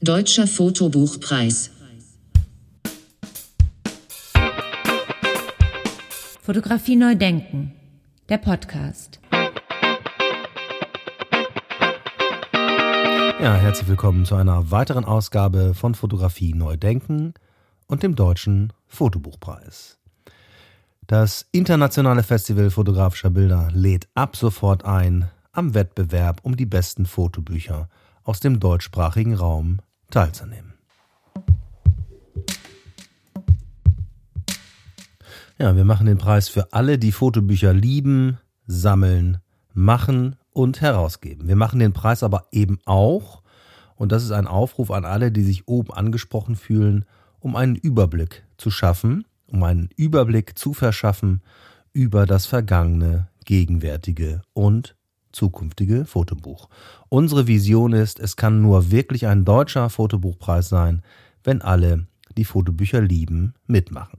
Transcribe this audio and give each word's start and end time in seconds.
Deutscher 0.00 0.46
Fotobuchpreis. 0.46 1.72
Fotografie 6.40 6.94
neu 6.94 7.16
denken. 7.16 7.72
Der 8.28 8.38
Podcast. 8.38 9.18
Ja, 13.40 13.56
herzlich 13.56 13.88
willkommen 13.88 14.24
zu 14.24 14.36
einer 14.36 14.70
weiteren 14.70 15.04
Ausgabe 15.04 15.74
von 15.74 15.96
Fotografie 15.96 16.54
neu 16.54 16.76
denken 16.76 17.34
und 17.88 18.04
dem 18.04 18.14
Deutschen 18.14 18.72
Fotobuchpreis. 18.86 19.98
Das 21.08 21.44
internationale 21.50 22.22
Festival 22.22 22.70
fotografischer 22.70 23.30
Bilder 23.30 23.68
lädt 23.72 24.06
ab 24.14 24.36
sofort 24.36 24.84
ein, 24.84 25.28
am 25.50 25.74
Wettbewerb 25.74 26.38
um 26.44 26.56
die 26.56 26.66
besten 26.66 27.04
Fotobücher 27.04 27.88
aus 28.22 28.38
dem 28.38 28.60
deutschsprachigen 28.60 29.34
Raum 29.34 29.80
teilzunehmen. 30.10 30.74
Ja, 35.58 35.74
wir 35.74 35.84
machen 35.84 36.06
den 36.06 36.18
Preis 36.18 36.48
für 36.48 36.72
alle, 36.72 36.98
die 36.98 37.10
Fotobücher 37.10 37.72
lieben, 37.72 38.38
sammeln, 38.66 39.38
machen 39.74 40.36
und 40.52 40.80
herausgeben. 40.80 41.48
Wir 41.48 41.56
machen 41.56 41.80
den 41.80 41.92
Preis 41.92 42.22
aber 42.22 42.46
eben 42.52 42.78
auch, 42.84 43.42
und 43.96 44.12
das 44.12 44.22
ist 44.22 44.30
ein 44.30 44.46
Aufruf 44.46 44.92
an 44.92 45.04
alle, 45.04 45.32
die 45.32 45.42
sich 45.42 45.66
oben 45.66 45.92
angesprochen 45.92 46.54
fühlen, 46.54 47.04
um 47.40 47.56
einen 47.56 47.74
Überblick 47.74 48.44
zu 48.56 48.70
schaffen, 48.70 49.24
um 49.46 49.62
einen 49.64 49.88
Überblick 49.96 50.56
zu 50.56 50.74
verschaffen 50.74 51.42
über 51.92 52.26
das 52.26 52.46
vergangene, 52.46 53.28
gegenwärtige 53.44 54.42
und 54.52 54.94
zukünftige 55.38 56.04
Fotobuch. 56.04 56.68
Unsere 57.08 57.46
Vision 57.46 57.92
ist, 57.92 58.18
es 58.18 58.36
kann 58.36 58.60
nur 58.60 58.90
wirklich 58.90 59.26
ein 59.26 59.44
deutscher 59.44 59.88
Fotobuchpreis 59.88 60.68
sein, 60.68 61.02
wenn 61.44 61.62
alle, 61.62 62.06
die 62.36 62.44
Fotobücher 62.44 63.00
lieben, 63.00 63.54
mitmachen. 63.66 64.18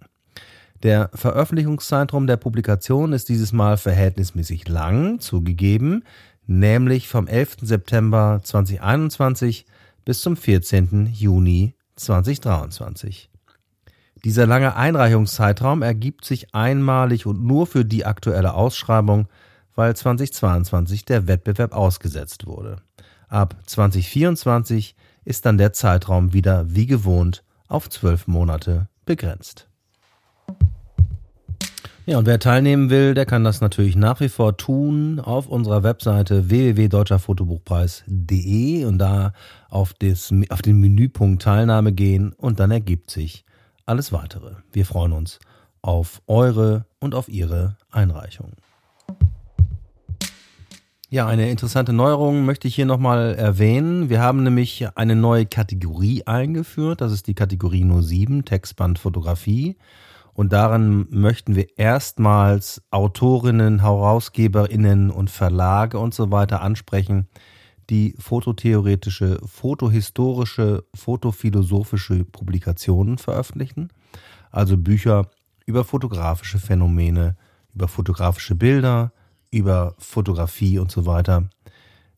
Der 0.82 1.10
Veröffentlichungszeitraum 1.14 2.26
der 2.26 2.38
Publikation 2.38 3.12
ist 3.12 3.28
dieses 3.28 3.52
Mal 3.52 3.78
verhältnismäßig 3.78 4.68
lang, 4.70 5.20
zugegeben, 5.20 6.04
nämlich 6.48 7.10
vom 7.10 7.28
11. 7.28 7.58
September 7.62 8.40
2021 8.42 9.66
bis 10.06 10.22
zum 10.22 10.38
14. 10.38 11.10
Juni 11.14 11.76
2023. 11.98 13.30
Dieser 14.24 14.48
lange 14.48 14.76
Einreichungszeitraum 14.76 15.82
ergibt 15.82 16.24
sich 16.24 16.56
einmalig 16.56 17.26
und 17.26 17.44
nur 17.44 17.68
für 17.68 17.84
die 17.84 18.06
aktuelle 18.06 18.54
Ausschreibung 18.54 19.28
weil 19.80 19.96
2022 19.96 21.06
der 21.06 21.26
Wettbewerb 21.28 21.74
ausgesetzt 21.74 22.46
wurde. 22.46 22.82
Ab 23.30 23.56
2024 23.66 24.94
ist 25.24 25.46
dann 25.46 25.58
der 25.58 25.72
Zeitraum 25.72 26.34
wieder 26.34 26.76
wie 26.76 26.86
gewohnt 26.86 27.46
auf 27.70 27.90
zwölf 27.90 28.28
Monate 28.28 28.90
begrenzt. 29.06 29.70
Ja, 32.06 32.18
und 32.18 32.26
wer 32.26 32.40
teilnehmen 32.40 32.90
will, 32.90 33.14
der 33.14 33.26
kann 33.26 33.46
das 33.46 33.62
natürlich 33.62 33.96
nach 33.96 34.20
wie 34.20 34.28
vor 34.28 34.58
tun 34.58 35.22
auf 35.22 35.48
unserer 35.48 35.82
Webseite 35.82 36.50
www.deutscherfotobuchpreis.de 36.50 38.84
und 38.84 38.98
da 38.98 39.32
auf, 39.70 39.94
das, 39.94 40.34
auf 40.50 40.62
den 40.62 40.82
Menüpunkt 40.82 41.42
Teilnahme 41.42 41.94
gehen 41.94 42.34
und 42.34 42.60
dann 42.60 42.72
ergibt 42.72 43.12
sich 43.12 43.46
alles 43.86 44.12
weitere. 44.12 44.56
Wir 44.74 44.86
freuen 44.86 45.14
uns 45.14 45.40
auf 45.82 46.22
eure 46.28 46.86
und 47.00 47.16
auf 47.16 47.30
ihre 47.30 47.78
Einreichung. 47.92 48.52
Ja, 51.12 51.26
eine 51.26 51.50
interessante 51.50 51.92
Neuerung 51.92 52.46
möchte 52.46 52.68
ich 52.68 52.76
hier 52.76 52.86
nochmal 52.86 53.34
erwähnen. 53.34 54.12
Wir 54.12 54.22
haben 54.22 54.44
nämlich 54.44 54.96
eine 54.96 55.16
neue 55.16 55.48
Kategorie 55.48 56.22
eingeführt. 56.28 57.02
Das 57.02 57.12
ist 57.12 57.26
die 57.26 57.34
Kategorie 57.34 57.84
07, 57.84 58.46
Textband 58.46 59.00
Fotografie. 59.00 59.76
Und 60.34 60.54
darin 60.54 61.08
möchten 61.10 61.56
wir 61.56 61.80
erstmals 61.80 62.84
Autorinnen, 62.92 63.82
Herausgeberinnen 63.82 65.10
und 65.10 65.32
Verlage 65.32 65.98
und 65.98 66.14
so 66.14 66.32
weiter 66.32 66.62
ansprechen, 66.62 67.28
die 67.90 68.14
fototheoretische, 68.20 69.40
fotohistorische, 69.44 70.84
fotophilosophische 70.94 72.24
Publikationen 72.24 73.18
veröffentlichen. 73.18 73.90
Also 74.52 74.78
Bücher 74.78 75.32
über 75.66 75.84
fotografische 75.86 76.60
Phänomene, 76.60 77.36
über 77.74 77.88
fotografische 77.88 78.54
Bilder, 78.54 79.12
über 79.52 79.96
Fotografie 79.98 80.80
und 80.80 80.92
so 80.92 81.06
weiter. 81.06 81.50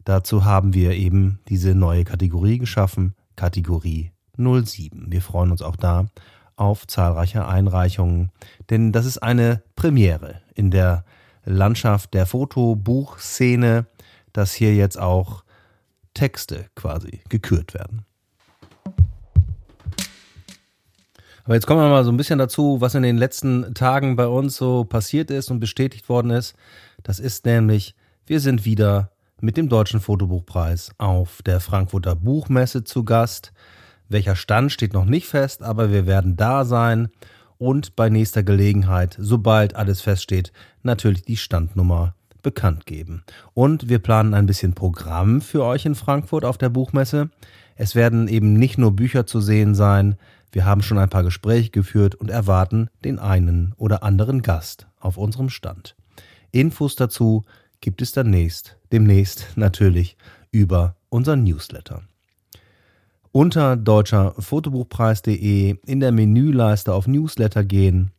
Dazu 0.04 0.46
haben 0.46 0.74
wir 0.74 0.94
eben 0.94 1.40
diese 1.48 1.76
neue 1.76 2.04
Kategorie 2.04 2.58
geschaffen, 2.58 3.16
Kategorie 3.36 4.12
07. 4.38 5.12
Wir 5.12 5.22
freuen 5.22 5.52
uns 5.52 5.62
auch 5.62 5.76
da 5.76 6.08
auf 6.56 6.86
zahlreiche 6.88 7.48
Einreichungen, 7.48 8.32
denn 8.70 8.92
das 8.92 9.06
ist 9.06 9.18
eine 9.20 9.64
Premiere 9.76 10.42
in 10.54 10.72
der 10.72 11.06
Landschaft 11.44 12.14
der 12.14 12.26
Fotobuchszene, 12.26 13.88
dass 14.34 14.54
hier 14.54 14.76
jetzt 14.76 15.00
auch 15.00 15.44
Texte 16.14 16.68
quasi 16.76 17.22
gekürt 17.30 17.74
werden. 17.74 18.06
Aber 21.44 21.56
jetzt 21.56 21.66
kommen 21.66 21.82
wir 21.82 21.90
mal 21.90 22.04
so 22.04 22.12
ein 22.12 22.18
bisschen 22.18 22.38
dazu, 22.40 22.82
was 22.82 22.96
in 22.96 23.04
den 23.04 23.18
letzten 23.18 23.74
Tagen 23.74 24.16
bei 24.16 24.28
uns 24.28 24.56
so 24.56 24.84
passiert 24.84 25.32
ist 25.32 25.50
und 25.50 25.60
bestätigt 25.60 26.08
worden 26.08 26.30
ist. 26.32 26.56
Das 27.04 27.20
ist 27.20 27.46
nämlich, 27.46 27.96
wir 28.26 28.40
sind 28.40 28.66
wieder 28.66 29.12
mit 29.40 29.58
dem 29.58 29.70
Deutschen 29.70 30.00
Fotobuchpreis 30.00 30.92
auf 30.98 31.42
der 31.42 31.60
Frankfurter 31.60 32.16
Buchmesse 32.16 32.84
zu 32.84 33.04
Gast. 33.04 33.54
Welcher 34.08 34.36
Stand 34.36 34.72
steht 34.72 34.94
noch 34.94 35.06
nicht 35.06 35.28
fest, 35.28 35.64
aber 35.64 35.92
wir 35.92 36.06
werden 36.06 36.36
da 36.36 36.66
sein 36.66 37.10
und 37.58 37.96
bei 37.96 38.10
nächster 38.10 38.44
Gelegenheit, 38.44 39.16
sobald 39.20 39.76
alles 39.76 40.02
feststeht, 40.02 40.52
natürlich 40.84 41.24
die 41.24 41.38
Standnummer 41.38 42.16
bekannt 42.42 42.86
geben. 42.86 43.24
Und 43.54 43.88
wir 43.90 44.00
planen 44.00 44.34
ein 44.34 44.48
bisschen 44.48 44.74
Programm 44.74 45.42
für 45.42 45.64
euch 45.64 45.86
in 45.86 45.96
Frankfurt 45.96 46.44
auf 46.44 46.58
der 46.58 46.70
Buchmesse. 46.70 47.30
Es 47.76 47.96
werden 47.96 48.28
eben 48.28 48.54
nicht 48.54 48.78
nur 48.78 48.96
Bücher 48.96 49.26
zu 49.26 49.42
sehen 49.42 49.76
sein, 49.76 50.18
wir 50.52 50.66
haben 50.66 50.82
schon 50.82 50.98
ein 50.98 51.10
paar 51.10 51.24
Gespräche 51.24 51.70
geführt 51.70 52.16
und 52.16 52.30
erwarten 52.30 52.90
den 53.06 53.20
einen 53.20 53.74
oder 53.78 54.04
anderen 54.04 54.42
Gast 54.42 54.88
auf 55.00 55.18
unserem 55.18 55.50
Stand. 55.50 55.96
Infos 56.52 56.96
dazu 56.96 57.44
gibt 57.80 58.02
es 58.02 58.12
demnächst, 58.12 58.76
demnächst 58.92 59.48
natürlich 59.56 60.18
über 60.52 60.96
unseren 61.10 61.44
Newsletter. 61.44 62.02
Unter 63.32 63.78
deutscherfotobuchpreis.de 63.78 65.78
in 65.86 66.00
der 66.00 66.12
Menüleiste 66.12 66.94
auf 66.94 67.08
Newsletter 67.08 67.64
gehen, 67.64 68.12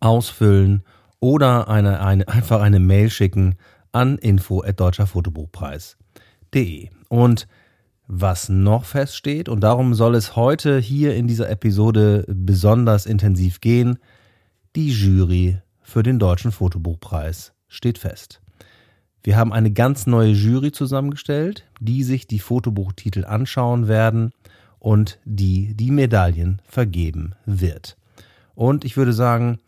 ausfüllen 0.00 0.82
oder 1.20 1.68
eine, 1.68 2.00
eine, 2.00 2.26
einfach 2.28 2.60
eine 2.60 2.80
Mail 2.80 3.10
schicken 3.10 3.56
an 3.92 4.18
info@deutscherfotobuchpreis.de. 4.18 6.88
Und 7.08 7.46
was 8.08 8.48
noch 8.48 8.86
feststeht, 8.86 9.48
und 9.48 9.60
darum 9.60 9.94
soll 9.94 10.14
es 10.14 10.34
heute 10.34 10.78
hier 10.78 11.14
in 11.14 11.26
dieser 11.26 11.50
Episode 11.50 12.24
besonders 12.26 13.06
intensiv 13.06 13.60
gehen, 13.60 13.98
die 14.74 14.90
Jury 14.90 15.58
für 15.88 16.02
den 16.02 16.18
Deutschen 16.18 16.52
Fotobuchpreis 16.52 17.54
steht 17.66 17.96
fest. 17.96 18.42
Wir 19.22 19.36
haben 19.36 19.54
eine 19.54 19.72
ganz 19.72 20.06
neue 20.06 20.32
Jury 20.32 20.70
zusammengestellt, 20.70 21.64
die 21.80 22.02
sich 22.02 22.26
die 22.26 22.38
Fotobuchtitel 22.38 23.24
anschauen 23.24 23.88
werden 23.88 24.32
und 24.78 25.18
die 25.24 25.74
die 25.74 25.90
Medaillen 25.90 26.60
vergeben 26.64 27.34
wird. 27.46 27.96
Und 28.54 28.84
ich 28.84 28.98
würde 28.98 29.14
sagen, 29.14 29.60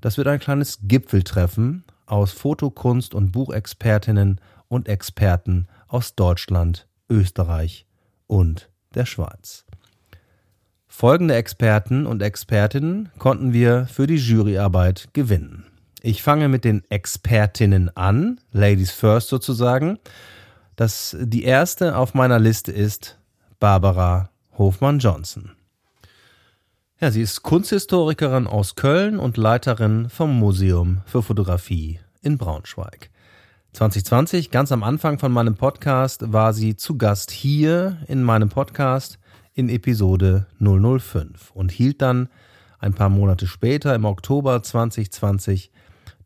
das 0.00 0.18
wird 0.18 0.26
ein 0.26 0.40
kleines 0.40 0.80
Gipfeltreffen 0.82 1.84
aus 2.06 2.32
Fotokunst 2.32 3.14
und 3.14 3.30
Buchexpertinnen 3.30 4.40
und 4.66 4.88
Experten 4.88 5.68
aus 5.86 6.16
Deutschland, 6.16 6.88
Österreich 7.08 7.86
und 8.26 8.68
der 8.94 9.06
Schweiz. 9.06 9.64
Folgende 10.88 11.36
Experten 11.36 12.06
und 12.06 12.22
Expertinnen 12.22 13.10
konnten 13.18 13.52
wir 13.52 13.86
für 13.86 14.08
die 14.08 14.16
Juryarbeit 14.16 15.08
gewinnen. 15.12 15.64
Ich 16.02 16.22
fange 16.22 16.48
mit 16.48 16.64
den 16.64 16.84
Expertinnen 16.90 17.94
an, 17.96 18.40
Ladies 18.52 18.92
First 18.92 19.28
sozusagen. 19.28 19.98
Das, 20.76 21.16
die 21.20 21.42
erste 21.42 21.96
auf 21.96 22.14
meiner 22.14 22.38
Liste 22.38 22.70
ist 22.70 23.18
Barbara 23.58 24.30
Hofmann-Johnson. 24.56 25.52
Ja, 27.00 27.10
sie 27.10 27.22
ist 27.22 27.42
Kunsthistorikerin 27.42 28.46
aus 28.46 28.76
Köln 28.76 29.18
und 29.18 29.36
Leiterin 29.36 30.08
vom 30.08 30.38
Museum 30.38 31.02
für 31.06 31.22
Fotografie 31.22 31.98
in 32.22 32.38
Braunschweig. 32.38 33.10
2020, 33.72 34.50
ganz 34.50 34.70
am 34.70 34.84
Anfang 34.84 35.18
von 35.18 35.32
meinem 35.32 35.56
Podcast, 35.56 36.32
war 36.32 36.52
sie 36.52 36.76
zu 36.76 36.96
Gast 36.96 37.32
hier 37.32 37.98
in 38.06 38.22
meinem 38.22 38.48
Podcast 38.48 39.18
in 39.54 39.68
Episode 39.68 40.46
005 40.60 41.50
und 41.52 41.72
hielt 41.72 42.02
dann 42.02 42.28
ein 42.78 42.94
paar 42.94 43.08
Monate 43.08 43.48
später 43.48 43.94
im 43.94 44.04
Oktober 44.04 44.62
2020 44.62 45.72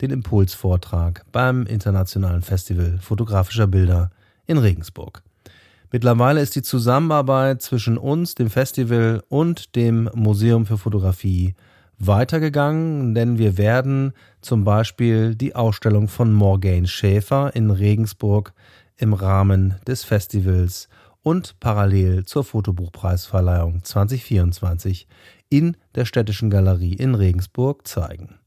den 0.02 0.10
Impulsvortrag 0.10 1.24
beim 1.32 1.64
Internationalen 1.64 2.42
Festival 2.42 2.98
fotografischer 3.00 3.68
Bilder 3.68 4.10
in 4.46 4.58
Regensburg. 4.58 5.22
Mittlerweile 5.92 6.40
ist 6.40 6.56
die 6.56 6.62
Zusammenarbeit 6.62 7.62
zwischen 7.62 7.96
uns, 7.96 8.34
dem 8.34 8.50
Festival 8.50 9.22
und 9.28 9.76
dem 9.76 10.10
Museum 10.14 10.66
für 10.66 10.78
Fotografie 10.78 11.54
weitergegangen, 11.98 13.14
denn 13.14 13.38
wir 13.38 13.58
werden 13.58 14.12
zum 14.40 14.64
Beispiel 14.64 15.34
die 15.36 15.54
Ausstellung 15.54 16.08
von 16.08 16.32
Morgane 16.32 16.88
Schäfer 16.88 17.54
in 17.54 17.70
Regensburg 17.70 18.52
im 18.96 19.12
Rahmen 19.12 19.76
des 19.86 20.02
Festivals 20.02 20.88
und 21.22 21.60
parallel 21.60 22.24
zur 22.24 22.42
Fotobuchpreisverleihung 22.42 23.84
2024 23.84 25.06
in 25.48 25.76
der 25.94 26.06
Städtischen 26.06 26.50
Galerie 26.50 26.94
in 26.94 27.14
Regensburg 27.14 27.86
zeigen. 27.86 28.41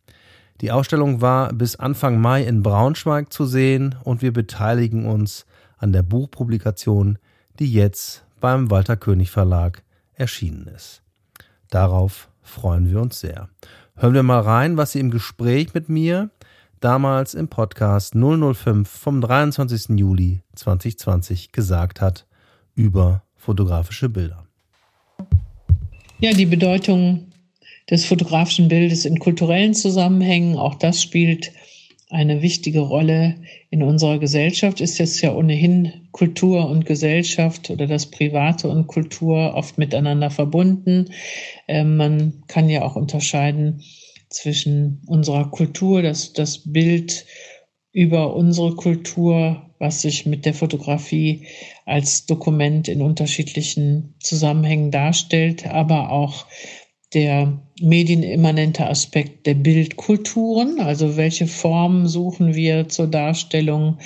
Die 0.65 0.71
Ausstellung 0.71 1.21
war 1.21 1.53
bis 1.53 1.75
Anfang 1.75 2.19
Mai 2.19 2.41
in 2.44 2.63
Braunschweig 2.63 3.31
zu 3.31 3.45
sehen 3.45 3.94
und 4.03 4.23
wir 4.23 4.33
beteiligen 4.33 5.06
uns 5.06 5.45
an 5.77 5.94
der 5.94 6.01
Buchpublikation, 6.01 7.19
die 7.59 7.71
jetzt 7.71 8.25
beim 8.41 8.71
Walter 8.71 8.97
König 8.97 9.29
Verlag 9.29 9.83
erschienen 10.15 10.65
ist. 10.65 11.03
Darauf 11.69 12.29
freuen 12.41 12.89
wir 12.89 13.00
uns 13.00 13.19
sehr. 13.19 13.47
Hören 13.95 14.15
wir 14.15 14.23
mal 14.23 14.39
rein, 14.39 14.75
was 14.75 14.94
sie 14.94 15.01
im 15.01 15.12
Gespräch 15.12 15.75
mit 15.75 15.88
mir 15.88 16.31
damals 16.79 17.35
im 17.35 17.47
Podcast 17.47 18.15
005 18.15 18.89
vom 18.89 19.21
23. 19.21 20.00
Juli 20.00 20.41
2020 20.56 21.51
gesagt 21.51 22.01
hat 22.01 22.25
über 22.73 23.21
fotografische 23.35 24.09
Bilder. 24.09 24.47
Ja, 26.17 26.33
die 26.33 26.47
Bedeutung 26.47 27.27
des 27.89 28.05
fotografischen 28.05 28.67
Bildes 28.67 29.05
in 29.05 29.19
kulturellen 29.19 29.73
Zusammenhängen, 29.73 30.57
auch 30.57 30.75
das 30.75 31.01
spielt 31.01 31.51
eine 32.09 32.41
wichtige 32.41 32.79
Rolle 32.79 33.35
in 33.69 33.83
unserer 33.83 34.19
Gesellschaft. 34.19 34.79
Ist 34.79 34.99
jetzt 34.99 35.21
ja 35.21 35.35
ohnehin 35.35 36.07
Kultur 36.11 36.69
und 36.69 36.85
Gesellschaft 36.85 37.69
oder 37.69 37.87
das 37.87 38.09
Private 38.09 38.69
und 38.69 38.87
Kultur 38.87 39.53
oft 39.55 39.77
miteinander 39.77 40.29
verbunden. 40.29 41.09
Ähm, 41.67 41.97
man 41.97 42.43
kann 42.47 42.69
ja 42.69 42.83
auch 42.83 42.95
unterscheiden 42.95 43.81
zwischen 44.29 45.01
unserer 45.07 45.49
Kultur, 45.49 46.01
das, 46.01 46.33
das 46.33 46.71
Bild 46.71 47.25
über 47.91 48.35
unsere 48.35 48.75
Kultur, 48.75 49.71
was 49.79 50.01
sich 50.01 50.25
mit 50.25 50.45
der 50.45 50.53
Fotografie 50.53 51.47
als 51.85 52.25
Dokument 52.25 52.88
in 52.88 53.01
unterschiedlichen 53.01 54.15
Zusammenhängen 54.19 54.91
darstellt, 54.91 55.67
aber 55.67 56.11
auch 56.11 56.45
der 57.13 57.64
medienimmanente 57.81 58.88
Aspekt 58.88 59.45
der 59.45 59.56
Bildkulturen, 59.56 60.80
also 60.80 61.18
welche 61.18 61.48
Formen 61.48 62.07
suchen 62.07 62.56
wir 62.56 62.88
zur 62.88 63.07
Darstellung, 63.07 63.98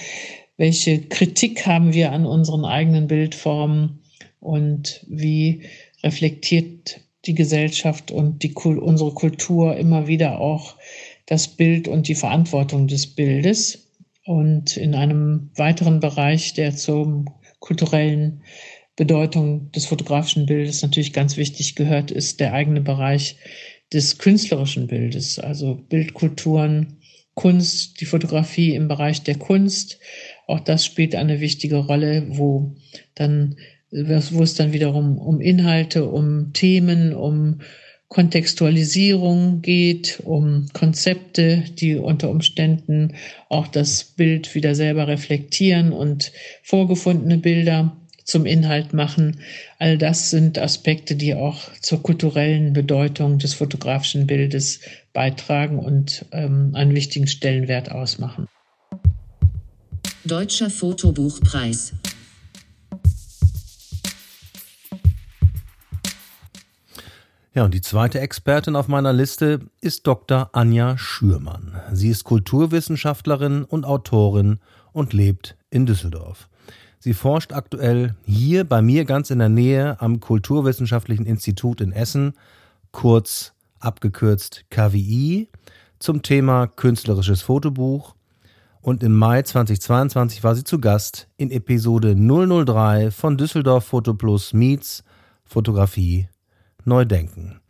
welche 0.58 1.00
Kritik 1.02 1.66
haben 1.66 1.94
wir 1.94 2.12
an 2.12 2.26
unseren 2.26 2.66
eigenen 2.66 3.08
Bildformen? 3.08 4.00
Und 4.42 5.06
wie 5.08 5.64
reflektiert 6.04 7.02
die 7.26 7.34
Gesellschaft 7.34 8.12
und 8.12 8.44
die, 8.44 8.54
unsere 8.54 9.14
Kultur 9.14 9.76
immer 9.78 10.08
wieder 10.08 10.40
auch 10.40 10.76
das 11.26 11.48
Bild 11.48 11.88
und 11.88 12.08
die 12.08 12.16
Verantwortung 12.16 12.88
des 12.88 13.08
Bildes. 13.08 13.88
Und 14.26 14.78
in 14.78 14.96
einem 14.96 15.50
weiteren 15.56 16.00
Bereich, 16.00 16.54
der 16.54 16.76
zum 16.76 17.26
kulturellen 17.60 18.42
Bedeutung 19.00 19.72
des 19.72 19.86
fotografischen 19.86 20.46
Bildes 20.46 20.82
natürlich 20.82 21.14
ganz 21.14 21.38
wichtig 21.38 21.76
gehört, 21.76 22.12
ist 22.12 22.42
der 22.42 22.52
eigene 22.52 22.82
Bereich 22.82 23.38
des 23.94 24.18
künstlerischen 24.18 24.88
Bildes, 24.88 25.40
also 25.40 25.76
Bildkulturen, 25.76 26.98
Kunst, 27.34 28.02
die 28.02 28.06
Fotografie 28.06 28.76
im 28.76 28.90
Bereich 28.90 29.24
der 29.24 29.36
Kunst. 29.36 30.00
Auch 30.48 30.60
das 30.60 30.84
spielt 30.84 31.16
eine 31.16 31.40
wichtige 31.40 31.78
Rolle, 31.78 32.26
wo 32.28 32.76
dann, 33.16 33.56
wo 33.90 34.44
es 34.44 34.56
dann 34.56 34.74
wiederum 34.74 35.18
um 35.18 35.40
Inhalte, 35.40 36.04
um 36.04 36.52
Themen, 36.52 37.16
um 37.16 37.62
Kontextualisierung 38.10 39.62
geht, 39.62 40.20
um 40.26 40.66
Konzepte, 40.74 41.64
die 41.80 41.96
unter 41.96 42.30
Umständen 42.30 43.14
auch 43.48 43.68
das 43.68 44.04
Bild 44.04 44.56
wieder 44.56 44.76
selber 44.76 45.08
reflektieren 45.08 45.94
und 45.94 46.34
vorgefundene 46.64 47.38
Bilder 47.38 47.96
zum 48.30 48.46
Inhalt 48.46 48.94
machen. 48.94 49.40
All 49.80 49.98
das 49.98 50.30
sind 50.30 50.60
Aspekte, 50.60 51.16
die 51.16 51.34
auch 51.34 51.74
zur 51.82 52.02
kulturellen 52.04 52.74
Bedeutung 52.74 53.40
des 53.40 53.54
fotografischen 53.54 54.28
Bildes 54.28 54.82
beitragen 55.14 55.80
und 55.80 56.26
ähm, 56.32 56.72
einen 56.76 56.94
wichtigen 56.94 57.28
Stellenwert 57.28 57.92
ausmachen. 57.92 58.48
Deutscher 60.26 60.70
Fotobuchpreis. 60.70 61.94
Ja, 67.56 67.66
und 67.66 67.74
die 67.74 67.82
zweite 67.82 68.20
Expertin 68.20 68.76
auf 68.76 68.88
meiner 68.88 69.12
Liste 69.12 69.60
ist 69.82 70.06
Dr. 70.06 70.50
Anja 70.54 70.98
Schürmann. 70.98 71.82
Sie 71.92 72.10
ist 72.10 72.24
Kulturwissenschaftlerin 72.24 73.64
und 73.64 73.86
Autorin 73.86 74.60
und 74.94 75.14
lebt 75.14 75.58
in 75.72 75.86
Düsseldorf. 75.86 76.49
Sie 77.02 77.14
forscht 77.14 77.54
aktuell 77.54 78.16
hier 78.26 78.66
bei 78.66 78.82
mir 78.82 79.06
ganz 79.06 79.30
in 79.30 79.40
der 79.40 79.48
Nähe 79.48 80.02
am 80.02 80.20
Kulturwissenschaftlichen 80.20 81.26
Institut 81.26 81.80
in 81.80 81.94
Essen, 81.94 82.34
kurz 82.92 83.54
abgekürzt 83.80 84.66
KWI, 84.70 85.48
zum 86.00 86.24
Thema 86.24 86.68
künstlerisches 86.68 87.42
Fotobuch. 87.42 88.16
Und 88.82 89.02
im 89.02 89.16
Mai 89.16 89.42
2022 89.42 90.44
war 90.44 90.56
sie 90.56 90.66
zu 90.66 90.80
Gast 90.80 91.30
in 91.38 91.52
Episode 91.52 92.16
003 92.16 93.12
von 93.12 93.38
Düsseldorf 93.38 93.86
Foto 93.86 94.14
Plus 94.14 94.54
Meets 94.54 95.06
Fotografie 95.46 96.28
neu 96.84 97.06
denken. 97.06 97.62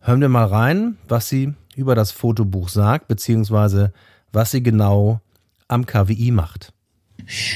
Hören 0.00 0.22
wir 0.22 0.28
mal 0.30 0.46
rein, 0.46 0.96
was 1.06 1.28
sie 1.28 1.52
über 1.76 1.94
das 1.94 2.10
Fotobuch 2.10 2.70
sagt, 2.70 3.08
beziehungsweise 3.08 3.92
was 4.32 4.50
sie 4.50 4.62
genau 4.62 5.20
am 5.68 5.84
KWI 5.84 6.30
macht. 6.30 6.72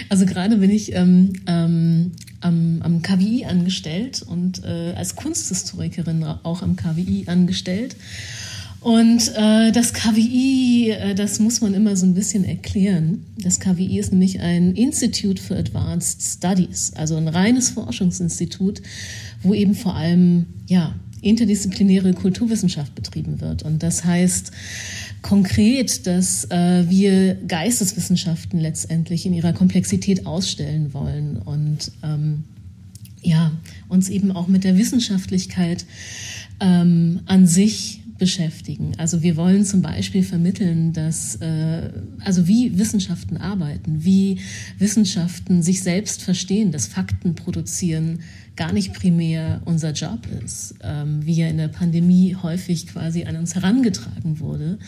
Also 0.09 0.27
gerade 0.27 0.57
bin 0.57 0.71
ich 0.71 0.95
ähm, 0.95 1.33
ähm, 1.47 2.13
am, 2.41 2.83
am 2.83 3.03
KWI 3.03 3.47
angestellt 3.47 4.23
und 4.23 4.65
äh, 4.65 4.93
als 4.97 5.17
Kunsthistorikerin 5.17 6.25
auch 6.25 6.63
am 6.63 6.77
KWI 6.77 7.25
angestellt. 7.27 7.97
Und 8.83 9.33
äh, 9.37 9.71
das 9.71 9.93
KWI, 9.93 10.91
äh, 10.91 11.15
das 11.15 11.39
muss 11.39 11.61
man 11.61 11.73
immer 11.73 11.95
so 11.95 12.05
ein 12.05 12.15
bisschen 12.15 12.45
erklären. 12.45 13.25
Das 13.39 13.61
KWI 13.61 14.01
ist 14.01 14.11
nämlich 14.11 14.41
ein 14.41 14.75
Institute 14.75 15.41
for 15.41 15.57
Advanced 15.57 16.21
Studies, 16.21 16.93
also 16.97 17.17
ein 17.17 17.29
reines 17.29 17.71
Forschungsinstitut, 17.71 18.83
wo 19.43 19.55
eben 19.55 19.75
vor 19.75 19.95
allem 19.95 20.47
ja 20.67 20.97
interdisziplinäre 21.23 22.13
Kulturwissenschaft 22.13 22.95
betrieben 22.95 23.41
wird. 23.41 23.63
Und 23.63 23.83
das 23.83 24.05
heißt, 24.05 24.51
konkret, 25.23 26.07
dass 26.07 26.45
äh, 26.51 26.85
wir 26.91 27.37
Geisteswissenschaften 27.47 28.61
letztendlich 28.61 29.25
in 29.25 29.33
ihrer 29.33 29.53
Komplexität 29.53 30.27
ausstellen 30.27 30.93
wollen 30.93 31.39
und 31.39 31.93
ähm, 32.03 32.45
ja, 33.23 33.53
uns 33.89 34.09
eben 34.09 34.33
auch 34.33 34.49
mit 34.49 34.65
der 34.65 34.77
Wissenschaftlichkeit 34.77 35.87
ähm, 36.61 37.21
an 37.27 37.47
sich 37.47 38.02
beschäftigen. 38.19 38.93
Also 38.99 39.23
wir 39.23 39.37
wollen 39.37 39.65
zum 39.65 39.83
Beispiel 39.83 40.23
vermitteln, 40.23 40.93
dass 40.93 41.37
äh, 41.37 41.91
also 42.21 42.47
wie 42.47 42.79
Wissenschaften 42.79 43.37
arbeiten, 43.37 44.05
wie 44.05 44.41
Wissenschaften 44.79 45.63
sich 45.63 45.83
selbst 45.83 46.23
verstehen, 46.23 46.73
dass 46.73 46.87
Fakten 46.87 47.35
produzieren 47.35 48.21
gar 48.55 48.73
nicht 48.73 48.93
primär 48.93 49.63
unser 49.65 49.93
Job 49.93 50.27
ist, 50.45 50.75
ähm, 50.83 51.25
wie 51.25 51.35
ja 51.35 51.49
in 51.49 51.57
der 51.57 51.69
Pandemie 51.69 52.37
häufig 52.41 52.87
quasi 52.87 53.25
an 53.25 53.37
uns 53.37 53.55
herangetragen 53.55 54.41
wurde. 54.41 54.79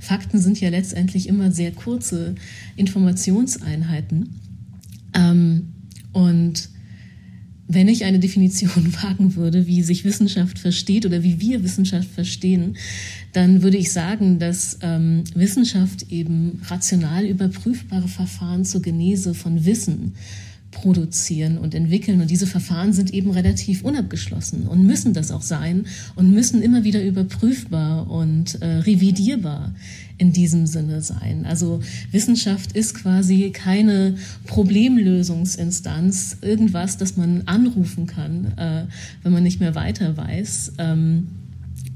Fakten 0.00 0.38
sind 0.38 0.60
ja 0.60 0.68
letztendlich 0.68 1.28
immer 1.28 1.50
sehr 1.50 1.72
kurze 1.72 2.34
Informationseinheiten. 2.76 4.40
Ähm, 5.14 5.72
und 6.12 6.68
wenn 7.66 7.88
ich 7.88 8.04
eine 8.04 8.18
Definition 8.18 8.94
wagen 9.02 9.36
würde, 9.36 9.66
wie 9.66 9.82
sich 9.82 10.04
Wissenschaft 10.04 10.58
versteht 10.58 11.06
oder 11.06 11.22
wie 11.22 11.40
wir 11.40 11.62
Wissenschaft 11.64 12.08
verstehen, 12.10 12.76
dann 13.32 13.62
würde 13.62 13.76
ich 13.76 13.92
sagen, 13.92 14.38
dass 14.38 14.78
ähm, 14.82 15.24
Wissenschaft 15.34 16.10
eben 16.10 16.60
rational 16.66 17.24
überprüfbare 17.24 18.08
Verfahren 18.08 18.64
zur 18.64 18.82
Genese 18.82 19.34
von 19.34 19.64
Wissen 19.64 20.14
produzieren 20.74 21.56
und 21.56 21.74
entwickeln. 21.74 22.20
Und 22.20 22.30
diese 22.30 22.46
Verfahren 22.46 22.92
sind 22.92 23.14
eben 23.14 23.30
relativ 23.30 23.82
unabgeschlossen 23.82 24.66
und 24.66 24.86
müssen 24.86 25.14
das 25.14 25.30
auch 25.30 25.40
sein 25.40 25.86
und 26.16 26.32
müssen 26.32 26.60
immer 26.60 26.84
wieder 26.84 27.02
überprüfbar 27.02 28.10
und 28.10 28.60
äh, 28.60 28.66
revidierbar 28.66 29.72
in 30.18 30.32
diesem 30.32 30.66
Sinne 30.66 31.00
sein. 31.00 31.46
Also 31.46 31.80
Wissenschaft 32.10 32.72
ist 32.72 32.94
quasi 32.94 33.50
keine 33.50 34.16
Problemlösungsinstanz, 34.46 36.36
irgendwas, 36.42 36.98
das 36.98 37.16
man 37.16 37.42
anrufen 37.46 38.06
kann, 38.06 38.52
äh, 38.56 38.84
wenn 39.22 39.32
man 39.32 39.42
nicht 39.42 39.60
mehr 39.60 39.74
weiter 39.74 40.16
weiß. 40.16 40.72
Ähm, 40.78 41.28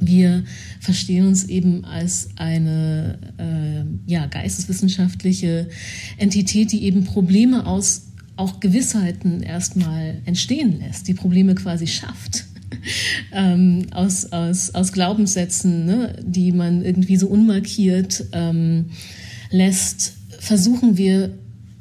wir 0.01 0.45
verstehen 0.81 1.27
uns 1.27 1.45
eben 1.45 1.85
als 1.85 2.31
eine 2.37 3.19
äh, 3.39 4.11
ja, 4.11 4.27
geisteswissenschaftliche 4.27 5.69
Entität, 6.19 6.73
die 6.73 6.85
eben 6.85 7.05
Probleme 7.05 7.67
aus 7.67 8.08
auch 8.39 8.61
Gewissheiten 8.61 9.43
erstmal 9.43 10.23
entstehen 10.25 10.81
lässt, 10.81 11.09
die 11.09 11.15
Probleme 11.15 11.55
quasi 11.55 11.87
schafft. 11.87 12.45
ähm, 13.33 13.87
aus, 13.93 14.33
aus, 14.33 14.75
aus 14.75 14.93
Glaubenssätzen, 14.93 15.87
ne, 15.87 16.17
die 16.23 16.53
man 16.53 16.85
irgendwie 16.85 17.17
so 17.17 17.27
unmarkiert 17.29 18.25
ähm, 18.33 18.87
lässt, 19.51 20.15
versuchen 20.39 20.97
wir 20.97 21.31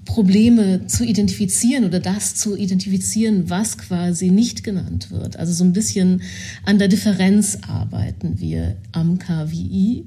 Probleme 0.06 0.88
zu 0.88 1.04
identifizieren 1.04 1.84
oder 1.84 2.00
das 2.00 2.34
zu 2.36 2.56
identifizieren, 2.56 3.50
was 3.50 3.78
quasi 3.78 4.32
nicht 4.32 4.64
genannt 4.64 5.12
wird. 5.12 5.38
Also 5.38 5.52
so 5.52 5.66
ein 5.66 5.74
bisschen 5.74 6.22
an 6.66 6.80
der 6.80 6.88
Differenz 6.88 7.60
arbeiten 7.68 8.40
wir 8.40 8.78
am 8.94 9.20
KWI. 9.20 10.06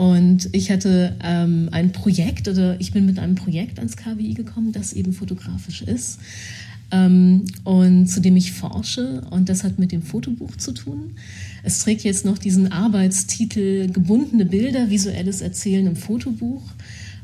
Und 0.00 0.48
ich 0.52 0.70
hatte 0.70 1.14
ähm, 1.22 1.68
ein 1.72 1.92
Projekt 1.92 2.48
oder 2.48 2.80
ich 2.80 2.92
bin 2.92 3.04
mit 3.04 3.18
einem 3.18 3.34
Projekt 3.34 3.78
ans 3.78 3.98
KWI 3.98 4.32
gekommen, 4.32 4.72
das 4.72 4.94
eben 4.94 5.12
fotografisch 5.12 5.82
ist 5.82 6.18
ähm, 6.90 7.44
und 7.64 8.06
zu 8.06 8.20
dem 8.22 8.34
ich 8.34 8.52
forsche. 8.52 9.20
Und 9.28 9.50
das 9.50 9.62
hat 9.62 9.78
mit 9.78 9.92
dem 9.92 10.00
Fotobuch 10.00 10.56
zu 10.56 10.72
tun. 10.72 11.10
Es 11.64 11.80
trägt 11.80 12.02
jetzt 12.02 12.24
noch 12.24 12.38
diesen 12.38 12.72
Arbeitstitel 12.72 13.90
Gebundene 13.92 14.46
Bilder, 14.46 14.88
visuelles 14.88 15.42
Erzählen 15.42 15.86
im 15.86 15.96
Fotobuch. 15.96 16.62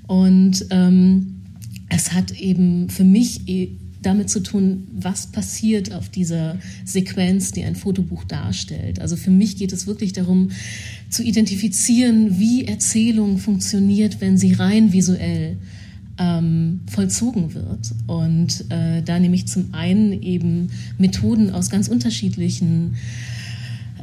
Und 0.06 0.66
ähm, 0.68 1.40
es 1.88 2.12
hat 2.12 2.32
eben 2.32 2.90
für 2.90 3.04
mich 3.04 3.48
e, 3.48 3.70
damit 4.02 4.30
zu 4.30 4.40
tun, 4.40 4.86
was 4.92 5.28
passiert 5.28 5.92
auf 5.92 6.08
dieser 6.08 6.58
Sequenz, 6.84 7.52
die 7.52 7.64
ein 7.64 7.76
Fotobuch 7.76 8.24
darstellt. 8.24 9.00
Also 9.00 9.16
für 9.16 9.30
mich 9.30 9.56
geht 9.56 9.72
es 9.72 9.86
wirklich 9.86 10.12
darum, 10.12 10.50
zu 11.10 11.22
identifizieren, 11.22 12.38
wie 12.38 12.64
Erzählung 12.66 13.38
funktioniert, 13.38 14.20
wenn 14.20 14.38
sie 14.38 14.52
rein 14.52 14.92
visuell 14.92 15.56
ähm, 16.18 16.80
vollzogen 16.86 17.54
wird. 17.54 17.92
Und 18.06 18.64
äh, 18.70 19.02
da 19.02 19.18
nehme 19.18 19.34
ich 19.34 19.46
zum 19.46 19.74
einen 19.74 20.22
eben 20.22 20.68
Methoden 20.98 21.50
aus 21.50 21.70
ganz 21.70 21.88
unterschiedlichen 21.88 22.96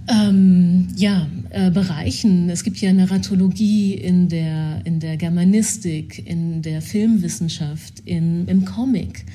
ähm, 0.07 0.87
ja, 0.95 1.27
äh, 1.49 1.71
Bereichen. 1.71 2.49
Es 2.49 2.63
gibt 2.63 2.77
ja 2.77 2.91
Narratologie 2.91 3.93
in 3.93 4.27
der, 4.27 4.81
in 4.85 4.99
der 4.99 5.17
Germanistik, 5.17 6.27
in 6.27 6.61
der 6.61 6.81
Filmwissenschaft, 6.81 8.01
in, 8.05 8.47
im 8.47 8.65
Comic. 8.65 9.25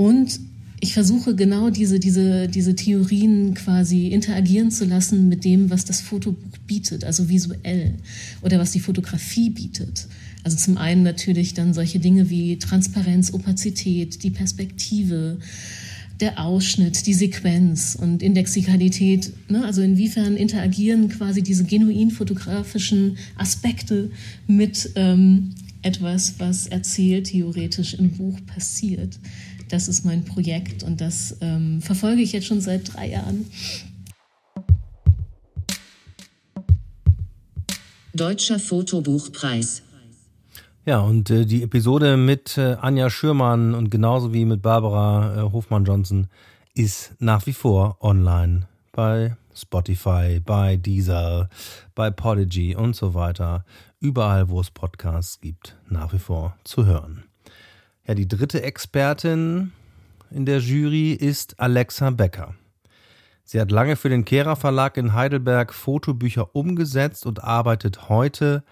Und 0.00 0.40
ich 0.80 0.94
versuche 0.94 1.34
genau 1.34 1.68
diese, 1.68 2.00
diese, 2.00 2.48
diese 2.48 2.74
Theorien 2.74 3.52
quasi 3.52 4.06
interagieren 4.06 4.70
zu 4.70 4.86
lassen 4.86 5.28
mit 5.28 5.44
dem, 5.44 5.68
was 5.68 5.84
das 5.84 6.00
Fotobuch 6.00 6.56
bietet, 6.66 7.04
also 7.04 7.28
visuell 7.28 7.96
oder 8.40 8.58
was 8.58 8.72
die 8.72 8.80
Fotografie 8.80 9.50
bietet. 9.50 10.08
Also 10.42 10.56
zum 10.56 10.78
einen 10.78 11.02
natürlich 11.02 11.52
dann 11.52 11.74
solche 11.74 11.98
Dinge 11.98 12.30
wie 12.30 12.58
Transparenz, 12.58 13.34
Opazität, 13.34 14.22
die 14.22 14.30
Perspektive, 14.30 15.38
der 16.18 16.42
Ausschnitt, 16.42 17.04
die 17.06 17.12
Sequenz 17.12 17.94
und 17.94 18.22
Indexikalität. 18.22 19.34
Ne? 19.50 19.66
Also 19.66 19.82
inwiefern 19.82 20.38
interagieren 20.38 21.10
quasi 21.10 21.42
diese 21.42 21.64
genuin 21.64 22.10
fotografischen 22.10 23.18
Aspekte 23.36 24.10
mit 24.46 24.92
ähm, 24.94 25.50
etwas, 25.82 26.36
was 26.38 26.66
erzählt 26.66 27.26
theoretisch 27.26 27.94
im 27.94 28.10
Buch 28.12 28.38
passiert. 28.46 29.18
Das 29.70 29.88
ist 29.88 30.04
mein 30.04 30.24
Projekt 30.24 30.82
und 30.82 31.00
das 31.00 31.36
ähm, 31.40 31.80
verfolge 31.80 32.22
ich 32.22 32.32
jetzt 32.32 32.46
schon 32.46 32.60
seit 32.60 32.92
drei 32.94 33.08
Jahren. 33.08 33.46
Deutscher 38.12 38.58
Fotobuchpreis 38.58 39.82
ja, 40.86 41.00
und 41.00 41.28
äh, 41.30 41.44
die 41.44 41.62
Episode 41.62 42.16
mit 42.16 42.56
äh, 42.56 42.76
Anja 42.80 43.10
Schürmann 43.10 43.74
und 43.74 43.90
genauso 43.90 44.32
wie 44.32 44.46
mit 44.46 44.62
Barbara 44.62 45.36
äh, 45.36 45.52
Hofmann-Johnson 45.52 46.28
ist 46.74 47.14
nach 47.18 47.46
wie 47.46 47.52
vor 47.52 47.98
online 48.00 48.66
bei 48.92 49.36
Spotify, 49.54 50.40
bei 50.44 50.76
Deezer, 50.76 51.50
bei 51.94 52.10
Podigy 52.10 52.74
und 52.74 52.96
so 52.96 53.12
weiter. 53.12 53.64
Überall, 54.00 54.48
wo 54.48 54.60
es 54.60 54.70
Podcasts 54.70 55.40
gibt, 55.40 55.76
nach 55.88 56.14
wie 56.14 56.18
vor 56.18 56.56
zu 56.64 56.86
hören. 56.86 57.29
Ja, 58.06 58.14
die 58.14 58.28
dritte 58.28 58.62
Expertin 58.62 59.72
in 60.30 60.46
der 60.46 60.58
Jury 60.58 61.12
ist 61.12 61.60
Alexa 61.60 62.10
Becker. 62.10 62.54
Sie 63.44 63.60
hat 63.60 63.70
lange 63.70 63.96
für 63.96 64.08
den 64.08 64.24
Kehrer 64.24 64.56
Verlag 64.56 64.96
in 64.96 65.12
Heidelberg 65.12 65.74
Fotobücher 65.74 66.54
umgesetzt 66.54 67.26
und 67.26 67.42
arbeitet 67.42 68.08
heute 68.08 68.62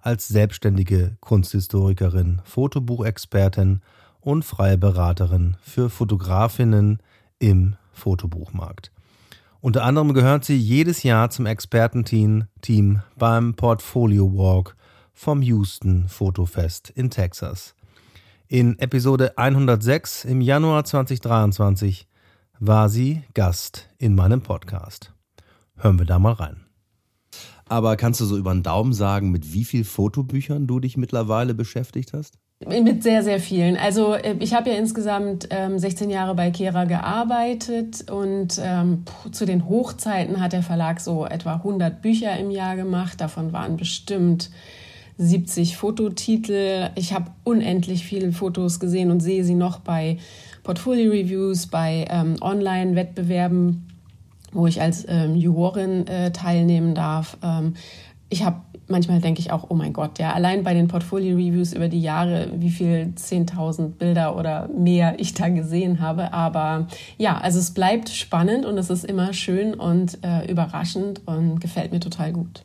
als 0.00 0.28
selbstständige 0.28 1.16
Kunsthistorikerin, 1.20 2.40
Fotobuchexpertin 2.44 3.80
und 4.20 4.44
freie 4.44 4.78
Beraterin 4.78 5.56
für 5.60 5.90
Fotografinnen 5.90 6.98
im 7.38 7.76
Fotobuchmarkt. 7.92 8.92
Unter 9.60 9.82
anderem 9.82 10.14
gehört 10.14 10.44
sie 10.44 10.56
jedes 10.56 11.02
Jahr 11.02 11.30
zum 11.30 11.46
Expertenteam 11.46 12.44
Team 12.62 13.02
beim 13.16 13.54
Portfolio 13.54 14.32
Walk 14.32 14.76
vom 15.12 15.42
Houston 15.42 16.08
Fotofest 16.08 16.90
in 16.90 17.10
Texas. 17.10 17.74
In 18.50 18.78
Episode 18.78 19.36
106 19.36 20.24
im 20.24 20.40
Januar 20.40 20.82
2023 20.82 22.06
war 22.58 22.88
sie 22.88 23.22
Gast 23.34 23.90
in 23.98 24.14
meinem 24.14 24.40
Podcast. 24.40 25.12
Hören 25.76 25.98
wir 25.98 26.06
da 26.06 26.18
mal 26.18 26.32
rein. 26.32 26.64
Aber 27.68 27.98
kannst 27.98 28.22
du 28.22 28.24
so 28.24 28.38
über 28.38 28.54
den 28.54 28.62
Daumen 28.62 28.94
sagen, 28.94 29.30
mit 29.32 29.52
wie 29.52 29.66
vielen 29.66 29.84
Fotobüchern 29.84 30.66
du 30.66 30.80
dich 30.80 30.96
mittlerweile 30.96 31.52
beschäftigt 31.52 32.14
hast? 32.14 32.38
Mit 32.66 33.02
sehr, 33.02 33.22
sehr 33.22 33.38
vielen. 33.38 33.76
Also 33.76 34.14
äh, 34.14 34.36
ich 34.40 34.54
habe 34.54 34.70
ja 34.70 34.76
insgesamt 34.76 35.48
ähm, 35.50 35.78
16 35.78 36.08
Jahre 36.08 36.34
bei 36.34 36.50
Kera 36.50 36.86
gearbeitet 36.86 38.10
und 38.10 38.58
ähm, 38.64 39.04
zu 39.30 39.44
den 39.44 39.68
Hochzeiten 39.68 40.40
hat 40.40 40.54
der 40.54 40.62
Verlag 40.62 41.00
so 41.00 41.26
etwa 41.26 41.56
100 41.56 42.00
Bücher 42.00 42.34
im 42.38 42.50
Jahr 42.50 42.76
gemacht. 42.76 43.20
Davon 43.20 43.52
waren 43.52 43.76
bestimmt 43.76 44.48
70 45.18 45.76
Fototitel. 45.76 46.90
Ich 46.94 47.12
habe 47.12 47.30
unendlich 47.44 48.04
viele 48.04 48.32
Fotos 48.32 48.80
gesehen 48.80 49.10
und 49.10 49.20
sehe 49.20 49.44
sie 49.44 49.54
noch 49.54 49.80
bei 49.80 50.18
Portfolio-Reviews, 50.62 51.66
bei 51.66 52.06
ähm, 52.10 52.36
Online-Wettbewerben 52.40 53.84
wo 54.52 54.66
ich 54.66 54.80
als 54.80 55.04
ähm, 55.08 55.36
Jurorin 55.36 56.06
äh, 56.06 56.30
teilnehmen 56.32 56.94
darf. 56.94 57.36
Ähm, 57.42 57.74
ich 58.30 58.44
habe 58.44 58.62
manchmal 58.88 59.20
denke 59.20 59.40
ich 59.40 59.52
auch, 59.52 59.66
oh 59.68 59.74
mein 59.74 59.92
Gott, 59.92 60.18
ja, 60.18 60.32
allein 60.32 60.64
bei 60.64 60.74
den 60.74 60.88
Portfolio-Reviews 60.88 61.74
über 61.74 61.88
die 61.88 62.00
Jahre, 62.00 62.48
wie 62.54 62.70
viel 62.70 63.12
10.000 63.14 63.88
Bilder 63.98 64.36
oder 64.36 64.68
mehr 64.68 65.18
ich 65.18 65.34
da 65.34 65.48
gesehen 65.48 66.00
habe. 66.00 66.32
Aber 66.32 66.88
ja, 67.18 67.38
also 67.38 67.58
es 67.58 67.72
bleibt 67.72 68.08
spannend 68.08 68.64
und 68.64 68.78
es 68.78 68.90
ist 68.90 69.04
immer 69.04 69.32
schön 69.32 69.74
und 69.74 70.18
äh, 70.24 70.50
überraschend 70.50 71.20
und 71.26 71.60
gefällt 71.60 71.92
mir 71.92 72.00
total 72.00 72.32
gut. 72.32 72.64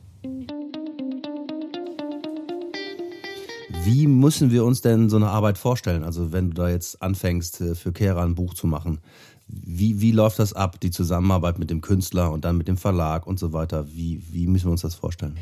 Wie 3.86 4.08
müssen 4.08 4.50
wir 4.50 4.64
uns 4.64 4.80
denn 4.80 5.10
so 5.10 5.18
eine 5.18 5.28
Arbeit 5.28 5.58
vorstellen? 5.58 6.06
Also 6.06 6.32
wenn 6.32 6.52
du 6.52 6.54
da 6.56 6.70
jetzt 6.70 7.02
anfängst, 7.02 7.60
äh, 7.60 7.76
für 7.76 7.92
Kehrer 7.92 8.24
ein 8.24 8.34
Buch 8.34 8.54
zu 8.54 8.66
machen, 8.66 9.00
wie, 9.48 10.00
wie 10.00 10.14
läuft 10.14 10.40
das 10.40 10.54
ab, 10.54 10.80
die 10.80 10.90
Zusammenarbeit 10.90 11.60
mit 11.60 11.70
dem 11.70 11.82
Künstler 11.82 12.32
und 12.32 12.46
dann 12.46 12.58
mit 12.58 12.70
dem 12.70 12.78
Verlag 12.78 13.28
und 13.28 13.40
so 13.40 13.52
weiter? 13.52 13.86
Wie, 13.94 14.22
wie 14.32 14.48
müssen 14.48 14.68
wir 14.68 14.72
uns 14.72 14.84
das 14.84 14.96
vorstellen? 14.96 15.38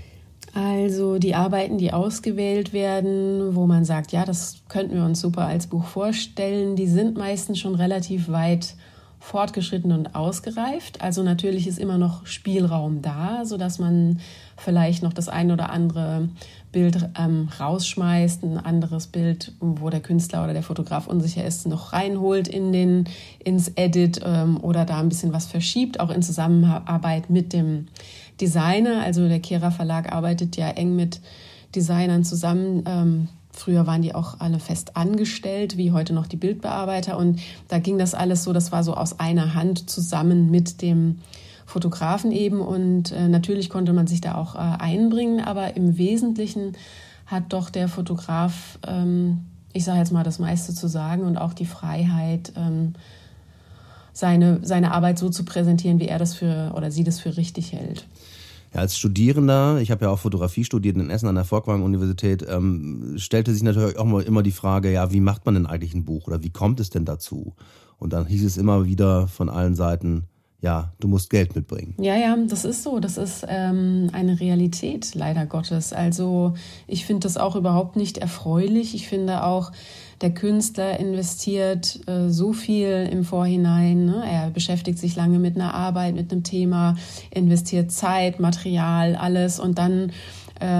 Also 0.55 1.19
die 1.19 1.35
Arbeiten, 1.35 1.77
die 1.77 1.93
ausgewählt 1.93 2.73
werden, 2.73 3.55
wo 3.55 3.67
man 3.67 3.85
sagt, 3.85 4.11
ja, 4.11 4.25
das 4.25 4.63
könnten 4.69 4.95
wir 4.95 5.05
uns 5.05 5.21
super 5.21 5.45
als 5.45 5.67
Buch 5.67 5.85
vorstellen, 5.85 6.75
die 6.75 6.87
sind 6.87 7.17
meistens 7.17 7.59
schon 7.59 7.75
relativ 7.75 8.27
weit 8.27 8.75
fortgeschritten 9.21 9.91
und 9.91 10.15
ausgereift. 10.15 10.99
Also 10.99 11.21
natürlich 11.21 11.67
ist 11.67 11.77
immer 11.77 11.99
noch 11.99 12.25
Spielraum 12.25 13.03
da, 13.03 13.45
sodass 13.45 13.77
man 13.77 14.19
vielleicht 14.57 15.03
noch 15.03 15.13
das 15.13 15.29
ein 15.29 15.51
oder 15.51 15.69
andere 15.69 16.29
Bild 16.71 17.09
ähm, 17.19 17.49
rausschmeißt, 17.59 18.43
ein 18.43 18.57
anderes 18.57 19.07
Bild, 19.07 19.53
wo 19.59 19.89
der 19.89 19.99
Künstler 19.99 20.43
oder 20.43 20.53
der 20.53 20.63
Fotograf 20.63 21.07
unsicher 21.07 21.45
ist, 21.45 21.67
noch 21.67 21.93
reinholt 21.93 22.47
in 22.47 22.71
den, 22.71 23.05
ins 23.39 23.69
Edit 23.75 24.21
ähm, 24.23 24.57
oder 24.61 24.85
da 24.85 24.99
ein 24.99 25.09
bisschen 25.09 25.33
was 25.33 25.45
verschiebt, 25.45 25.99
auch 25.99 26.09
in 26.09 26.21
Zusammenarbeit 26.21 27.29
mit 27.29 27.53
dem 27.53 27.87
Designer. 28.39 29.03
Also 29.03 29.27
der 29.27 29.39
Kera 29.39 29.71
Verlag 29.71 30.11
arbeitet 30.11 30.57
ja 30.57 30.69
eng 30.69 30.95
mit 30.95 31.19
Designern 31.75 32.23
zusammen. 32.23 32.83
Ähm, 32.85 33.27
Früher 33.53 33.85
waren 33.85 34.01
die 34.01 34.15
auch 34.15 34.39
alle 34.39 34.59
fest 34.59 34.95
angestellt, 34.95 35.75
wie 35.75 35.91
heute 35.91 36.13
noch 36.13 36.27
die 36.27 36.37
Bildbearbeiter. 36.37 37.17
Und 37.17 37.41
da 37.67 37.79
ging 37.79 37.97
das 37.97 38.13
alles 38.13 38.43
so, 38.43 38.53
das 38.53 38.71
war 38.71 38.83
so 38.83 38.93
aus 38.93 39.19
einer 39.19 39.53
Hand 39.55 39.89
zusammen 39.89 40.49
mit 40.49 40.81
dem 40.81 41.19
Fotografen 41.71 42.31
eben 42.31 42.59
und 42.59 43.11
äh, 43.11 43.27
natürlich 43.27 43.69
konnte 43.69 43.93
man 43.93 44.05
sich 44.05 44.21
da 44.21 44.35
auch 44.35 44.55
äh, 44.55 44.57
einbringen, 44.57 45.39
aber 45.39 45.77
im 45.77 45.97
Wesentlichen 45.97 46.73
hat 47.25 47.53
doch 47.53 47.69
der 47.69 47.87
Fotograf, 47.87 48.77
ähm, 48.85 49.45
ich 49.71 49.85
sage 49.85 49.99
jetzt 49.99 50.11
mal, 50.11 50.23
das 50.23 50.37
meiste 50.37 50.73
zu 50.73 50.87
sagen 50.87 51.23
und 51.23 51.37
auch 51.37 51.53
die 51.53 51.65
Freiheit, 51.65 52.51
ähm, 52.57 52.93
seine, 54.11 54.59
seine 54.63 54.91
Arbeit 54.91 55.17
so 55.17 55.29
zu 55.29 55.45
präsentieren, 55.45 55.99
wie 55.99 56.07
er 56.07 56.19
das 56.19 56.35
für 56.35 56.73
oder 56.75 56.91
sie 56.91 57.05
das 57.05 57.21
für 57.21 57.37
richtig 57.37 57.71
hält. 57.71 58.05
Ja, 58.73 58.81
als 58.81 58.97
Studierender, 58.97 59.79
ich 59.79 59.91
habe 59.91 60.05
ja 60.05 60.11
auch 60.11 60.19
Fotografie 60.19 60.65
studiert 60.65 60.97
in 60.97 61.09
Essen 61.09 61.27
an 61.27 61.35
der 61.35 61.45
Volkwang-Universität, 61.45 62.45
ähm, 62.49 63.13
stellte 63.15 63.53
sich 63.53 63.63
natürlich 63.63 63.97
auch 63.97 64.05
mal 64.05 64.23
immer 64.23 64.43
die 64.43 64.51
Frage, 64.51 64.91
ja, 64.91 65.11
wie 65.13 65.21
macht 65.21 65.45
man 65.45 65.55
denn 65.55 65.65
eigentlich 65.65 65.93
ein 65.93 66.03
Buch 66.03 66.27
oder 66.27 66.43
wie 66.43 66.49
kommt 66.51 66.81
es 66.81 66.89
denn 66.89 67.05
dazu? 67.05 67.55
Und 67.97 68.11
dann 68.11 68.25
hieß 68.25 68.43
es 68.43 68.57
immer 68.57 68.85
wieder 68.85 69.27
von 69.27 69.49
allen 69.49 69.75
Seiten, 69.75 70.25
ja, 70.61 70.91
du 70.99 71.07
musst 71.07 71.31
Geld 71.31 71.55
mitbringen. 71.55 71.95
Ja, 71.99 72.15
ja, 72.15 72.37
das 72.47 72.65
ist 72.65 72.83
so. 72.83 72.99
Das 72.99 73.17
ist 73.17 73.43
ähm, 73.47 74.09
eine 74.13 74.39
Realität, 74.39 75.15
leider 75.15 75.47
Gottes. 75.47 75.91
Also 75.91 76.53
ich 76.85 77.05
finde 77.05 77.21
das 77.21 77.37
auch 77.37 77.55
überhaupt 77.55 77.95
nicht 77.95 78.19
erfreulich. 78.19 78.93
Ich 78.93 79.07
finde 79.07 79.43
auch, 79.43 79.71
der 80.21 80.35
Künstler 80.35 80.99
investiert 80.99 82.07
äh, 82.07 82.29
so 82.29 82.53
viel 82.53 83.09
im 83.11 83.23
Vorhinein. 83.23 84.05
Ne? 84.05 84.23
Er 84.29 84.51
beschäftigt 84.51 84.99
sich 84.99 85.15
lange 85.15 85.39
mit 85.39 85.55
einer 85.55 85.73
Arbeit, 85.73 86.13
mit 86.13 86.31
einem 86.31 86.43
Thema, 86.43 86.95
investiert 87.31 87.91
Zeit, 87.91 88.39
Material, 88.39 89.15
alles 89.15 89.59
und 89.59 89.79
dann 89.79 90.11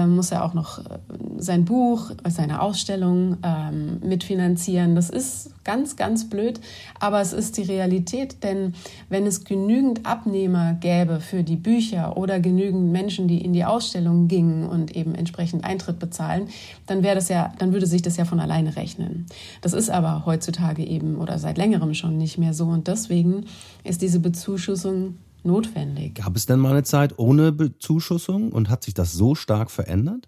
muss 0.06 0.30
er 0.30 0.44
auch 0.44 0.54
noch 0.54 0.78
äh, 0.78 0.98
sein 1.38 1.64
Buch, 1.64 2.12
seine 2.28 2.62
Ausstellung 2.62 3.38
ähm, 3.42 4.00
mitfinanzieren. 4.04 4.94
Das 4.94 5.10
ist 5.10 5.50
ganz, 5.64 5.96
ganz 5.96 6.28
blöd, 6.28 6.60
aber 7.00 7.20
es 7.20 7.32
ist 7.32 7.56
die 7.56 7.62
Realität, 7.62 8.42
denn 8.42 8.74
wenn 9.08 9.26
es 9.26 9.44
genügend 9.44 10.06
Abnehmer 10.06 10.74
gäbe 10.74 11.20
für 11.20 11.42
die 11.42 11.56
Bücher 11.56 12.16
oder 12.16 12.40
genügend 12.40 12.92
Menschen, 12.92 13.28
die 13.28 13.44
in 13.44 13.52
die 13.52 13.64
Ausstellung 13.64 14.28
gingen 14.28 14.68
und 14.68 14.96
eben 14.96 15.14
entsprechend 15.14 15.64
Eintritt 15.64 15.98
bezahlen, 15.98 16.48
dann 16.86 17.02
wäre 17.02 17.16
das 17.16 17.28
ja, 17.28 17.52
dann 17.58 17.72
würde 17.72 17.86
sich 17.86 18.02
das 18.02 18.16
ja 18.16 18.24
von 18.24 18.40
alleine 18.40 18.76
rechnen. 18.76 19.26
Das 19.60 19.72
ist 19.72 19.90
aber 19.90 20.24
heutzutage 20.26 20.84
eben 20.84 21.16
oder 21.16 21.38
seit 21.38 21.58
längerem 21.58 21.94
schon 21.94 22.18
nicht 22.18 22.38
mehr 22.38 22.54
so 22.54 22.66
und 22.66 22.88
deswegen 22.88 23.46
ist 23.84 24.02
diese 24.02 24.20
Bezuschussung 24.20 25.16
notwendig. 25.44 26.14
Gab 26.16 26.36
es 26.36 26.46
denn 26.46 26.58
mal 26.58 26.70
eine 26.70 26.82
Zeit 26.82 27.18
ohne 27.18 27.52
Bezuschussung 27.52 28.52
und 28.52 28.68
hat 28.68 28.84
sich 28.84 28.94
das 28.94 29.12
so 29.12 29.34
stark 29.34 29.70
verändert? 29.70 30.26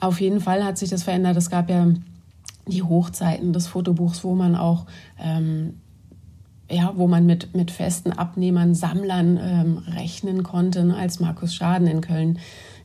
Auf 0.00 0.20
jeden 0.20 0.40
Fall 0.40 0.64
hat 0.64 0.78
sich 0.78 0.90
das 0.90 1.02
verändert. 1.02 1.36
Es 1.36 1.50
gab 1.50 1.70
ja 1.70 1.88
die 2.66 2.82
Hochzeiten 2.82 3.52
des 3.52 3.66
Fotobuchs, 3.66 4.24
wo 4.24 4.34
man 4.34 4.56
auch 4.56 4.86
ähm, 5.18 5.74
ja, 6.70 6.92
wo 6.96 7.06
man 7.06 7.26
mit, 7.26 7.54
mit 7.54 7.70
festen 7.70 8.12
Abnehmern, 8.12 8.74
Sammlern 8.74 9.38
ähm, 9.40 9.78
rechnen 9.94 10.42
konnte, 10.42 10.84
ne, 10.84 10.96
als 10.96 11.20
Markus 11.20 11.54
Schaden 11.54 11.86
in 11.86 12.00
Köln 12.00 12.38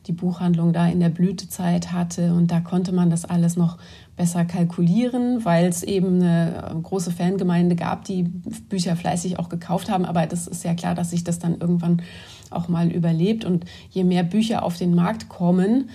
die 0.06 0.12
Buchhandlung 0.12 0.72
da 0.72 0.88
in 0.88 1.00
der 1.00 1.08
Blütezeit 1.08 1.92
hatte. 1.92 2.34
Und 2.34 2.50
da 2.50 2.60
konnte 2.60 2.92
man 2.92 3.10
das 3.10 3.24
alles 3.24 3.56
noch 3.56 3.78
besser 4.16 4.44
kalkulieren, 4.44 5.44
weil 5.44 5.66
es 5.66 5.82
eben 5.82 6.22
eine 6.22 6.80
große 6.82 7.12
Fangemeinde 7.12 7.76
gab, 7.76 8.04
die 8.04 8.24
Bücher 8.68 8.96
fleißig 8.96 9.38
auch 9.38 9.48
gekauft 9.48 9.90
haben. 9.90 10.04
Aber 10.04 10.26
das 10.26 10.46
ist 10.46 10.64
ja 10.64 10.74
klar, 10.74 10.94
dass 10.94 11.10
sich 11.10 11.24
das 11.24 11.38
dann 11.38 11.58
irgendwann 11.60 12.02
auch 12.50 12.68
mal 12.68 12.90
überlebt. 12.90 13.44
Und 13.44 13.64
je 13.90 14.04
mehr 14.04 14.22
Bücher 14.22 14.64
auf 14.64 14.76
den 14.76 14.94
Markt 14.94 15.28
kommen, 15.28 15.88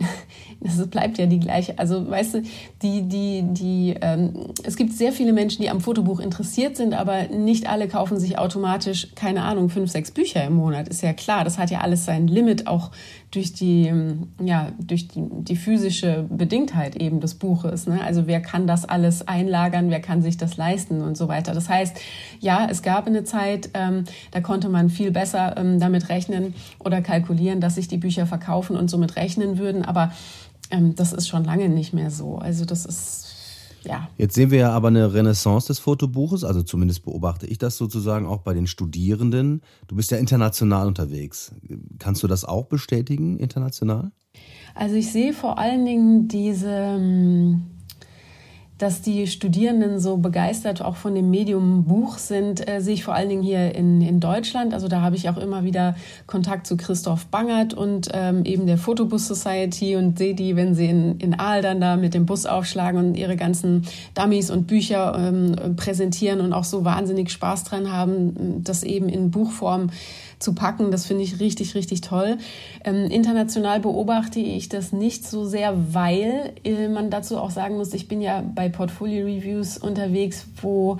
das 0.60 0.86
bleibt 0.88 1.18
ja 1.18 1.26
die 1.26 1.40
gleiche. 1.40 1.78
Also 1.78 2.08
weißt 2.08 2.34
du, 2.34 2.42
die, 2.82 3.02
die, 3.02 3.44
die, 3.44 3.94
ähm, 4.00 4.52
es 4.64 4.76
gibt 4.76 4.92
sehr 4.92 5.12
viele 5.12 5.32
Menschen, 5.32 5.62
die 5.62 5.70
am 5.70 5.80
Fotobuch 5.80 6.20
interessiert 6.20 6.76
sind, 6.76 6.94
aber 6.94 7.28
nicht 7.28 7.68
alle 7.68 7.88
kaufen 7.88 8.18
sich 8.18 8.38
automatisch, 8.38 9.08
keine 9.14 9.42
Ahnung, 9.42 9.68
fünf, 9.68 9.90
sechs 9.90 10.10
Bücher 10.10 10.44
im 10.44 10.54
Monat. 10.54 10.88
Ist 10.88 11.02
ja 11.02 11.12
klar. 11.12 11.44
Das 11.44 11.58
hat 11.58 11.70
ja 11.70 11.80
alles 11.80 12.04
sein 12.04 12.26
Limit, 12.26 12.66
auch 12.66 12.90
durch 13.30 13.52
die, 13.52 13.92
ja, 14.42 14.72
durch 14.80 15.06
die, 15.06 15.22
die 15.22 15.54
physische 15.54 16.26
Bedingtheit 16.28 16.96
eben 16.96 17.20
des 17.20 17.34
Buches. 17.34 17.86
Ne? 17.86 18.02
Also 18.02 18.26
wer 18.26 18.40
kann 18.40 18.66
das 18.66 18.84
alles 18.84 19.28
einlagern, 19.28 19.90
wer 19.90 20.00
kann 20.00 20.20
sich 20.20 20.36
das 20.36 20.56
leisten 20.56 21.00
und 21.00 21.16
so 21.16 21.28
weiter. 21.28 21.54
Das 21.54 21.68
heißt, 21.68 22.00
ja, 22.40 22.66
es 22.68 22.82
gab 22.82 23.06
eine 23.06 23.22
Zeit, 23.22 23.70
ähm, 23.74 24.04
da 24.32 24.40
konnte 24.40 24.68
man 24.68 24.90
viel 24.90 25.12
besser 25.12 25.56
ähm, 25.56 25.78
damit 25.78 26.08
rechnen 26.08 26.54
oder 26.80 27.02
kalkulieren, 27.02 27.60
dass 27.60 27.76
sich 27.76 27.86
die 27.86 27.98
Bücher 27.98 28.26
verkaufen 28.26 28.76
und 28.76 28.90
somit 28.90 29.14
rechnen 29.14 29.58
würden. 29.58 29.84
Aber 29.84 30.12
ähm, 30.72 30.96
das 30.96 31.12
ist 31.12 31.28
schon 31.28 31.44
lange 31.44 31.68
nicht 31.68 31.92
mehr 31.92 32.10
so. 32.10 32.38
Also 32.38 32.64
das 32.64 32.84
ist 32.84 33.29
ja. 33.84 34.08
Jetzt 34.18 34.34
sehen 34.34 34.50
wir 34.50 34.58
ja 34.58 34.70
aber 34.72 34.88
eine 34.88 35.14
Renaissance 35.14 35.68
des 35.68 35.78
Fotobuches, 35.78 36.44
also 36.44 36.62
zumindest 36.62 37.04
beobachte 37.04 37.46
ich 37.46 37.58
das 37.58 37.76
sozusagen 37.76 38.26
auch 38.26 38.42
bei 38.42 38.54
den 38.54 38.66
Studierenden. 38.66 39.62
Du 39.88 39.96
bist 39.96 40.10
ja 40.10 40.18
international 40.18 40.86
unterwegs. 40.86 41.52
Kannst 41.98 42.22
du 42.22 42.26
das 42.26 42.44
auch 42.44 42.66
bestätigen, 42.66 43.38
international? 43.38 44.12
Also 44.74 44.94
ich 44.94 45.10
sehe 45.10 45.32
vor 45.32 45.58
allen 45.58 45.84
Dingen 45.84 46.28
diese 46.28 46.70
ähm, 46.70 47.62
dass 48.80 49.02
die 49.02 49.26
Studierenden 49.26 50.00
so 50.00 50.16
begeistert 50.16 50.80
auch 50.82 50.96
von 50.96 51.14
dem 51.14 51.28
Medium 51.28 51.84
Buch 51.84 52.16
sind, 52.16 52.66
äh, 52.66 52.80
sehe 52.80 52.94
ich 52.94 53.04
vor 53.04 53.14
allen 53.14 53.28
Dingen 53.28 53.42
hier 53.42 53.74
in, 53.74 54.00
in 54.00 54.20
Deutschland. 54.20 54.72
Also 54.72 54.88
da 54.88 55.02
habe 55.02 55.16
ich 55.16 55.28
auch 55.28 55.36
immer 55.36 55.64
wieder 55.64 55.96
Kontakt 56.26 56.66
zu 56.66 56.78
Christoph 56.78 57.26
Bangert 57.26 57.74
und 57.74 58.08
ähm, 58.14 58.42
eben 58.46 58.66
der 58.66 58.78
Photobus 58.78 59.28
Society 59.28 59.96
und 59.96 60.16
sehe 60.16 60.34
die, 60.34 60.56
wenn 60.56 60.74
sie 60.74 60.86
in, 60.86 61.18
in 61.18 61.38
Aal 61.38 61.60
dann 61.60 61.78
da 61.82 61.96
mit 61.96 62.14
dem 62.14 62.24
Bus 62.24 62.46
aufschlagen 62.46 62.98
und 62.98 63.14
ihre 63.16 63.36
ganzen 63.36 63.84
Dummies 64.14 64.50
und 64.50 64.66
Bücher 64.66 65.14
ähm, 65.14 65.76
präsentieren 65.76 66.40
und 66.40 66.54
auch 66.54 66.64
so 66.64 66.82
wahnsinnig 66.82 67.30
Spaß 67.30 67.64
dran 67.64 67.92
haben, 67.92 68.64
das 68.64 68.82
eben 68.82 69.10
in 69.10 69.30
Buchform 69.30 69.90
zu 70.40 70.54
packen. 70.54 70.90
Das 70.90 71.06
finde 71.06 71.22
ich 71.22 71.38
richtig, 71.38 71.74
richtig 71.76 72.00
toll. 72.00 72.38
Ähm, 72.84 73.06
international 73.06 73.78
beobachte 73.78 74.40
ich 74.40 74.68
das 74.68 74.92
nicht 74.92 75.24
so 75.24 75.44
sehr, 75.44 75.94
weil 75.94 76.54
äh, 76.64 76.88
man 76.88 77.10
dazu 77.10 77.38
auch 77.38 77.50
sagen 77.50 77.76
muss, 77.76 77.94
ich 77.94 78.08
bin 78.08 78.20
ja 78.20 78.42
bei 78.54 78.68
Portfolio 78.68 79.26
Reviews 79.26 79.78
unterwegs, 79.78 80.46
wo 80.60 80.98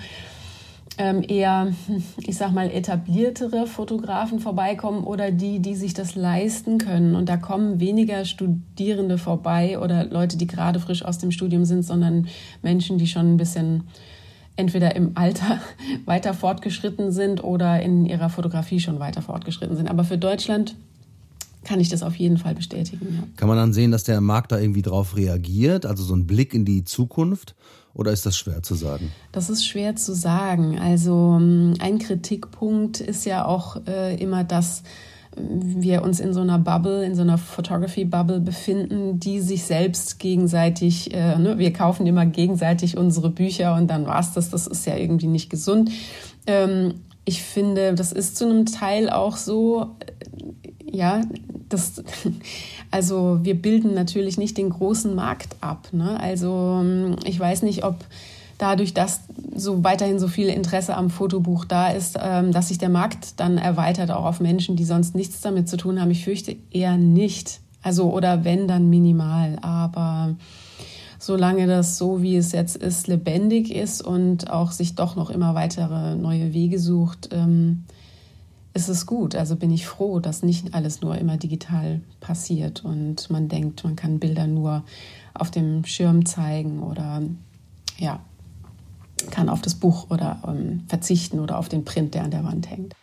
ähm, 0.98 1.22
eher, 1.26 1.72
ich 2.18 2.36
sag 2.36 2.52
mal, 2.52 2.70
etabliertere 2.70 3.66
Fotografen 3.66 4.38
vorbeikommen 4.38 5.04
oder 5.04 5.30
die, 5.30 5.60
die 5.60 5.74
sich 5.74 5.94
das 5.94 6.14
leisten 6.14 6.76
können. 6.76 7.14
Und 7.14 7.28
da 7.30 7.38
kommen 7.38 7.80
weniger 7.80 8.26
Studierende 8.26 9.16
vorbei 9.16 9.78
oder 9.78 10.04
Leute, 10.04 10.36
die 10.36 10.46
gerade 10.46 10.78
frisch 10.78 11.02
aus 11.02 11.16
dem 11.16 11.30
Studium 11.30 11.64
sind, 11.64 11.84
sondern 11.84 12.28
Menschen, 12.62 12.98
die 12.98 13.06
schon 13.06 13.32
ein 13.32 13.36
bisschen 13.38 13.84
entweder 14.60 14.94
im 14.94 15.12
Alter 15.16 15.60
weiter 16.04 16.34
fortgeschritten 16.34 17.10
sind 17.10 17.42
oder 17.42 17.82
in 17.82 18.06
ihrer 18.06 18.30
Fotografie 18.30 18.78
schon 18.78 19.00
weiter 19.00 19.22
fortgeschritten 19.22 19.76
sind. 19.76 19.88
Aber 19.88 20.04
für 20.04 20.18
Deutschland 20.18 20.76
kann 21.64 21.80
ich 21.80 21.88
das 21.88 22.02
auf 22.02 22.16
jeden 22.16 22.38
Fall 22.38 22.54
bestätigen. 22.54 23.06
Ja. 23.14 23.22
Kann 23.36 23.48
man 23.48 23.56
dann 23.56 23.72
sehen, 23.72 23.90
dass 23.90 24.04
der 24.04 24.20
Markt 24.20 24.52
da 24.52 24.58
irgendwie 24.58 24.82
drauf 24.82 25.16
reagiert? 25.16 25.84
Also 25.84 26.04
so 26.04 26.14
ein 26.14 26.26
Blick 26.26 26.54
in 26.54 26.64
die 26.64 26.84
Zukunft? 26.84 27.54
Oder 27.92 28.12
ist 28.12 28.24
das 28.24 28.38
schwer 28.38 28.62
zu 28.62 28.74
sagen? 28.74 29.10
Das 29.32 29.50
ist 29.50 29.66
schwer 29.66 29.96
zu 29.96 30.14
sagen. 30.14 30.78
Also 30.78 31.36
ähm, 31.40 31.74
ein 31.80 31.98
Kritikpunkt 31.98 33.00
ist 33.00 33.26
ja 33.26 33.44
auch 33.44 33.84
äh, 33.86 34.14
immer, 34.16 34.44
dass 34.44 34.84
wir 35.36 36.02
uns 36.02 36.20
in 36.20 36.34
so 36.34 36.40
einer 36.40 36.58
Bubble, 36.58 37.04
in 37.04 37.14
so 37.14 37.22
einer 37.22 37.38
Photography-Bubble 37.38 38.40
befinden, 38.40 39.20
die 39.20 39.40
sich 39.40 39.64
selbst 39.64 40.18
gegenseitig, 40.18 41.14
äh, 41.14 41.38
ne, 41.38 41.58
wir 41.58 41.72
kaufen 41.72 42.06
immer 42.06 42.26
gegenseitig 42.26 42.96
unsere 42.96 43.30
Bücher 43.30 43.74
und 43.76 43.88
dann 43.88 44.06
war's 44.06 44.32
das. 44.32 44.50
Das 44.50 44.66
ist 44.66 44.86
ja 44.86 44.96
irgendwie 44.96 45.28
nicht 45.28 45.48
gesund. 45.48 45.90
Ähm, 46.46 46.94
ich 47.24 47.42
finde, 47.42 47.94
das 47.94 48.12
ist 48.12 48.36
zu 48.36 48.44
einem 48.44 48.66
Teil 48.66 49.08
auch 49.08 49.36
so, 49.36 49.90
äh, 50.00 50.96
ja, 50.96 51.22
das, 51.68 52.02
also 52.90 53.38
wir 53.42 53.60
bilden 53.60 53.94
natürlich 53.94 54.36
nicht 54.36 54.58
den 54.58 54.70
großen 54.70 55.14
Markt 55.14 55.56
ab. 55.60 55.88
Ne? 55.92 56.18
Also 56.18 56.80
ähm, 56.82 57.16
ich 57.24 57.38
weiß 57.38 57.62
nicht, 57.62 57.84
ob 57.84 57.96
dadurch, 58.60 58.94
dass 58.94 59.20
so 59.54 59.82
weiterhin 59.84 60.18
so 60.18 60.28
viel 60.28 60.48
Interesse 60.48 60.96
am 60.96 61.10
Fotobuch 61.10 61.64
da 61.64 61.88
ist, 61.88 62.18
ähm, 62.20 62.52
dass 62.52 62.68
sich 62.68 62.78
der 62.78 62.88
Markt 62.88 63.40
dann 63.40 63.58
erweitert 63.58 64.10
auch 64.10 64.24
auf 64.24 64.40
Menschen, 64.40 64.76
die 64.76 64.84
sonst 64.84 65.14
nichts 65.14 65.40
damit 65.40 65.68
zu 65.68 65.76
tun 65.76 66.00
haben. 66.00 66.10
Ich 66.10 66.24
fürchte 66.24 66.56
eher 66.70 66.96
nicht. 66.96 67.60
Also 67.82 68.12
oder 68.12 68.44
wenn 68.44 68.68
dann 68.68 68.90
minimal, 68.90 69.58
aber 69.62 70.36
solange 71.18 71.66
das 71.66 71.96
so 71.96 72.22
wie 72.22 72.36
es 72.36 72.52
jetzt 72.52 72.76
ist 72.76 73.06
lebendig 73.06 73.74
ist 73.74 74.02
und 74.02 74.50
auch 74.50 74.72
sich 74.72 74.94
doch 74.94 75.16
noch 75.16 75.30
immer 75.30 75.54
weitere 75.54 76.14
neue 76.14 76.52
Wege 76.52 76.78
sucht, 76.78 77.30
ähm, 77.32 77.84
ist 78.74 78.88
es 78.88 79.06
gut. 79.06 79.34
Also 79.34 79.56
bin 79.56 79.70
ich 79.70 79.86
froh, 79.86 80.20
dass 80.20 80.42
nicht 80.42 80.74
alles 80.74 81.00
nur 81.00 81.16
immer 81.16 81.38
digital 81.38 82.02
passiert 82.20 82.84
und 82.84 83.30
man 83.30 83.48
denkt, 83.48 83.82
man 83.84 83.96
kann 83.96 84.18
Bilder 84.18 84.46
nur 84.46 84.84
auf 85.32 85.50
dem 85.50 85.84
Schirm 85.86 86.26
zeigen 86.26 86.82
oder 86.82 87.22
ja, 87.98 88.20
kann 89.28 89.48
auf 89.48 89.60
das 89.60 89.74
Buch 89.74 90.10
oder 90.10 90.42
ähm, 90.46 90.84
verzichten 90.88 91.40
oder 91.40 91.58
auf 91.58 91.68
den 91.68 91.84
Print, 91.84 92.14
der 92.14 92.24
an 92.24 92.30
der 92.30 92.44
Wand 92.44 92.70
hängt. 92.70 92.94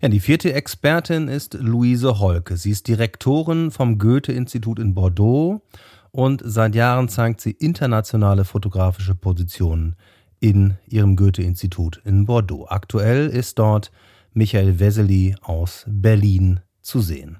Ja, 0.00 0.08
die 0.08 0.20
vierte 0.20 0.52
Expertin 0.52 1.28
ist 1.28 1.54
Luise 1.54 2.18
Holke. 2.18 2.58
Sie 2.58 2.70
ist 2.70 2.88
Direktorin 2.88 3.70
vom 3.70 3.98
Goethe-Institut 3.98 4.78
in 4.78 4.92
Bordeaux 4.92 5.62
und 6.10 6.42
seit 6.44 6.74
Jahren 6.74 7.08
zeigt 7.08 7.40
sie 7.40 7.52
internationale 7.52 8.44
fotografische 8.44 9.14
Positionen 9.14 9.96
in 10.40 10.76
ihrem 10.86 11.16
Goethe-Institut 11.16 12.02
in 12.04 12.26
Bordeaux. 12.26 12.66
Aktuell 12.68 13.28
ist 13.28 13.58
dort 13.58 13.90
Michael 14.34 14.78
Wessely 14.78 15.36
aus 15.40 15.86
Berlin 15.88 16.60
zu 16.82 17.00
sehen. 17.00 17.38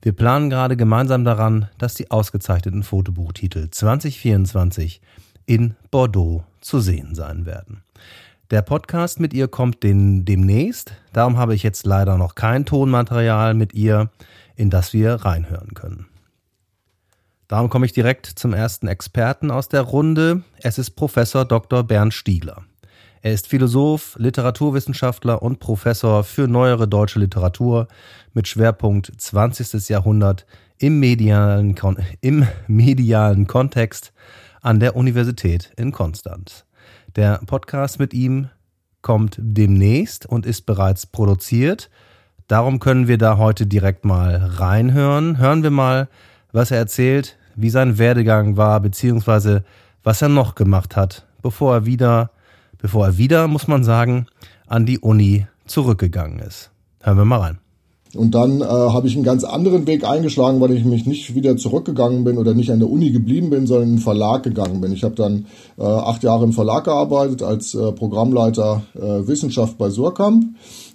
Wir 0.00 0.12
planen 0.12 0.48
gerade 0.48 0.76
gemeinsam 0.76 1.24
daran, 1.24 1.68
dass 1.78 1.94
die 1.94 2.10
ausgezeichneten 2.10 2.84
Fotobuchtitel 2.84 3.68
2024 3.68 5.00
in 5.44 5.74
Bordeaux 5.90 6.44
zu 6.60 6.78
sehen 6.78 7.16
sein 7.16 7.46
werden. 7.46 7.82
Der 8.50 8.62
Podcast 8.62 9.18
mit 9.18 9.34
ihr 9.34 9.48
kommt 9.48 9.82
den, 9.82 10.24
demnächst. 10.24 10.92
Darum 11.12 11.36
habe 11.36 11.54
ich 11.54 11.64
jetzt 11.64 11.84
leider 11.84 12.16
noch 12.16 12.36
kein 12.36 12.64
Tonmaterial 12.64 13.54
mit 13.54 13.74
ihr, 13.74 14.10
in 14.54 14.70
das 14.70 14.92
wir 14.92 15.14
reinhören 15.14 15.74
können. 15.74 16.06
Darum 17.48 17.68
komme 17.68 17.84
ich 17.84 17.92
direkt 17.92 18.26
zum 18.26 18.54
ersten 18.54 18.86
Experten 18.86 19.50
aus 19.50 19.68
der 19.68 19.82
Runde. 19.82 20.44
Es 20.62 20.78
ist 20.78 20.90
Professor 20.92 21.44
Dr. 21.44 21.82
Bernd 21.82 22.14
Stiegler. 22.14 22.64
Er 23.20 23.32
ist 23.32 23.48
Philosoph, 23.48 24.14
Literaturwissenschaftler 24.18 25.42
und 25.42 25.58
Professor 25.58 26.22
für 26.22 26.46
neuere 26.46 26.86
deutsche 26.86 27.18
Literatur 27.18 27.88
mit 28.32 28.46
Schwerpunkt 28.46 29.12
20. 29.16 29.88
Jahrhundert 29.88 30.46
im 30.78 31.00
medialen, 31.00 31.74
im 32.20 32.46
medialen 32.68 33.48
Kontext 33.48 34.12
an 34.60 34.78
der 34.78 34.94
Universität 34.94 35.72
in 35.76 35.90
Konstanz. 35.90 36.64
Der 37.16 37.40
Podcast 37.44 37.98
mit 37.98 38.14
ihm 38.14 38.50
kommt 39.02 39.36
demnächst 39.40 40.24
und 40.26 40.46
ist 40.46 40.64
bereits 40.64 41.06
produziert. 41.06 41.90
Darum 42.46 42.78
können 42.78 43.08
wir 43.08 43.18
da 43.18 43.36
heute 43.36 43.66
direkt 43.66 44.04
mal 44.04 44.36
reinhören. 44.36 45.38
Hören 45.38 45.64
wir 45.64 45.70
mal, 45.70 46.08
was 46.52 46.70
er 46.70 46.78
erzählt, 46.78 47.36
wie 47.56 47.70
sein 47.70 47.98
Werdegang 47.98 48.56
war, 48.56 48.78
beziehungsweise 48.78 49.64
was 50.04 50.22
er 50.22 50.28
noch 50.28 50.54
gemacht 50.54 50.94
hat, 50.94 51.26
bevor 51.42 51.74
er 51.74 51.86
wieder, 51.86 52.30
bevor 52.80 53.06
er 53.06 53.18
wieder, 53.18 53.48
muss 53.48 53.68
man 53.68 53.84
sagen, 53.84 54.26
an 54.66 54.86
die 54.86 54.98
Uni 54.98 55.46
zurückgegangen 55.66 56.38
ist. 56.40 56.70
Hören 57.00 57.18
wir 57.18 57.24
mal 57.24 57.40
rein. 57.40 57.58
Und 58.14 58.34
dann 58.34 58.62
äh, 58.62 58.64
habe 58.64 59.06
ich 59.06 59.14
einen 59.14 59.24
ganz 59.24 59.44
anderen 59.44 59.86
Weg 59.86 60.02
eingeschlagen, 60.04 60.60
weil 60.60 60.72
ich 60.72 60.84
mich 60.84 61.04
nicht 61.04 61.34
wieder 61.34 61.58
zurückgegangen 61.58 62.24
bin 62.24 62.38
oder 62.38 62.54
nicht 62.54 62.72
an 62.72 62.78
der 62.78 62.90
Uni 62.90 63.10
geblieben 63.10 63.50
bin, 63.50 63.66
sondern 63.66 63.90
in 63.90 63.96
den 63.96 64.02
Verlag 64.02 64.42
gegangen 64.42 64.80
bin. 64.80 64.92
Ich 64.92 65.04
habe 65.04 65.14
dann 65.14 65.46
äh, 65.76 65.82
acht 65.82 66.22
Jahre 66.22 66.44
im 66.44 66.52
Verlag 66.52 66.84
gearbeitet 66.84 67.42
als 67.42 67.74
äh, 67.74 67.92
Programmleiter 67.92 68.82
äh, 68.94 69.26
Wissenschaft 69.26 69.76
bei 69.76 69.90
Surkamp 69.90 70.42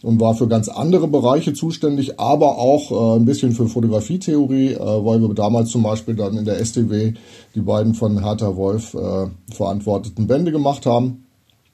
und 0.02 0.20
war 0.20 0.34
für 0.34 0.48
ganz 0.48 0.70
andere 0.70 1.08
Bereiche 1.08 1.54
zuständig, 1.54 2.20
aber 2.20 2.58
auch 2.58 2.92
äh, 2.92 3.20
ein 3.20 3.26
bisschen 3.26 3.52
für 3.52 3.68
Fotografietheorie, 3.68 4.74
äh, 4.74 4.80
weil 4.80 5.22
wir 5.22 5.32
damals 5.36 5.70
zum 5.70 5.84
Beispiel 5.84 6.16
dann 6.16 6.36
in 6.36 6.46
der 6.46 6.66
STW 6.66 7.14
die 7.54 7.62
beiden 7.62 7.94
von 7.94 8.24
Hertha 8.24 8.56
Wolf 8.56 8.96
äh, 8.96 9.28
verantworteten 9.54 10.26
Bände 10.26 10.52
gemacht 10.52 10.88
haben. 10.88 11.23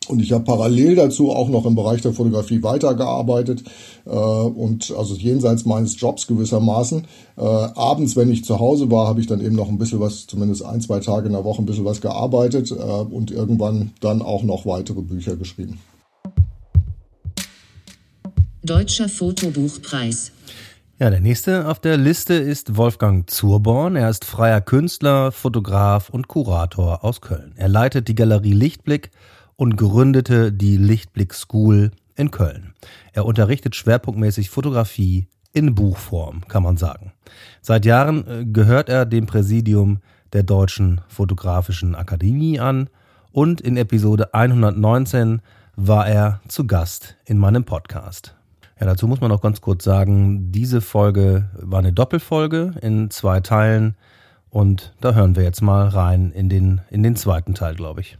Und 0.07 0.21
ich 0.21 0.31
habe 0.31 0.43
parallel 0.43 0.95
dazu 0.95 1.29
auch 1.29 1.49
noch 1.49 1.65
im 1.65 1.75
Bereich 1.75 2.01
der 2.01 2.13
Fotografie 2.13 2.63
weitergearbeitet 2.63 3.63
äh, 4.05 4.09
und 4.09 4.91
also 4.97 5.13
jenseits 5.13 5.65
meines 5.65 5.99
Jobs 5.99 6.25
gewissermaßen. 6.25 7.05
Äh, 7.37 7.41
abends, 7.41 8.15
wenn 8.15 8.31
ich 8.31 8.43
zu 8.43 8.59
Hause 8.59 8.89
war, 8.89 9.07
habe 9.07 9.21
ich 9.21 9.27
dann 9.27 9.39
eben 9.39 9.55
noch 9.55 9.69
ein 9.69 9.77
bisschen 9.77 9.99
was, 9.99 10.25
zumindest 10.25 10.65
ein, 10.65 10.81
zwei 10.81 10.99
Tage 10.99 11.27
in 11.27 11.33
der 11.33 11.43
Woche 11.43 11.61
ein 11.61 11.65
bisschen 11.65 11.85
was 11.85 12.01
gearbeitet 12.01 12.71
äh, 12.71 12.75
und 12.75 13.29
irgendwann 13.29 13.91
dann 13.99 14.21
auch 14.21 14.41
noch 14.43 14.65
weitere 14.65 15.01
Bücher 15.01 15.35
geschrieben. 15.35 15.79
Deutscher 18.63 19.09
Fotobuchpreis. 19.09 20.31
Ja, 20.99 21.09
der 21.09 21.21
nächste 21.21 21.67
auf 21.67 21.79
der 21.79 21.95
Liste 21.95 22.33
ist 22.33 22.75
Wolfgang 22.75 23.29
Zurborn. 23.29 23.95
Er 23.95 24.09
ist 24.09 24.25
freier 24.25 24.59
Künstler, 24.59 25.31
Fotograf 25.31 26.09
und 26.09 26.27
Kurator 26.27 27.05
aus 27.05 27.21
Köln. 27.21 27.53
Er 27.55 27.69
leitet 27.69 28.09
die 28.09 28.15
Galerie 28.15 28.51
Lichtblick 28.51 29.11
und 29.59 29.75
gründete 29.75 30.53
die 30.53 30.77
Lichtblick 30.77 31.33
School 31.33 31.91
in 32.15 32.31
Köln. 32.31 32.73
Er 33.11 33.25
unterrichtet 33.25 33.75
schwerpunktmäßig 33.75 34.49
Fotografie 34.49 35.27
in 35.51 35.75
Buchform, 35.75 36.47
kann 36.47 36.63
man 36.63 36.77
sagen. 36.77 37.11
Seit 37.61 37.83
Jahren 37.85 38.25
äh, 38.25 38.45
gehört 38.45 38.87
er 38.87 39.05
dem 39.05 39.25
Präsidium 39.25 39.99
der 40.31 40.43
Deutschen 40.43 41.01
Fotografischen 41.09 41.93
Akademie 41.93 42.61
an 42.61 42.89
und 43.33 43.59
in 43.59 43.75
Episode 43.75 44.33
119 44.33 45.41
war 45.75 46.07
er 46.07 46.39
zu 46.47 46.65
Gast 46.65 47.17
in 47.25 47.37
meinem 47.37 47.65
Podcast. 47.65 48.37
Ja, 48.79 48.85
dazu 48.85 49.09
muss 49.09 49.19
man 49.19 49.33
auch 49.33 49.41
ganz 49.41 49.59
kurz 49.59 49.83
sagen, 49.83 50.53
diese 50.53 50.79
Folge 50.79 51.49
war 51.59 51.79
eine 51.79 51.91
Doppelfolge 51.91 52.75
in 52.81 53.11
zwei 53.11 53.41
Teilen 53.41 53.97
und 54.49 54.93
da 55.01 55.13
hören 55.15 55.35
wir 55.35 55.43
jetzt 55.43 55.61
mal 55.61 55.89
rein 55.89 56.31
in 56.31 56.47
den, 56.47 56.79
in 56.89 57.03
den 57.03 57.17
zweiten 57.17 57.55
Teil, 57.55 57.75
glaube 57.75 57.99
ich. 57.99 58.17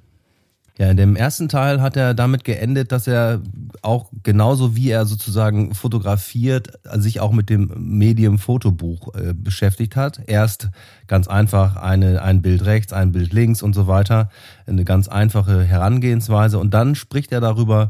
Ja, 0.80 0.90
in 0.90 0.96
dem 0.96 1.18
ersten 1.18 1.50
Teil 1.50 1.82
hat 1.82 1.98
er 1.98 2.14
damit 2.14 2.46
geendet, 2.46 2.94
dass 2.94 3.06
er 3.06 3.42
auch 3.82 4.10
genauso 4.24 4.78
wie 4.78 4.90
er 4.92 5.06
sozusagen 5.06 5.76
fotografiert, 5.76 6.80
sich 6.94 7.20
auch 7.20 7.34
mit 7.34 7.50
dem 7.50 7.70
Medium 7.76 8.40
Fotobuch 8.40 9.14
äh, 9.14 9.34
beschäftigt 9.34 9.98
hat. 9.98 10.22
Erst 10.28 10.70
ganz 11.08 11.28
einfach 11.28 11.76
eine, 11.76 12.22
ein 12.22 12.42
Bild 12.42 12.64
rechts, 12.64 12.94
ein 12.94 13.12
Bild 13.12 13.34
links 13.34 13.62
und 13.62 13.74
so 13.74 13.88
weiter. 13.88 14.30
Eine 14.68 14.86
ganz 14.86 15.10
einfache 15.10 15.64
Herangehensweise. 15.64 16.58
Und 16.58 16.74
dann 16.74 16.96
spricht 16.96 17.34
er 17.34 17.42
darüber, 17.42 17.90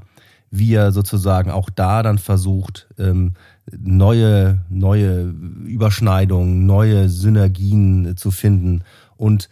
wie 0.49 0.73
er 0.73 0.91
sozusagen 0.91 1.51
auch 1.51 1.69
da 1.69 2.01
dann 2.01 2.17
versucht, 2.17 2.87
ähm, 2.97 3.35
neue, 3.71 4.61
neue 4.67 5.31
Überschneidungen, 5.67 6.65
neue 6.65 7.07
Synergien 7.07 8.17
zu 8.17 8.31
finden 8.31 8.83
und 9.15 9.47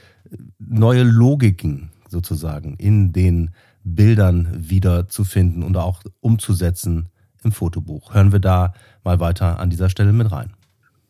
neue 0.58 1.04
Logiken 1.04 1.92
sozusagen 2.18 2.74
in 2.78 3.14
den 3.14 3.52
Bildern 3.84 4.50
wieder 4.58 5.08
zu 5.08 5.24
finden 5.24 5.62
und 5.62 5.78
auch 5.78 6.02
umzusetzen 6.20 7.10
im 7.44 7.52
Fotobuch. 7.52 8.16
Hören 8.16 8.32
wir 8.32 8.40
da 8.40 8.74
mal 9.04 9.20
weiter 9.20 9.60
an 9.60 9.70
dieser 9.70 9.90
Stelle 9.90 10.14
mit 10.14 10.32
rein. 10.32 10.57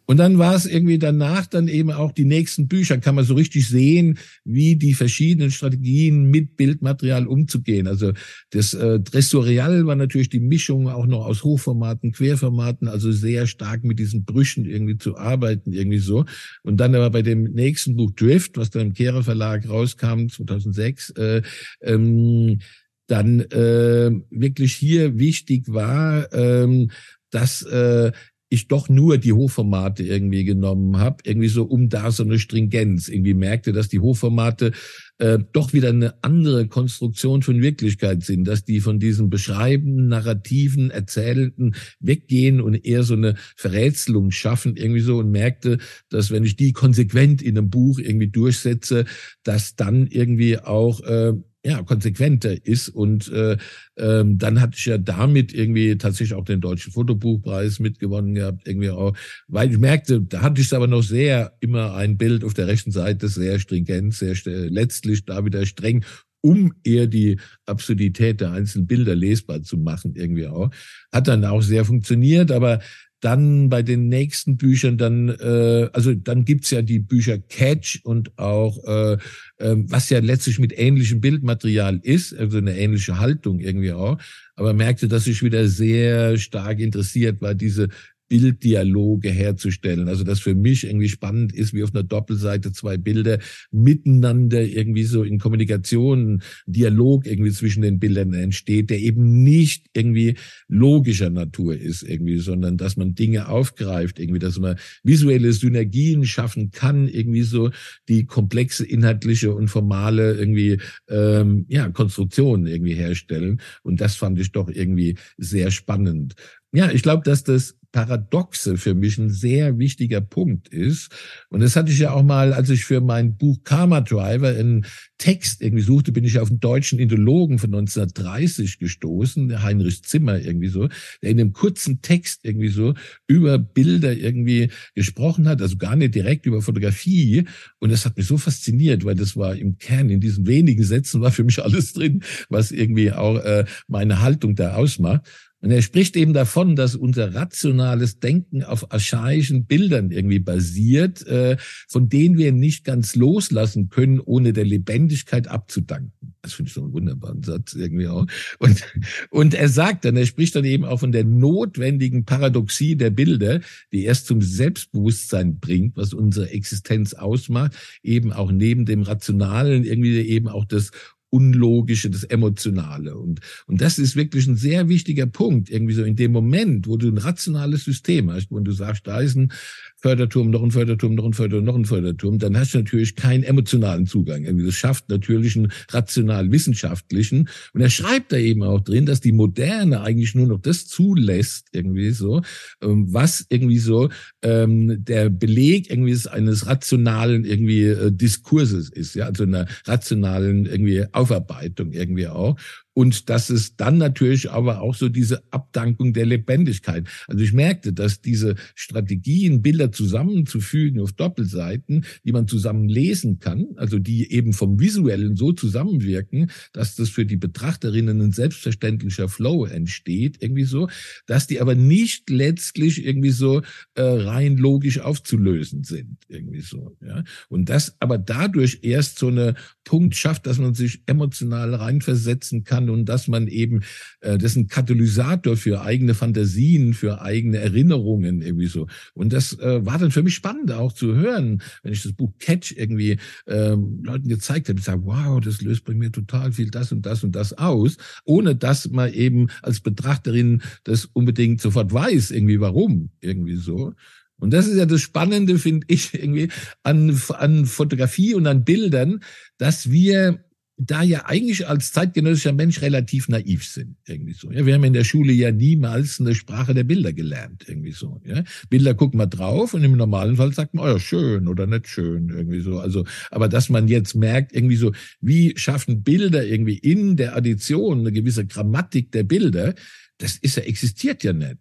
Und 0.10 0.18
dann 0.18 0.38
war 0.38 0.56
es 0.56 0.66
irgendwie 0.66 0.98
danach 0.98 1.48
dann 1.48 1.68
eben 1.68 1.92
auch 1.92 2.14
die 2.14 2.24
nächsten 2.24 2.70
Bücher, 2.70 2.98
kann 2.98 3.16
man 3.16 3.26
so 3.26 3.34
richtig 3.34 3.68
sehen, 3.68 4.18
wie 4.46 4.78
die 4.78 4.94
verschiedenen 4.94 5.52
Strategien 5.52 6.32
mit 6.32 6.56
Bildmaterial 6.56 7.28
umzugehen. 7.28 7.88
Also 7.88 8.14
das 8.52 8.74
äh, 8.74 9.02
Dressurial 9.02 9.86
war 9.86 9.98
natürlich 9.98 10.30
die 10.30 10.40
Mischung 10.40 10.88
auch 10.88 11.06
noch 11.06 11.26
aus 11.26 11.44
Hochformaten, 11.44 12.14
Querformaten, 12.14 12.88
also 12.88 13.12
sehr 13.12 13.48
stark 13.48 13.84
mit 13.84 14.00
diesen 14.00 14.24
Brüchen 14.24 14.66
irgendwie 14.66 14.98
zu 14.98 15.18
arbeiten, 15.18 15.74
irgendwie 15.74 16.00
so. 16.00 16.24
Und 16.64 16.78
dann 16.78 16.96
aber 16.96 17.10
bei 17.10 17.22
dem 17.22 17.44
nächsten 17.44 17.98
Buch 17.98 18.12
Drift, 18.12 18.58
was 18.58 18.70
dann 18.70 18.88
im 18.88 18.94
Kehrer 18.94 19.24
Verlag 19.24 19.68
rauskam, 19.68 20.30
2006, 20.30 21.10
äh, 21.12 21.42
ähm, 21.82 22.60
dann 23.08 23.42
äh, 23.42 24.12
wirklich 24.30 24.74
hier 24.74 25.20
wichtig 25.20 25.66
war, 25.68 26.32
ähm, 26.34 26.92
dass 27.30 27.62
äh, 27.64 28.14
ich 28.50 28.68
doch 28.68 28.88
nur 28.88 29.18
die 29.18 29.34
Hochformate 29.34 30.04
irgendwie 30.04 30.46
genommen 30.46 30.98
habe, 30.98 31.18
irgendwie 31.26 31.50
so 31.50 31.64
um 31.64 31.90
da 31.90 32.12
so 32.12 32.24
eine 32.24 32.40
Stringenz. 32.40 33.10
Irgendwie 33.10 33.34
merkte, 33.34 33.74
dass 33.74 33.90
die 33.90 34.00
Hochformate 34.00 34.72
äh, 35.18 35.40
doch 35.52 35.74
wieder 35.74 35.90
eine 35.90 36.16
andere 36.24 36.68
Konstruktion 36.68 37.42
von 37.42 37.62
Wirklichkeit 37.62 38.24
sind, 38.24 38.46
dass 38.46 38.64
die 38.64 38.80
von 38.80 39.00
diesen 39.00 39.30
beschreibenden, 39.30 40.08
narrativen, 40.08 40.92
erzählten 40.92 41.76
weggehen 42.00 42.62
und 42.62 42.86
eher 42.86 43.04
so 43.04 43.16
eine 43.16 43.36
Verrätselung 43.56 44.32
schaffen 44.32 44.78
irgendwie 44.78 45.02
so 45.02 45.18
und 45.18 45.32
merkte, 45.32 45.80
dass 46.10 46.32
wenn 46.32 46.44
ich 46.44 46.56
die 46.56 46.72
konsequent 46.72 47.42
in 47.42 47.58
einem 47.58 47.70
Buch 47.70 48.00
irgendwie 48.00 48.30
durchsetze, 48.30 49.06
dass 49.44 49.76
dann 49.76 50.08
irgendwie 50.08 50.60
auch 50.60 51.02
äh, 51.02 51.34
ja, 51.68 51.84
konsequenter 51.84 52.66
ist. 52.66 52.88
Und 52.88 53.30
äh, 53.32 53.58
ähm, 53.98 54.38
dann 54.38 54.62
hatte 54.62 54.76
ich 54.78 54.86
ja 54.86 54.98
damit 54.98 55.54
irgendwie 55.54 55.98
tatsächlich 55.98 56.34
auch 56.34 56.46
den 56.46 56.62
Deutschen 56.62 56.94
Fotobuchpreis 56.94 57.80
mitgewonnen 57.80 58.36
gehabt, 58.36 58.66
irgendwie 58.66 58.90
auch, 58.90 59.14
weil 59.50 59.70
ich 59.70 59.78
merkte, 59.78 60.22
da 60.22 60.42
hatte 60.42 60.62
ich 60.62 60.74
aber 60.74 60.88
noch 60.88 61.02
sehr 61.02 61.58
immer 61.60 61.94
ein 61.94 62.18
Bild 62.18 62.46
auf 62.46 62.54
der 62.54 62.68
rechten 62.68 62.92
Seite, 62.92 63.28
sehr 63.28 63.60
stringent, 63.60 64.14
sehr 64.14 64.36
letztlich 64.46 65.26
da 65.26 65.44
wieder 65.44 65.66
streng 65.66 66.06
um 66.42 66.72
eher 66.84 67.08
die 67.08 67.40
Absurdität 67.66 68.40
der 68.40 68.52
einzelnen 68.52 68.88
Bilder 68.88 69.16
lesbar 69.16 69.64
zu 69.64 69.76
machen, 69.76 70.14
irgendwie 70.16 70.48
auch. 70.48 70.70
Hat 71.12 71.28
dann 71.28 71.44
auch 71.44 71.62
sehr 71.62 71.84
funktioniert, 71.84 72.52
aber 72.52 72.80
dann 73.20 73.70
bei 73.70 73.82
den 73.82 74.10
nächsten 74.10 74.58
Büchern 74.58 74.98
dann, 74.98 75.30
äh, 75.30 75.90
also 75.94 76.14
dann 76.14 76.46
gibt's 76.46 76.70
ja 76.72 76.82
die 76.82 77.00
Bücher 77.00 77.40
Catch 77.40 78.02
und 78.04 78.38
auch, 78.38 78.84
äh, 78.86 79.14
äh, 79.58 79.76
was 79.88 80.10
ja 80.10 80.20
letztlich 80.20 80.60
mit 80.60 80.78
ähnlichem 80.78 81.20
Bildmaterial 81.20 82.00
ist, 82.04 82.36
also 82.36 82.58
eine 82.58 82.78
ähnliche 82.78 83.20
Haltung 83.20 83.60
irgendwie 83.60 83.94
auch. 83.94 84.20
Aber 84.56 84.74
merkte, 84.74 85.08
dass 85.08 85.28
ich 85.28 85.42
wieder 85.44 85.68
sehr 85.68 86.38
stark 86.38 86.80
interessiert 86.80 87.42
war, 87.42 87.56
diese 87.56 87.90
Bilddialoge 88.28 89.30
herzustellen. 89.30 90.08
Also 90.08 90.24
das 90.24 90.40
für 90.40 90.56
mich 90.56 90.86
irgendwie 90.86 91.10
spannend 91.10 91.54
ist, 91.54 91.74
wie 91.74 91.84
auf 91.84 91.94
einer 91.94 92.04
Doppelseite 92.04 92.72
zwei 92.72 92.98
Bilder 92.98 93.40
miteinander 93.72 94.62
irgendwie 94.62 95.04
so 95.04 95.24
in 95.24 95.40
Kommunikation, 95.40 96.42
Dialog 96.66 97.26
irgendwie 97.26 97.52
zwischen 97.52 97.82
den 97.82 98.00
Bildern 98.00 98.34
entsteht, 98.34 98.90
der 98.90 99.00
eben 99.00 99.44
nicht 99.44 99.88
irgendwie 99.94 100.36
logischer 100.68 101.30
Natur 101.30 101.76
ist 101.76 102.04
irgendwie, 102.04 102.38
sondern 102.38 102.78
dass 102.78 102.98
man 102.98 103.16
Dinge 103.16 103.48
aufgreift, 103.50 104.20
irgendwie, 104.20 104.40
dass 104.40 104.60
man 104.60 104.78
visuelle 105.04 105.54
Synergien 105.54 106.26
schaffen 106.26 106.72
kann, 106.72 107.08
irgendwie 107.08 107.44
so 107.44 107.72
die 108.10 108.26
komplexe 108.26 108.86
inhaltliche 108.86 109.54
und 109.54 109.70
formale 109.70 110.36
irgendwie 110.36 110.80
ähm, 111.10 111.66
ja 111.70 111.90
Konstruktionen 111.90 112.68
irgendwie 112.68 112.96
herstellen. 112.96 113.62
Und 113.84 114.02
das 114.02 114.16
fand 114.16 114.40
ich 114.40 114.52
doch 114.52 114.70
irgendwie 114.70 115.16
sehr 115.38 115.72
spannend. 115.72 116.36
Ja, 116.74 116.92
ich 116.92 117.02
glaube, 117.02 117.24
dass 117.24 117.44
das 117.44 117.78
Paradoxe 117.92 118.78
für 118.78 118.94
mich 118.94 119.18
ein 119.18 119.30
sehr 119.30 119.80
wichtiger 119.80 120.22
Punkt 120.22 120.68
ist. 120.68 121.10
Und 121.50 121.62
das 121.62 121.76
hatte 121.76 121.92
ich 121.92 122.00
ja 122.00 122.12
auch 122.12 122.24
mal, 122.24 122.54
als 122.54 122.70
ich 122.70 122.86
für 122.86 123.02
mein 123.02 123.38
Buch 123.38 123.64
Karma 123.64 124.02
Driver 124.02 124.50
einen 124.50 124.86
Text 125.18 125.62
irgendwie 125.62 125.84
suchte, 125.84 126.12
bin 126.12 126.24
ich 126.24 126.38
auf 126.38 126.50
einen 126.50 126.60
deutschen 126.60 127.00
Indologen 127.00 127.58
von 127.60 127.74
1930 127.74 128.78
gestoßen, 128.78 129.64
Heinrich 129.64 130.04
Zimmer 130.04 130.40
irgendwie 130.40 130.68
so, 130.68 130.90
der 131.22 131.32
in 131.32 131.40
einem 131.40 131.54
kurzen 131.54 132.02
Text 132.02 132.42
irgendwie 132.44 132.68
so 132.68 132.94
über 133.26 133.58
Bilder 133.58 134.14
irgendwie 134.14 134.70
gesprochen 134.94 135.48
hat, 135.48 135.62
also 135.62 135.78
gar 135.78 135.96
nicht 135.96 136.14
direkt 136.14 136.46
über 136.46 136.62
Fotografie. 136.62 137.46
Und 137.80 137.92
das 137.92 138.06
hat 138.06 138.18
mich 138.18 138.28
so 138.28 138.38
fasziniert, 138.38 139.06
weil 139.06 139.16
das 139.16 139.36
war 139.36 139.56
im 139.56 139.78
Kern, 139.78 140.10
in 140.10 140.20
diesen 140.20 140.46
wenigen 140.46 140.84
Sätzen 140.84 141.22
war 141.22 141.32
für 141.32 141.44
mich 141.44 141.60
alles 141.64 141.94
drin, 141.94 142.24
was 142.50 142.72
irgendwie 142.72 143.12
auch 143.12 143.38
äh, 143.38 143.66
meine 143.88 144.22
Haltung 144.22 144.56
da 144.56 144.76
ausmacht. 144.76 145.22
Und 145.60 145.72
er 145.72 145.82
spricht 145.82 146.16
eben 146.16 146.34
davon, 146.34 146.76
dass 146.76 146.96
unser 146.96 147.34
rationales 147.34 148.20
Denken 148.20 148.64
auf 148.64 148.92
archaischen 148.92 149.66
Bildern 149.66 150.12
irgendwie 150.12 150.40
basiert, 150.40 151.26
äh, 151.26 151.58
von 151.88 152.10
denen 152.10 152.38
wir 152.38 152.52
nicht 152.52 152.84
ganz 152.84 153.16
loslassen 153.16 153.90
können, 153.90 154.20
ohne 154.20 154.54
der 154.54 154.66
Lebendigkeit 154.66 155.48
abzudanken. 155.48 156.36
Das 156.44 156.54
finde 156.54 156.70
ich 156.70 156.76
so 156.76 156.84
einen 156.84 156.94
wunderbaren 156.94 157.42
Satz 157.42 157.74
irgendwie 157.74 158.08
auch. 158.08 158.28
Und, 158.60 158.84
und 159.32 159.54
er 159.56 159.68
sagt 159.68 160.06
dann, 160.06 160.16
er 160.16 160.28
spricht 160.28 160.56
dann 160.56 160.64
eben 160.64 160.86
auch 160.86 161.00
von 161.00 161.12
der 161.12 161.24
notwendigen 161.24 162.24
Paradoxie 162.24 162.96
der 162.96 163.10
Bilder, 163.10 163.62
die 163.92 164.04
erst 164.04 164.28
zum 164.28 164.42
Selbstbewusstsein 164.42 165.60
bringt, 165.60 165.98
was 165.98 166.14
unsere 166.14 166.52
Existenz 166.52 167.14
ausmacht, 167.16 167.74
eben 168.04 168.32
auch 168.32 168.52
neben 168.52 168.86
dem 168.86 169.02
Rationalen 169.02 169.84
irgendwie 169.84 170.20
eben 170.22 170.48
auch 170.48 170.66
das 170.66 170.92
Unlogische, 171.30 172.10
das 172.10 172.24
Emotionale. 172.24 173.18
Und, 173.18 173.42
und 173.66 173.82
das 173.82 174.00
ist 174.00 174.16
wirklich 174.16 174.48
ein 174.48 174.56
sehr 174.56 174.90
wichtiger 174.90 175.26
Punkt, 175.26 175.70
irgendwie 175.70 175.94
so 175.94 176.04
in 176.04 176.16
dem 176.16 176.32
Moment, 176.32 176.88
wo 176.88 176.98
du 176.98 177.08
ein 177.08 177.18
rationales 177.18 177.84
System 177.84 178.32
hast, 178.32 178.52
wo 178.52 178.60
du 178.60 178.72
sagst, 178.72 179.08
da 179.08 179.20
ist 179.20 179.36
ein 179.36 179.52
Förderturm, 179.98 180.52
noch 180.52 180.64
ein 180.64 180.72
Förderturm, 180.72 181.16
noch 181.16 181.26
ein 181.26 181.34
Förderturm, 181.34 181.66
noch 181.66 181.76
ein 181.76 181.86
Förderturm, 181.86 182.40
dann 182.40 182.58
hast 182.58 182.74
du 182.74 182.78
natürlich 182.78 183.16
keinen 183.16 183.44
emotionalen 183.44 184.06
Zugang. 184.06 184.46
Irgendwie 184.46 184.66
das 184.66 184.76
schafft 184.76 185.10
natürlich 185.10 185.56
einen 185.56 185.72
rational-wissenschaftlichen. 185.90 187.50
Und 187.74 187.82
er 187.82 187.90
schreibt 187.90 188.32
da 188.32 188.38
eben 188.38 188.64
auch 188.64 188.82
drin, 188.82 189.06
dass 189.06 189.22
die 189.22 189.32
Moderne 189.32 190.02
eigentlich 190.02 190.36
nur 190.36 190.48
noch 190.48 190.62
das 190.62 190.88
zulässt, 190.88 191.68
irgendwie 191.72 192.12
so, 192.12 192.42
ähm, 192.82 193.12
was 193.12 193.46
irgendwie 193.50 193.80
so 193.80 194.10
ähm, 194.42 195.04
der 195.04 195.30
Beleg 195.30 195.90
irgendwie 195.90 196.16
eines 196.30 196.68
rationalen 196.68 197.44
irgendwie 197.44 197.84
äh, 197.84 198.12
Diskurses 198.12 198.90
ist, 198.90 199.16
ja, 199.16 199.26
also 199.26 199.44
einer 199.44 199.68
rationalen 199.86 200.66
irgendwie 200.66 201.06
Aufarbeitung 201.18 201.92
irgendwie 201.92 202.28
auch 202.28 202.56
und 202.98 203.30
dass 203.30 203.52
es 203.52 203.76
dann 203.76 204.00
natürlich 204.00 204.50
aber 204.50 204.82
auch 204.82 204.96
so 204.96 205.08
diese 205.08 205.44
Abdankung 205.52 206.14
der 206.14 206.26
Lebendigkeit. 206.26 207.08
Also 207.28 207.44
ich 207.44 207.54
merkte, 207.54 207.94
dass 207.94 208.22
diese 208.22 208.56
Strategien, 208.74 209.62
Bilder 209.62 209.92
zusammenzufügen 209.92 211.00
auf 211.00 211.12
Doppelseiten, 211.12 212.06
die 212.24 212.32
man 212.32 212.48
zusammen 212.48 212.90
lesen 212.90 213.38
kann, 213.38 213.68
also 213.76 214.00
die 214.00 214.32
eben 214.32 214.52
vom 214.52 214.80
Visuellen 214.80 215.36
so 215.36 215.52
zusammenwirken, 215.52 216.50
dass 216.74 216.96
das 216.96 217.10
für 217.10 217.28
die 217.28 217.38
Betrachterinnen 217.38 218.20
ein 218.20 218.32
selbstverständlicher 218.32 219.30
Flow 219.30 219.66
entsteht, 219.66 220.42
irgendwie 220.42 220.64
so, 220.64 220.90
dass 221.28 221.46
die 221.46 221.62
aber 221.62 221.76
nicht 221.76 222.32
letztlich 222.32 223.06
irgendwie 223.06 223.30
so 223.30 223.62
äh, 223.94 224.02
rein 224.02 224.58
logisch 224.58 225.02
aufzulösen 225.02 225.84
sind, 225.84 226.18
irgendwie 226.30 226.62
so. 226.62 226.98
Ja? 227.06 227.24
Und 227.48 227.70
das 227.70 227.96
aber 228.00 228.18
dadurch 228.18 228.80
erst 228.82 229.20
so 229.20 229.28
eine 229.28 229.54
Punkt 229.84 230.16
schafft, 230.16 230.48
dass 230.48 230.58
man 230.58 230.74
sich 230.74 231.04
emotional 231.06 231.76
reinversetzen 231.76 232.64
kann 232.64 232.87
und 232.90 233.06
dass 233.06 233.28
man 233.28 233.48
eben, 233.48 233.84
äh, 234.22 234.38
ein 234.38 234.68
Katalysator 234.68 235.56
für 235.58 235.82
eigene 235.82 236.14
Fantasien, 236.14 236.94
für 236.94 237.22
eigene 237.22 237.58
Erinnerungen 237.58 238.42
irgendwie 238.42 238.68
so. 238.68 238.88
Und 239.14 239.34
das 239.34 239.58
äh, 239.60 239.86
war 239.86 239.98
dann 239.98 240.12
für 240.12 240.24
mich 240.24 240.36
spannend 240.36 240.72
auch 240.72 240.94
zu 240.94 241.16
hören, 241.16 241.62
wenn 241.84 241.94
ich 241.94 242.04
das 242.04 242.14
Buch 242.14 242.34
Catch 242.40 242.74
irgendwie 242.76 243.18
ähm, 243.48 244.02
Leuten 244.04 244.28
gezeigt 244.28 244.70
habe, 244.70 244.80
ich 244.80 244.86
sage, 244.86 245.02
wow, 245.06 245.40
das 245.40 245.62
löst 245.62 245.86
bei 245.86 245.94
mir 245.94 246.12
total 246.12 246.52
viel 246.52 246.70
das 246.72 246.92
und 246.92 247.06
das 247.06 247.24
und 247.24 247.36
das 247.36 247.54
aus, 247.54 247.98
ohne 248.26 248.56
dass 248.56 248.90
man 248.90 249.14
eben 249.14 249.48
als 249.62 249.80
Betrachterin 249.80 250.62
das 250.84 251.06
unbedingt 251.06 251.62
sofort 251.62 251.94
weiß, 251.94 252.32
irgendwie 252.32 252.60
warum, 252.60 253.10
irgendwie 253.22 253.56
so. 253.56 253.94
Und 254.40 254.54
das 254.54 254.68
ist 254.68 254.78
ja 254.78 254.86
das 254.86 255.02
Spannende, 255.02 255.58
finde 255.58 255.88
ich, 255.90 256.14
irgendwie 256.14 256.50
an, 256.84 257.20
an 257.34 257.66
Fotografie 257.66 258.36
und 258.36 258.46
an 258.46 258.64
Bildern, 258.64 259.22
dass 259.58 259.90
wir 259.92 260.44
da 260.80 261.02
ja 261.02 261.26
eigentlich 261.26 261.68
als 261.68 261.92
zeitgenössischer 261.92 262.54
Mensch 262.54 262.82
relativ 262.82 263.28
naiv 263.30 263.66
sind, 263.66 263.98
irgendwie 264.06 264.34
so. 264.34 264.52
Ja, 264.52 264.66
wir 264.66 264.76
haben 264.76 264.84
in 264.84 264.94
der 264.94 265.04
Schule 265.04 265.34
ja 265.34 265.52
niemals 265.52 266.20
eine 266.20 266.36
Sprache 266.36 266.76
der 266.76 266.84
Bilder 266.84 267.14
gelernt, 267.14 267.66
irgendwie 267.68 267.92
so. 267.92 268.22
Ja, 268.24 268.44
Bilder 268.70 268.94
gucken 268.94 269.20
wir 269.20 269.26
drauf 269.26 269.74
und 269.74 269.84
im 269.84 269.98
normalen 269.98 270.36
Fall 270.36 270.54
sagt 270.54 270.76
man, 270.76 270.86
oh 270.86 270.88
ja, 270.90 271.00
schön 271.00 271.48
oder 271.48 271.66
nicht 271.66 271.88
schön, 271.88 272.30
irgendwie 272.30 272.60
so. 272.60 272.80
Also, 272.80 273.06
aber 273.32 273.50
dass 273.50 273.70
man 273.70 273.88
jetzt 273.88 274.14
merkt, 274.14 274.54
irgendwie 274.54 274.76
so, 274.76 274.92
wie 275.20 275.58
schaffen 275.58 276.04
Bilder 276.04 276.46
irgendwie 276.46 276.78
in 276.78 277.18
der 277.18 277.36
Addition 277.36 278.02
eine 278.02 278.12
gewisse 278.12 278.46
Grammatik 278.46 279.12
der 279.12 279.24
Bilder, 279.24 279.74
das 280.20 280.38
ist 280.38 280.58
ja 280.58 280.64
existiert 280.64 281.24
ja 281.24 281.34
nicht. 281.34 281.58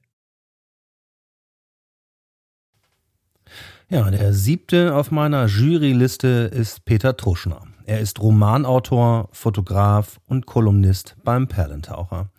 Ja, 3.88 4.10
der 4.10 4.34
siebte 4.34 4.94
auf 4.94 5.10
meiner 5.10 5.46
Juryliste 5.46 6.50
ist 6.52 6.84
Peter 6.84 7.16
Truschner. 7.16 7.62
Er 7.88 8.00
ist 8.00 8.20
Romanautor, 8.20 9.28
Fotograf 9.30 10.18
und 10.26 10.44
Kolumnist 10.44 11.14
beim 11.22 11.46
Perlentaucher. 11.46 12.30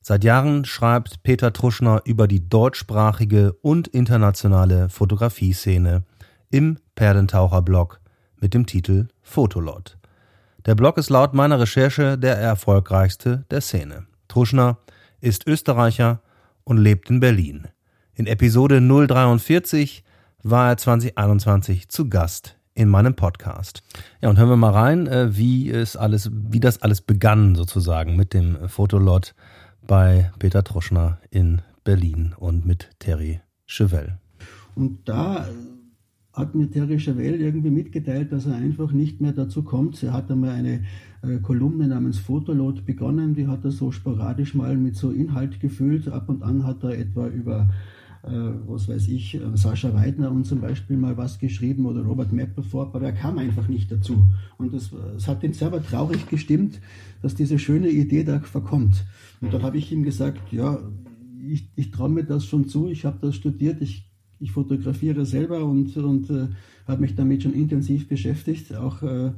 Seit 0.00 0.22
Jahren 0.22 0.64
schreibt 0.64 1.24
Peter 1.24 1.52
Truschner 1.52 2.02
über 2.04 2.28
die 2.28 2.48
deutschsprachige 2.48 3.54
und 3.54 3.88
internationale 3.88 4.88
Fotografieszene 4.88 6.04
im 6.50 6.78
Perlentaucher-Blog 6.94 8.00
mit 8.36 8.54
dem 8.54 8.66
Titel 8.66 9.08
Fotolot. 9.20 9.98
Der 10.64 10.76
Blog 10.76 10.96
ist 10.96 11.10
laut 11.10 11.34
meiner 11.34 11.58
Recherche 11.58 12.16
der 12.16 12.38
erfolgreichste 12.38 13.44
der 13.50 13.60
Szene. 13.60 14.06
Truschner 14.28 14.78
ist 15.20 15.48
Österreicher 15.48 16.22
und 16.62 16.78
lebt 16.78 17.10
in 17.10 17.18
Berlin. 17.18 17.66
In 18.14 18.28
Episode 18.28 18.80
043 18.80 20.04
war 20.44 20.68
er 20.68 20.76
2021 20.76 21.88
zu 21.88 22.08
Gast 22.08 22.57
in 22.78 22.88
meinem 22.88 23.14
Podcast. 23.14 23.82
Ja, 24.22 24.30
und 24.30 24.38
hören 24.38 24.50
wir 24.50 24.56
mal 24.56 24.70
rein, 24.70 25.08
äh, 25.08 25.36
wie 25.36 25.68
es 25.68 25.96
alles, 25.96 26.30
wie 26.32 26.60
das 26.60 26.80
alles 26.80 27.00
begann 27.00 27.56
sozusagen 27.56 28.14
mit 28.14 28.32
dem 28.32 28.56
Fotolot 28.68 29.34
bei 29.84 30.30
Peter 30.38 30.62
Troschner 30.62 31.18
in 31.30 31.60
Berlin 31.82 32.34
und 32.38 32.64
mit 32.64 32.90
Terry 33.00 33.40
Chevelle. 33.66 34.18
Und 34.76 35.08
da 35.08 35.48
hat 36.32 36.54
mir 36.54 36.70
Terry 36.70 37.00
Chevelle 37.00 37.36
irgendwie 37.36 37.70
mitgeteilt, 37.70 38.30
dass 38.30 38.46
er 38.46 38.54
einfach 38.54 38.92
nicht 38.92 39.20
mehr 39.20 39.32
dazu 39.32 39.64
kommt. 39.64 40.00
Er 40.04 40.12
hat 40.12 40.30
einmal 40.30 40.50
eine 40.50 40.84
äh, 41.22 41.38
Kolumne 41.42 41.88
namens 41.88 42.20
Fotolot 42.20 42.86
begonnen, 42.86 43.34
die 43.34 43.48
hat 43.48 43.64
er 43.64 43.72
so 43.72 43.90
sporadisch 43.90 44.54
mal 44.54 44.76
mit 44.76 44.94
so 44.94 45.10
Inhalt 45.10 45.58
gefüllt. 45.58 46.06
Ab 46.06 46.28
und 46.28 46.44
an 46.44 46.64
hat 46.64 46.84
er 46.84 46.96
etwa 46.96 47.26
über 47.26 47.68
äh, 48.22 48.30
was 48.66 48.88
weiß 48.88 49.08
ich, 49.08 49.34
äh, 49.34 49.40
Sascha 49.54 49.94
Weidner 49.94 50.30
und 50.30 50.44
zum 50.44 50.60
Beispiel 50.60 50.96
mal 50.96 51.16
was 51.16 51.38
geschrieben 51.38 51.86
oder 51.86 52.02
Robert 52.02 52.32
Mapplethorpe, 52.32 52.96
aber 52.96 53.06
er 53.06 53.12
kam 53.12 53.38
einfach 53.38 53.68
nicht 53.68 53.90
dazu. 53.90 54.24
Und 54.56 54.74
es 54.74 54.90
hat 55.26 55.42
ihn 55.44 55.52
selber 55.52 55.82
traurig 55.82 56.28
gestimmt, 56.28 56.80
dass 57.22 57.34
diese 57.34 57.58
schöne 57.58 57.88
Idee 57.88 58.24
da 58.24 58.40
verkommt. 58.40 59.04
Und 59.40 59.52
dann 59.52 59.62
habe 59.62 59.78
ich 59.78 59.92
ihm 59.92 60.02
gesagt, 60.02 60.52
ja, 60.52 60.78
ich, 61.46 61.70
ich 61.76 61.90
traue 61.90 62.10
mir 62.10 62.24
das 62.24 62.44
schon 62.44 62.68
zu, 62.68 62.88
ich 62.88 63.04
habe 63.04 63.18
das 63.20 63.36
studiert, 63.36 63.80
ich, 63.80 64.08
ich 64.40 64.52
fotografiere 64.52 65.24
selber 65.24 65.64
und, 65.64 65.96
und 65.96 66.30
äh, 66.30 66.48
habe 66.86 67.02
mich 67.02 67.14
damit 67.14 67.42
schon 67.42 67.54
intensiv 67.54 68.08
beschäftigt, 68.08 68.74
auch 68.74 69.02
äh, 69.02 69.32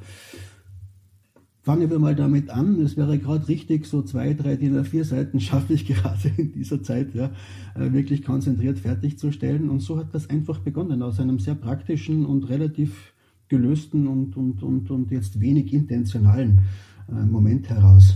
Fangen 1.63 1.91
wir 1.91 1.99
mal 1.99 2.17
damit 2.17 2.49
an. 2.49 2.81
Es 2.81 2.97
wäre 2.97 3.19
gerade 3.19 3.47
richtig, 3.49 3.85
so 3.85 4.01
zwei, 4.03 4.33
drei 4.33 4.57
DIN 4.57 4.79
A4 4.79 5.05
Seiten 5.05 5.41
schaffe 5.41 5.75
ich 5.75 5.87
gerade 5.87 6.33
in 6.37 6.53
dieser 6.53 6.83
Zeit, 6.83 7.15
ja, 7.15 7.31
äh, 7.75 7.93
wirklich 7.93 8.25
konzentriert 8.25 8.79
fertigzustellen. 8.79 9.69
Und 9.69 9.81
so 9.81 9.99
hat 9.99 10.15
das 10.15 10.31
einfach 10.31 10.61
begonnen, 10.61 11.03
aus 11.03 11.21
einem 11.21 11.39
sehr 11.39 11.55
praktischen 11.55 12.25
und 12.25 12.49
relativ 12.49 13.13
gelösten 13.49 14.07
und, 14.07 14.37
und, 14.39 14.63
und, 14.63 14.91
und 14.91 15.11
jetzt 15.11 15.39
wenig 15.41 15.75
intentionalen 15.75 16.61
äh, 17.11 17.27
Moment 17.27 17.69
heraus. 17.69 18.15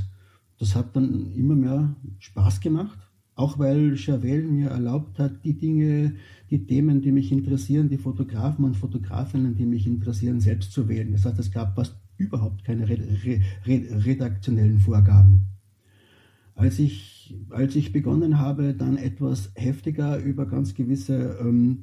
Das 0.59 0.75
hat 0.75 0.97
dann 0.97 1.33
immer 1.35 1.57
mehr 1.57 1.97
Spaß 2.21 2.61
gemacht, 2.61 2.99
auch 3.35 3.59
weil 3.59 3.97
Chauvel 3.99 4.45
mir 4.45 4.71
erlaubt 4.71 5.19
hat, 5.19 5.45
die 5.45 5.59
Dinge, 5.59 6.15
die 6.51 6.65
Themen, 6.65 7.03
die 7.03 7.13
mich 7.13 7.31
interessieren, 7.31 7.91
die 7.91 7.99
Fotografen 7.99 8.65
und 8.65 8.77
Fotografinnen, 8.77 9.55
die 9.55 9.67
mich 9.67 9.87
interessieren, 9.87 10.41
selbst 10.41 10.73
zu 10.73 10.89
wählen. 10.89 11.13
Das 11.13 11.27
heißt, 11.27 11.39
es 11.41 11.51
gab 11.51 11.75
fast 11.75 11.97
überhaupt 12.17 12.65
keine 12.65 12.89
redaktionellen 12.89 14.79
Vorgaben. 14.79 15.47
Als 16.55 16.79
ich, 16.79 17.35
als 17.51 17.75
ich 17.75 17.93
begonnen 17.93 18.39
habe, 18.39 18.75
dann 18.75 18.97
etwas 18.97 19.51
heftiger 19.55 20.19
über 20.19 20.47
ganz 20.47 20.75
gewisse 20.75 21.39
ähm, 21.41 21.83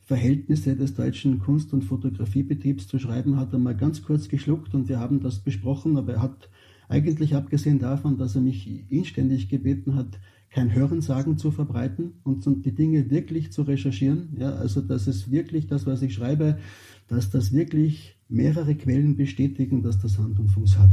Verhältnisse 0.00 0.74
des 0.74 0.94
deutschen 0.94 1.38
Kunst- 1.38 1.72
und 1.72 1.84
Fotografiebetriebs 1.84 2.88
zu 2.88 2.98
schreiben, 2.98 3.36
hat 3.36 3.52
er 3.52 3.60
mal 3.60 3.76
ganz 3.76 4.02
kurz 4.02 4.28
geschluckt 4.28 4.74
und 4.74 4.88
wir 4.88 4.98
haben 4.98 5.20
das 5.20 5.38
besprochen, 5.38 5.96
aber 5.96 6.14
er 6.14 6.22
hat 6.22 6.50
eigentlich 6.88 7.36
abgesehen 7.36 7.78
davon, 7.78 8.18
dass 8.18 8.34
er 8.34 8.40
mich 8.40 8.90
inständig 8.90 9.48
gebeten 9.48 9.94
hat, 9.94 10.18
kein 10.50 10.74
Hörensagen 10.74 11.38
zu 11.38 11.52
verbreiten 11.52 12.14
und 12.24 12.44
die 12.64 12.74
Dinge 12.74 13.08
wirklich 13.08 13.52
zu 13.52 13.62
recherchieren. 13.62 14.36
Ja, 14.36 14.54
also 14.54 14.80
dass 14.80 15.06
es 15.06 15.30
wirklich 15.30 15.68
das, 15.68 15.86
was 15.86 16.02
ich 16.02 16.14
schreibe, 16.14 16.58
dass 17.06 17.30
das 17.30 17.52
wirklich 17.52 18.16
mehrere 18.30 18.74
Quellen 18.74 19.16
bestätigen, 19.16 19.82
dass 19.82 19.98
das 19.98 20.18
Hand 20.18 20.38
und 20.38 20.48
Fuß 20.48 20.78
hat. 20.78 20.90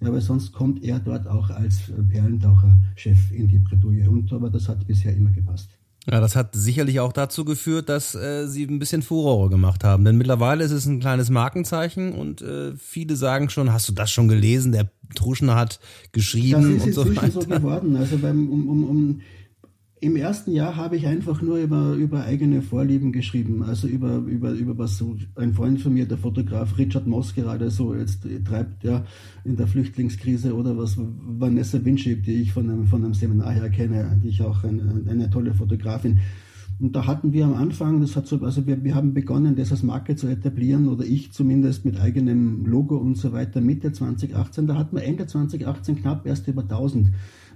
Ja, 0.00 0.12
weil 0.12 0.20
sonst 0.20 0.52
kommt 0.52 0.82
er 0.84 0.98
dort 0.98 1.26
auch 1.26 1.50
als 1.50 1.92
Perlentaucher-Chef 2.10 3.32
in 3.32 3.48
die 3.48 3.58
Bredouille. 3.58 4.10
Und 4.10 4.32
aber 4.32 4.50
das 4.50 4.68
hat 4.68 4.86
bisher 4.86 5.16
immer 5.16 5.30
gepasst. 5.30 5.70
Ja, 6.10 6.20
das 6.20 6.36
hat 6.36 6.54
sicherlich 6.54 7.00
auch 7.00 7.14
dazu 7.14 7.46
geführt, 7.46 7.88
dass 7.88 8.14
äh, 8.14 8.46
sie 8.46 8.64
ein 8.64 8.78
bisschen 8.78 9.00
Furore 9.00 9.48
gemacht 9.48 9.84
haben. 9.84 10.04
Denn 10.04 10.18
mittlerweile 10.18 10.62
ist 10.62 10.72
es 10.72 10.84
ein 10.84 11.00
kleines 11.00 11.30
Markenzeichen 11.30 12.12
und 12.12 12.42
äh, 12.42 12.76
viele 12.76 13.16
sagen 13.16 13.48
schon, 13.48 13.72
hast 13.72 13.88
du 13.88 13.92
das 13.94 14.10
schon 14.10 14.28
gelesen? 14.28 14.72
Der 14.72 14.90
Truschner 15.14 15.54
hat 15.54 15.80
geschrieben 16.12 16.78
das 16.78 16.86
ist 16.88 16.98
und 16.98 17.06
so 17.06 17.16
weiter. 17.16 17.30
so 17.30 17.40
geworden. 17.40 17.96
Also 17.96 18.18
beim, 18.18 18.50
um, 18.50 18.68
um, 18.68 18.84
um 18.84 19.20
im 20.04 20.16
ersten 20.16 20.52
Jahr 20.52 20.76
habe 20.76 20.96
ich 20.96 21.06
einfach 21.06 21.40
nur 21.40 21.56
über, 21.56 21.94
über 21.94 22.24
eigene 22.24 22.60
Vorlieben 22.60 23.10
geschrieben. 23.10 23.62
Also 23.62 23.88
über, 23.88 24.16
über, 24.16 24.50
über 24.50 24.76
was 24.76 24.98
so 24.98 25.16
ein 25.34 25.54
Freund 25.54 25.80
von 25.80 25.94
mir, 25.94 26.06
der 26.06 26.18
Fotograf 26.18 26.76
Richard 26.76 27.06
Moss, 27.06 27.34
gerade 27.34 27.70
so 27.70 27.94
jetzt 27.94 28.26
treibt, 28.44 28.84
ja, 28.84 29.04
in 29.44 29.56
der 29.56 29.66
Flüchtlingskrise 29.66 30.54
oder 30.54 30.76
was 30.76 30.96
Vanessa 30.98 31.82
Winship, 31.82 32.22
die 32.22 32.34
ich 32.42 32.52
von 32.52 32.68
einem, 32.68 32.86
von 32.86 33.02
einem 33.02 33.14
Seminar 33.14 33.52
her 33.52 33.70
kenne, 33.70 34.20
die 34.22 34.28
ich 34.28 34.42
auch 34.42 34.62
eine, 34.62 35.02
eine 35.08 35.30
tolle 35.30 35.54
Fotografin. 35.54 36.20
Und 36.78 36.94
da 36.94 37.06
hatten 37.06 37.32
wir 37.32 37.46
am 37.46 37.54
Anfang, 37.54 38.00
das 38.02 38.14
hat 38.14 38.26
so, 38.26 38.42
also 38.42 38.66
wir, 38.66 38.84
wir 38.84 38.94
haben 38.94 39.14
begonnen, 39.14 39.56
das 39.56 39.70
als 39.70 39.82
Marke 39.82 40.16
zu 40.16 40.26
etablieren, 40.26 40.88
oder 40.88 41.04
ich 41.04 41.32
zumindest 41.32 41.86
mit 41.86 41.98
eigenem 41.98 42.66
Logo 42.66 42.98
und 42.98 43.16
so 43.16 43.32
weiter, 43.32 43.62
Mitte 43.62 43.92
2018. 43.92 44.66
Da 44.66 44.74
hatten 44.74 44.96
wir 44.96 45.04
Ende 45.04 45.26
2018 45.26 45.96
knapp 45.96 46.26
erst 46.26 46.46
über 46.48 46.62
1000 46.62 47.10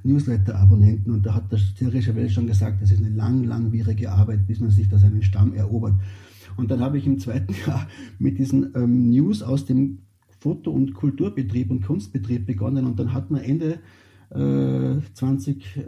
Newsletter-Abonnenten 0.05 1.11
und 1.11 1.27
da 1.27 1.35
hat 1.35 1.51
der 1.53 1.59
tierische 1.59 2.15
Welt 2.15 2.31
schon 2.31 2.47
gesagt, 2.47 2.83
das 2.83 2.91
ist 2.91 2.99
eine 2.99 3.15
lang, 3.15 3.45
langwierige 3.45 4.13
Arbeit, 4.13 4.47
bis 4.47 4.61
man 4.61 4.71
sich 4.71 4.89
da 4.89 4.99
seinen 4.99 5.23
Stamm 5.23 5.55
erobert. 5.55 5.95
Und 6.57 6.71
dann 6.71 6.81
habe 6.81 6.99
ich 6.99 7.07
im 7.07 7.19
zweiten 7.19 7.55
Jahr 7.67 7.87
mit 8.19 8.39
diesen 8.39 8.75
ähm, 8.75 9.11
News 9.11 9.43
aus 9.43 9.65
dem 9.65 9.99
Foto- 10.41 10.71
und 10.71 10.95
Kulturbetrieb 10.95 11.71
und 11.71 11.83
Kunstbetrieb 11.85 12.47
begonnen 12.47 12.87
und 12.87 12.99
dann 12.99 13.13
hat 13.13 13.31
man 13.31 13.41
Ende 13.41 13.81
äh, 14.31 15.01
20, 15.15 15.77
äh, 15.77 15.83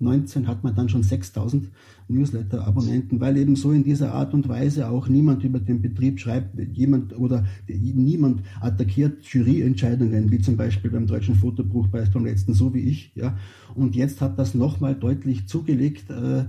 19 0.00 0.48
hat 0.48 0.64
man 0.64 0.74
dann 0.74 0.88
schon 0.88 1.02
6000 1.02 1.68
Newsletter-Abonnenten, 2.08 3.20
weil 3.20 3.36
eben 3.36 3.54
so 3.54 3.70
in 3.70 3.84
dieser 3.84 4.14
Art 4.14 4.34
und 4.34 4.48
Weise 4.48 4.88
auch 4.88 5.08
niemand 5.08 5.44
über 5.44 5.60
den 5.60 5.82
Betrieb 5.82 6.18
schreibt, 6.18 6.58
jemand 6.72 7.16
oder 7.16 7.44
niemand 7.68 8.42
attackiert 8.60 9.22
Juryentscheidungen, 9.24 10.30
wie 10.30 10.40
zum 10.40 10.56
Beispiel 10.56 10.90
beim 10.90 11.06
Deutschen 11.06 11.34
Fotobuchpreis 11.34 12.10
beim 12.10 12.24
letzten, 12.24 12.54
so 12.54 12.74
wie 12.74 12.80
ich. 12.80 13.12
Ja. 13.14 13.36
Und 13.74 13.94
jetzt 13.94 14.20
hat 14.20 14.38
das 14.38 14.54
nochmal 14.54 14.94
deutlich 14.94 15.46
zugelegt, 15.46 16.10
äh, 16.10 16.44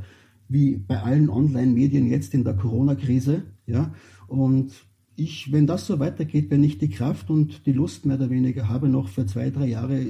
wie 0.47 0.77
bei 0.77 1.01
allen 1.01 1.29
Online-Medien 1.29 2.09
jetzt 2.09 2.33
in 2.33 2.43
der 2.43 2.55
Corona-Krise. 2.55 3.43
Ja. 3.67 3.93
Und 4.27 4.71
ich, 5.15 5.51
wenn 5.51 5.67
das 5.67 5.87
so 5.87 5.99
weitergeht, 5.99 6.49
wenn 6.49 6.63
ich 6.63 6.77
die 6.77 6.89
Kraft 6.89 7.29
und 7.29 7.65
die 7.65 7.73
Lust 7.73 8.05
mehr 8.05 8.15
oder 8.15 8.29
weniger 8.29 8.69
habe, 8.69 8.87
noch 8.87 9.09
für 9.09 9.25
zwei, 9.25 9.49
drei 9.49 9.67
Jahre, 9.67 10.05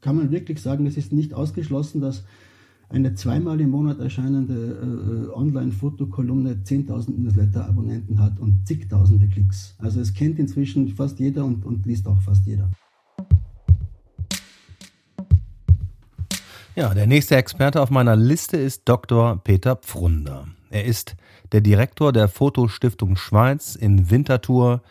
kann 0.00 0.16
man 0.16 0.30
wirklich 0.30 0.60
sagen, 0.60 0.86
es 0.86 0.96
ist 0.96 1.12
nicht 1.12 1.34
ausgeschlossen, 1.34 2.00
dass 2.00 2.24
eine 2.88 3.14
zweimal 3.14 3.60
im 3.60 3.70
Monat 3.70 3.98
erscheinende 3.98 4.54
äh, 4.54 5.34
Online-Fotokolumne 5.34 6.62
10.000 6.64 7.18
Newsletter-Abonnenten 7.18 8.20
hat 8.20 8.38
und 8.38 8.66
zigtausende 8.66 9.28
Klicks. 9.28 9.74
Also 9.78 10.00
es 10.00 10.14
kennt 10.14 10.38
inzwischen 10.38 10.88
fast 10.88 11.18
jeder 11.18 11.44
und, 11.44 11.64
und 11.64 11.84
liest 11.86 12.06
auch 12.06 12.20
fast 12.20 12.46
jeder. 12.46 12.70
Ja, 16.76 16.92
der 16.92 17.06
nächste 17.06 17.36
Experte 17.36 17.80
auf 17.80 17.90
meiner 17.90 18.16
Liste 18.16 18.58
ist 18.58 18.82
Dr. 18.84 19.42
Peter 19.42 19.76
Pfrunder. 19.76 20.46
Er 20.70 20.84
ist 20.84 21.16
der 21.52 21.62
Direktor 21.62 22.12
der 22.12 22.28
Fotostiftung 22.28 23.16
Schweiz 23.16 23.76
in 23.76 24.10
Winterthur. 24.10 24.82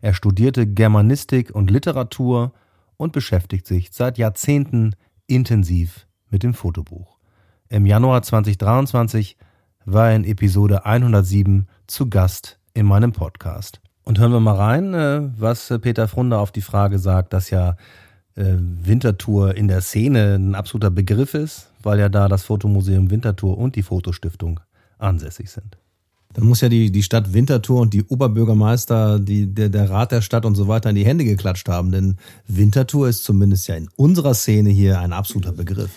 Er 0.00 0.14
studierte 0.14 0.66
Germanistik 0.66 1.52
und 1.52 1.70
Literatur 1.70 2.52
und 2.96 3.12
beschäftigt 3.12 3.66
sich 3.66 3.90
seit 3.92 4.18
Jahrzehnten 4.18 4.94
intensiv 5.26 6.06
mit 6.30 6.44
dem 6.44 6.54
Fotobuch. 6.54 7.11
Im 7.72 7.86
Januar 7.86 8.20
2023 8.20 9.38
war 9.86 10.10
er 10.10 10.16
in 10.16 10.24
Episode 10.24 10.84
107 10.84 11.68
zu 11.86 12.10
Gast 12.10 12.58
in 12.74 12.84
meinem 12.84 13.12
Podcast. 13.12 13.80
Und 14.04 14.18
hören 14.18 14.32
wir 14.32 14.40
mal 14.40 14.56
rein, 14.56 14.92
äh, 14.92 15.30
was 15.38 15.72
Peter 15.80 16.06
Frunder 16.06 16.40
auf 16.40 16.52
die 16.52 16.60
Frage 16.60 16.98
sagt, 16.98 17.32
dass 17.32 17.48
ja 17.48 17.78
äh, 18.34 18.56
Winterthur 18.58 19.56
in 19.56 19.68
der 19.68 19.80
Szene 19.80 20.34
ein 20.34 20.54
absoluter 20.54 20.90
Begriff 20.90 21.32
ist, 21.32 21.70
weil 21.82 21.98
ja 21.98 22.10
da 22.10 22.28
das 22.28 22.44
Fotomuseum 22.44 23.10
Winterthur 23.10 23.56
und 23.56 23.74
die 23.74 23.82
Fotostiftung 23.82 24.60
ansässig 24.98 25.50
sind. 25.50 25.78
Dann 26.34 26.44
muss 26.44 26.60
ja 26.60 26.68
die, 26.68 26.92
die 26.92 27.02
Stadt 27.02 27.32
Winterthur 27.32 27.80
und 27.80 27.94
die 27.94 28.04
Oberbürgermeister, 28.04 29.18
die, 29.18 29.46
der, 29.46 29.70
der 29.70 29.88
Rat 29.88 30.12
der 30.12 30.20
Stadt 30.20 30.44
und 30.44 30.56
so 30.56 30.68
weiter 30.68 30.90
in 30.90 30.96
die 30.96 31.06
Hände 31.06 31.24
geklatscht 31.24 31.70
haben, 31.70 31.90
denn 31.90 32.18
Winterthur 32.46 33.08
ist 33.08 33.24
zumindest 33.24 33.66
ja 33.66 33.76
in 33.76 33.88
unserer 33.96 34.34
Szene 34.34 34.68
hier 34.68 35.00
ein 35.00 35.14
absoluter 35.14 35.52
Begriff. 35.52 35.88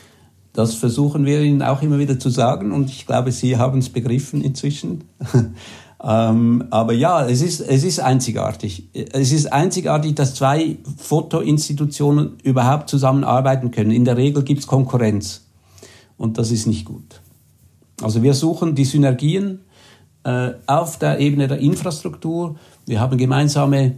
Das 0.56 0.74
versuchen 0.76 1.26
wir 1.26 1.42
Ihnen 1.42 1.62
auch 1.62 1.82
immer 1.82 2.00
wieder 2.00 2.18
zu 2.18 2.30
sagen 2.30 2.72
und 2.72 2.90
ich 2.90 3.06
glaube, 3.06 3.34
Sie 3.34 3.58
haben 3.58 3.80
es 3.80 3.90
begriffen 3.90 4.42
inzwischen. 4.42 5.04
ähm, 6.02 6.64
aber 6.70 6.94
ja, 6.94 7.28
es 7.28 7.42
ist, 7.42 7.60
es 7.60 7.84
ist 7.84 8.00
einzigartig. 8.00 8.88
Es 8.94 9.34
ist 9.34 9.52
einzigartig, 9.52 10.16
dass 10.16 10.34
zwei 10.34 10.78
Fotoinstitutionen 10.98 12.38
überhaupt 12.42 12.90
zusammenarbeiten 12.90 13.72
können. 13.72 13.92
In 13.92 14.06
der 14.06 14.16
Regel 14.16 14.44
gibt 14.44 14.62
es 14.62 14.68
Konkurrenz 14.68 15.46
und 16.16 16.38
das 16.38 16.52
ist 16.52 16.68
nicht 16.68 16.86
gut. 16.86 17.20
Also 18.02 18.24
wir 18.24 18.34
suchen 18.34 18.76
die 18.76 18.86
Synergien 18.86 19.60
äh, 20.24 20.52
auf 20.68 20.98
der 21.00 21.20
Ebene 21.20 21.50
der 21.50 21.60
Infrastruktur. 21.60 22.56
Wir 22.86 23.02
haben 23.02 23.18
gemeinsame 23.18 23.98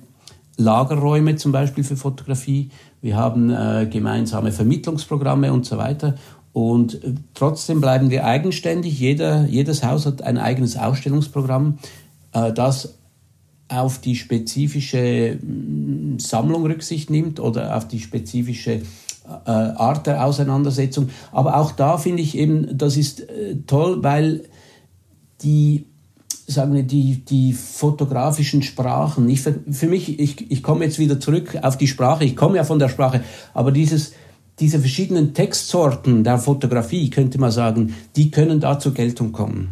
Lagerräume 0.58 1.36
zum 1.36 1.52
Beispiel 1.52 1.84
für 1.84 1.96
Fotografie. 1.96 2.72
Wir 3.00 3.16
haben 3.16 3.52
äh, 3.52 3.88
gemeinsame 3.90 4.52
Vermittlungsprogramme 4.52 5.54
und 5.54 5.66
so 5.66 5.78
weiter. 5.78 6.16
Und 6.58 7.04
äh, 7.04 7.14
trotzdem 7.36 7.82
bleiben 7.82 8.10
wir 8.10 8.26
eigenständig. 8.26 9.00
Jeder, 9.00 9.46
jedes 9.46 9.84
Haus 9.84 10.08
hat 10.08 10.24
ein 10.24 10.40
eigenes 10.40 10.76
Ausstellungsprogramm, 10.76 11.78
äh, 12.34 12.52
das 12.52 12.96
auf 13.68 14.00
die 14.00 14.16
spezifische 14.16 15.38
mm, 15.40 16.18
Sammlung 16.18 16.66
Rücksicht 16.66 17.12
nimmt 17.12 17.40
oder 17.40 17.78
auf 17.78 17.88
die 17.88 18.00
spezifische 18.00 18.72
äh, 18.72 18.82
Art 19.46 20.08
der 20.08 20.26
Auseinandersetzung. 20.26 21.10
Aber 21.32 21.58
auch 21.58 21.74
da 21.74 22.00
finde 22.00 22.24
ich 22.24 22.36
eben, 22.36 22.76
das 22.76 22.98
ist 22.98 23.28
toll, 23.68 24.02
weil 24.02 24.46
die 25.44 25.86
sagen 26.48 26.74
wir, 26.74 26.82
die, 26.82 27.24
die 27.24 27.54
fotografischen 27.54 28.64
Sprachen, 28.64 29.30
ich, 29.30 29.42
für 29.42 29.88
mich, 29.88 30.20
ich, 30.20 30.50
ich 30.50 30.64
komme 30.64 30.86
jetzt 30.86 30.98
wieder 30.98 31.20
zurück 31.20 31.56
auf 31.62 31.78
die 31.78 31.88
Sprache, 31.88 32.24
ich 32.24 32.36
komme 32.36 32.56
ja 32.56 32.64
von 32.64 32.80
der 32.80 32.90
Sprache, 32.90 33.22
aber 33.54 33.72
dieses, 33.72 34.14
diese 34.60 34.80
verschiedenen 34.80 35.34
Textsorten 35.34 36.24
der 36.24 36.40
Fotografie, 36.40 37.10
könnte 37.10 37.40
man 37.40 37.52
sagen, 37.52 37.94
die 38.16 38.32
können 38.32 38.60
da 38.60 38.80
zur 38.80 38.94
Geltung 38.94 39.32
kommen. 39.32 39.70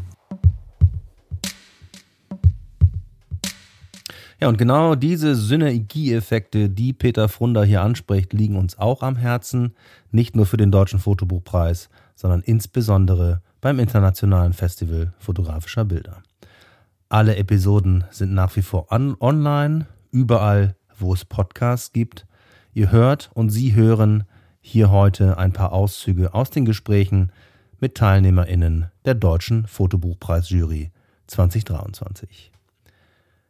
Ja, 4.39 4.50
und 4.50 4.58
genau 4.58 4.95
diese 4.95 5.34
Synergieeffekte, 5.36 6.69
die 6.69 6.93
Peter 6.93 7.30
Frunder 7.30 7.63
hier 7.63 7.82
anspricht, 7.82 8.34
liegen 8.34 8.58
uns 8.58 8.78
auch 8.78 9.02
am 9.02 9.15
Herzen, 9.15 9.74
nicht 10.12 10.36
nur 10.36 10.45
für 10.45 10.58
den 10.58 10.71
Deutschen 10.71 11.00
Fotobuchpreis, 11.00 11.89
sondern 12.15 12.41
insbesondere 12.41 13.41
beim 13.62 13.80
Internationalen 13.80 14.54
Festival 14.54 15.13
fotografischer 15.17 15.86
Bilder. 15.86 16.21
Alle 17.10 17.38
Episoden 17.38 18.04
sind 18.12 18.34
nach 18.34 18.56
wie 18.56 18.62
vor 18.62 18.91
on 18.91 19.15
online, 19.19 19.88
überall, 20.12 20.76
wo 21.00 21.13
es 21.13 21.24
Podcasts 21.24 21.93
gibt. 21.93 22.28
Ihr 22.74 22.91
hört 22.91 23.32
und 23.34 23.50
Sie 23.50 23.74
hören 23.74 24.26
hier 24.67 24.89
heute 24.89 25.38
ein 25.38 25.54
paar 25.54 25.73
Auszüge 25.73 26.34
aus 26.34 26.49
den 26.49 26.65
Gesprächen 26.65 27.32
mit 27.80 27.93
TeilnehmerInnen 27.93 28.89
der 29.06 29.13
Deutschen 29.13 29.67
Fotobuchpreisjury 29.67 30.91
2023. 31.28 32.51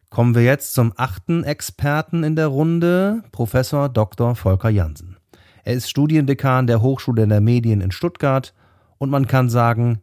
Kommen 0.09 0.35
wir 0.35 0.43
jetzt 0.43 0.73
zum 0.73 0.91
achten 0.97 1.45
Experten 1.45 2.25
in 2.25 2.35
der 2.35 2.47
Runde, 2.47 3.23
Professor 3.31 3.87
Dr. 3.87 4.35
Volker 4.35 4.67
Jansen. 4.67 5.15
Er 5.63 5.75
ist 5.75 5.89
Studiendekan 5.89 6.67
der 6.67 6.81
Hochschule 6.81 7.25
der 7.25 7.39
Medien 7.39 7.79
in 7.79 7.91
Stuttgart 7.91 8.53
und 8.97 9.09
man 9.09 9.25
kann 9.25 9.49
sagen, 9.49 10.01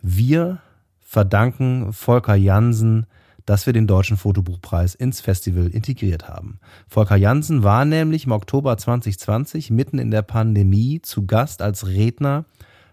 wir 0.00 0.60
verdanken 0.98 1.92
Volker 1.92 2.36
Jansen 2.36 3.06
dass 3.46 3.64
wir 3.64 3.72
den 3.72 3.86
Deutschen 3.86 4.16
Fotobuchpreis 4.16 4.94
ins 4.94 5.20
Festival 5.20 5.68
integriert 5.68 6.28
haben. 6.28 6.58
Volker 6.88 7.16
Jansen 7.16 7.62
war 7.62 7.84
nämlich 7.84 8.26
im 8.26 8.32
Oktober 8.32 8.76
2020 8.76 9.70
mitten 9.70 9.98
in 9.98 10.10
der 10.10 10.22
Pandemie 10.22 11.00
zu 11.00 11.26
Gast 11.26 11.62
als 11.62 11.86
Redner 11.86 12.44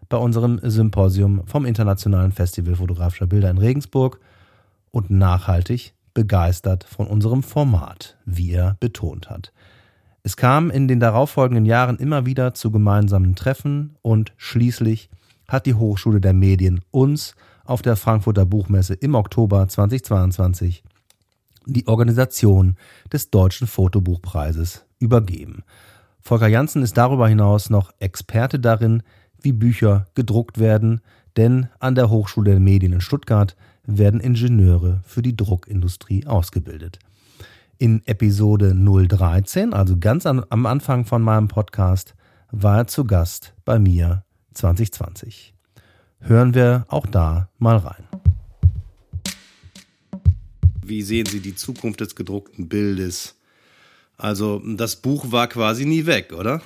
bei 0.09 0.17
unserem 0.17 0.59
Symposium 0.61 1.45
vom 1.47 1.65
Internationalen 1.65 2.31
Festival 2.31 2.75
fotografischer 2.75 3.27
Bilder 3.27 3.49
in 3.49 3.57
Regensburg 3.57 4.19
und 4.91 5.09
nachhaltig 5.09 5.93
begeistert 6.13 6.83
von 6.83 7.07
unserem 7.07 7.41
Format, 7.41 8.17
wie 8.25 8.51
er 8.51 8.77
betont 8.79 9.29
hat. 9.31 9.51
Es 10.21 10.37
kam 10.37 10.69
in 10.69 10.87
den 10.87 10.99
darauffolgenden 10.99 11.65
Jahren 11.65 11.97
immer 11.97 12.25
wieder 12.25 12.53
zu 12.53 12.71
gemeinsamen 12.71 13.35
Treffen 13.35 13.95
und 14.01 14.33
schließlich 14.37 15.09
hat 15.47 15.65
die 15.65 15.73
Hochschule 15.73 16.21
der 16.21 16.33
Medien 16.33 16.81
uns 16.91 17.35
auf 17.65 17.81
der 17.81 17.95
Frankfurter 17.95 18.45
Buchmesse 18.45 18.93
im 18.93 19.15
Oktober 19.15 19.67
2022 19.67 20.83
die 21.65 21.87
Organisation 21.87 22.75
des 23.11 23.29
Deutschen 23.29 23.67
Fotobuchpreises 23.67 24.85
übergeben. 24.99 25.63
Volker 26.21 26.47
Janssen 26.47 26.83
ist 26.83 26.97
darüber 26.97 27.27
hinaus 27.27 27.69
noch 27.69 27.91
Experte 27.99 28.59
darin, 28.59 29.03
wie 29.41 29.51
Bücher 29.51 30.07
gedruckt 30.15 30.59
werden, 30.59 31.01
denn 31.35 31.67
an 31.79 31.95
der 31.95 32.09
Hochschule 32.09 32.51
der 32.51 32.59
Medien 32.59 32.93
in 32.93 33.01
Stuttgart 33.01 33.55
werden 33.85 34.19
Ingenieure 34.19 35.01
für 35.03 35.21
die 35.21 35.35
Druckindustrie 35.35 36.25
ausgebildet. 36.25 36.99
In 37.77 38.01
Episode 38.05 38.73
013, 38.73 39.73
also 39.73 39.97
ganz 39.97 40.25
am 40.25 40.65
Anfang 40.65 41.05
von 41.05 41.21
meinem 41.21 41.49
Podcast, 41.49 42.15
war 42.51 42.77
er 42.77 42.87
zu 42.87 43.03
Gast 43.03 43.53
bei 43.65 43.79
mir 43.79 44.23
2020. 44.53 45.52
Hören 46.25 46.53
wir 46.53 46.85
auch 46.87 47.05
da 47.05 47.49
mal 47.59 47.77
rein. 47.77 48.03
Wie 50.85 51.01
sehen 51.01 51.25
Sie 51.25 51.41
die 51.41 51.55
Zukunft 51.55 51.99
des 51.99 52.15
gedruckten 52.15 52.69
Bildes? 52.69 53.35
Also 54.17 54.61
das 54.77 54.95
Buch 54.95 55.31
war 55.33 55.47
quasi 55.47 55.85
nie 55.85 56.05
weg, 56.05 56.31
oder? 56.37 56.61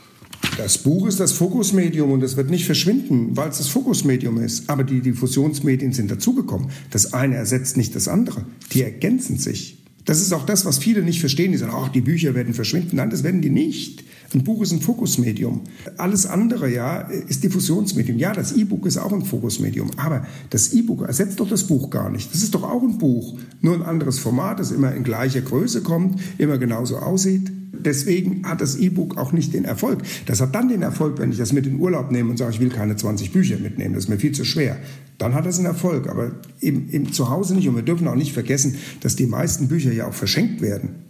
Das 0.58 0.78
Buch 0.78 1.08
ist 1.08 1.20
das 1.20 1.32
Fokusmedium 1.32 2.12
und 2.12 2.22
es 2.22 2.38
wird 2.38 2.51
nicht 2.51 2.66
verschwinden, 2.66 3.36
weil 3.36 3.49
es 3.49 3.58
das 3.58 3.68
Fokusmedium 3.68 4.38
ist. 4.41 4.70
Aber 4.70 4.84
die 4.84 5.01
Diffusionsmedien 5.01 5.91
sind 5.91 6.12
dazugekommen. 6.12 6.70
Das 6.91 7.14
eine 7.14 7.36
ersetzt 7.36 7.78
nicht 7.78 7.95
das 7.95 8.08
andere. 8.08 8.45
Die 8.74 8.84
ergänzen 8.84 9.39
sich. 9.39 9.78
Das 10.05 10.22
ist 10.22 10.34
auch 10.34 10.45
das, 10.45 10.66
was 10.66 10.78
viele 10.78 11.01
nicht 11.01 11.20
verstehen. 11.20 11.51
Die 11.51 11.58
sagen, 11.58 11.74
ach, 11.76 11.89
die 11.89 12.01
Bücher 12.01 12.36
werden 12.36 12.53
verschwinden. 12.53 12.97
Nein, 12.97 13.10
das 13.10 13.24
werden 13.24 13.41
die 13.41 13.49
nicht. 13.49 14.03
Ein 14.34 14.44
Buch 14.44 14.62
ist 14.62 14.74
ein 14.74 14.82
Fokusmedium. 14.82 15.62
Alles 15.98 16.26
andere, 16.26 16.70
ja, 16.70 17.00
ist 17.00 17.44
Diffusionsmedium. 17.44 18.18
Ja, 18.18 18.34
das 18.34 18.54
E-Book 18.54 18.86
ist 18.86 18.98
auch 18.98 19.14
ein 19.14 19.24
Fokusmedium. 19.24 19.92
Aber 19.98 20.26
das 20.50 20.74
E-Book 20.74 21.04
ersetzt 21.04 21.40
doch 21.40 21.50
das 21.50 21.64
Buch 21.64 21.90
gar 21.90 22.10
nicht. 22.10 22.34
Das 22.34 22.44
ist 22.44 22.54
doch 22.54 22.64
auch 22.64 22.84
ein 22.84 22.98
Buch. 22.98 23.38
Nur 23.62 23.76
ein 23.76 23.84
anderes 23.84 24.20
Format, 24.20 24.60
das 24.60 24.72
immer 24.72 24.94
in 24.94 25.04
gleicher 25.04 25.42
Größe 25.42 25.82
kommt, 25.82 26.20
immer 26.38 26.58
genauso 26.58 26.98
aussieht. 26.98 27.52
Deswegen 27.72 28.46
hat 28.46 28.60
das 28.60 28.76
E-Book 28.76 29.18
auch 29.18 29.32
nicht 29.32 29.54
den 29.54 29.66
Erfolg. 29.66 30.02
Das 30.26 30.42
hat 30.42 30.56
dann 30.56 30.68
den 30.68 30.82
Erfolg, 30.82 31.20
wenn 31.20 31.32
ich 31.32 31.38
das 31.38 31.54
mit 31.54 31.66
in 31.66 31.80
Urlaub 31.80 32.12
nehme 32.12 32.30
und 32.30 32.38
sage, 32.38 32.52
ich 32.52 32.60
will 32.60 32.70
keine 32.70 32.96
20 32.96 33.32
Bücher 33.32 33.58
mitnehmen, 33.58 33.94
das 33.94 34.06
ist 34.06 34.10
mir 34.10 34.18
viel 34.18 34.32
zu 34.34 34.44
schwer. 34.44 34.78
Dann 35.18 35.34
hat 35.34 35.46
das 35.46 35.58
einen 35.58 35.68
Erfolg, 35.68 36.10
aber 36.10 36.32
eben, 36.62 36.90
eben 36.90 37.12
zu 37.12 37.30
Hause 37.30 37.56
nicht. 37.56 37.68
Und 37.68 37.76
wir 37.76 37.84
dürfen 37.84 38.08
auch 38.08 38.16
nicht 38.16 38.34
vergessen, 38.34 38.76
dass 39.02 39.16
die 39.16 39.26
meisten 39.26 39.68
Bücher 39.68 39.92
ja 39.92 40.08
auch 40.08 40.14
verschenkt 40.14 40.62
werden. 40.62 41.07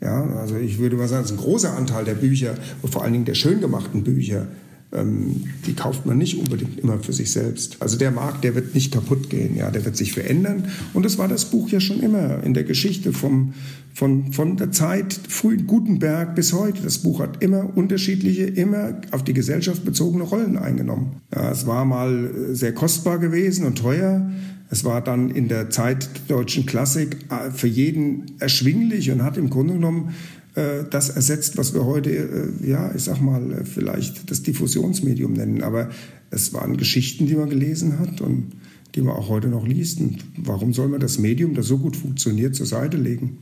Ja, 0.00 0.24
also 0.36 0.56
ich 0.56 0.78
würde 0.78 0.96
mal 0.96 1.08
sagen, 1.08 1.24
es 1.24 1.30
ist 1.30 1.38
ein 1.38 1.42
großer 1.42 1.76
Anteil 1.76 2.04
der 2.04 2.14
Bücher, 2.14 2.54
und 2.82 2.90
vor 2.90 3.02
allen 3.02 3.12
Dingen 3.12 3.26
der 3.26 3.34
schön 3.34 3.60
gemachten 3.60 4.02
Bücher, 4.02 4.46
ähm, 4.92 5.44
die 5.66 5.74
kauft 5.74 6.06
man 6.06 6.18
nicht 6.18 6.38
unbedingt 6.38 6.78
immer 6.80 6.98
für 6.98 7.12
sich 7.12 7.30
selbst. 7.30 7.76
Also 7.80 7.96
der 7.96 8.10
Markt, 8.10 8.42
der 8.42 8.54
wird 8.54 8.74
nicht 8.74 8.92
kaputt 8.92 9.30
gehen, 9.30 9.56
ja, 9.56 9.70
der 9.70 9.84
wird 9.84 9.96
sich 9.96 10.12
verändern. 10.12 10.64
Und 10.94 11.04
das 11.04 11.18
war 11.18 11.28
das 11.28 11.44
Buch 11.44 11.68
ja 11.68 11.80
schon 11.80 12.00
immer 12.00 12.42
in 12.42 12.54
der 12.54 12.64
Geschichte 12.64 13.12
vom, 13.12 13.54
von, 13.94 14.32
von 14.32 14.56
der 14.56 14.72
Zeit 14.72 15.20
frühen 15.28 15.66
Gutenberg 15.66 16.34
bis 16.34 16.52
heute. 16.52 16.82
Das 16.82 16.98
Buch 16.98 17.20
hat 17.20 17.42
immer 17.42 17.76
unterschiedliche, 17.76 18.44
immer 18.44 19.00
auf 19.12 19.22
die 19.22 19.34
Gesellschaft 19.34 19.84
bezogene 19.84 20.24
Rollen 20.24 20.56
eingenommen. 20.56 21.20
Ja, 21.32 21.50
es 21.52 21.66
war 21.66 21.84
mal 21.84 22.30
sehr 22.52 22.72
kostbar 22.72 23.18
gewesen 23.18 23.66
und 23.66 23.78
teuer. 23.78 24.28
Es 24.70 24.84
war 24.84 25.02
dann 25.02 25.30
in 25.30 25.48
der 25.48 25.68
Zeit 25.70 26.08
der 26.28 26.36
deutschen 26.36 26.64
Klassik 26.64 27.16
äh, 27.28 27.50
für 27.50 27.66
jeden 27.66 28.38
erschwinglich 28.38 29.10
und 29.10 29.24
hat 29.24 29.36
im 29.36 29.50
Grunde 29.50 29.74
genommen 29.74 30.14
äh, 30.54 30.84
das 30.88 31.10
ersetzt, 31.10 31.58
was 31.58 31.74
wir 31.74 31.84
heute, 31.84 32.10
äh, 32.10 32.68
ja, 32.68 32.94
ich 32.94 33.02
sag 33.02 33.20
mal, 33.20 33.64
vielleicht 33.64 34.30
das 34.30 34.42
Diffusionsmedium 34.42 35.32
nennen. 35.32 35.62
Aber 35.62 35.90
es 36.30 36.52
waren 36.54 36.76
Geschichten, 36.76 37.26
die 37.26 37.34
man 37.34 37.50
gelesen 37.50 37.98
hat 37.98 38.20
und 38.20 38.52
die 38.94 39.02
man 39.02 39.16
auch 39.16 39.28
heute 39.28 39.48
noch 39.48 39.66
liest. 39.66 40.00
Und 40.00 40.18
warum 40.36 40.72
soll 40.72 40.88
man 40.88 41.00
das 41.00 41.18
Medium, 41.18 41.54
das 41.54 41.66
so 41.66 41.78
gut 41.78 41.96
funktioniert, 41.96 42.54
zur 42.54 42.66
Seite 42.66 42.96
legen? 42.96 43.38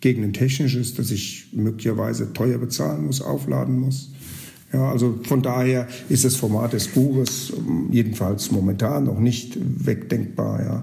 Gegen 0.00 0.22
ein 0.22 0.32
technisches, 0.32 0.94
das 0.94 1.10
ich 1.10 1.48
möglicherweise 1.52 2.32
teuer 2.32 2.58
bezahlen 2.58 3.06
muss, 3.06 3.22
aufladen 3.22 3.78
muss. 3.78 4.12
Ja, 4.74 4.90
also 4.90 5.20
von 5.22 5.40
daher 5.40 5.86
ist 6.08 6.24
das 6.24 6.34
Format 6.34 6.72
des 6.72 6.88
Buches 6.88 7.52
ähm, 7.56 7.90
jedenfalls 7.92 8.50
momentan 8.50 9.04
noch 9.04 9.20
nicht 9.20 9.56
wegdenkbar. 9.56 10.64
Ja. 10.64 10.82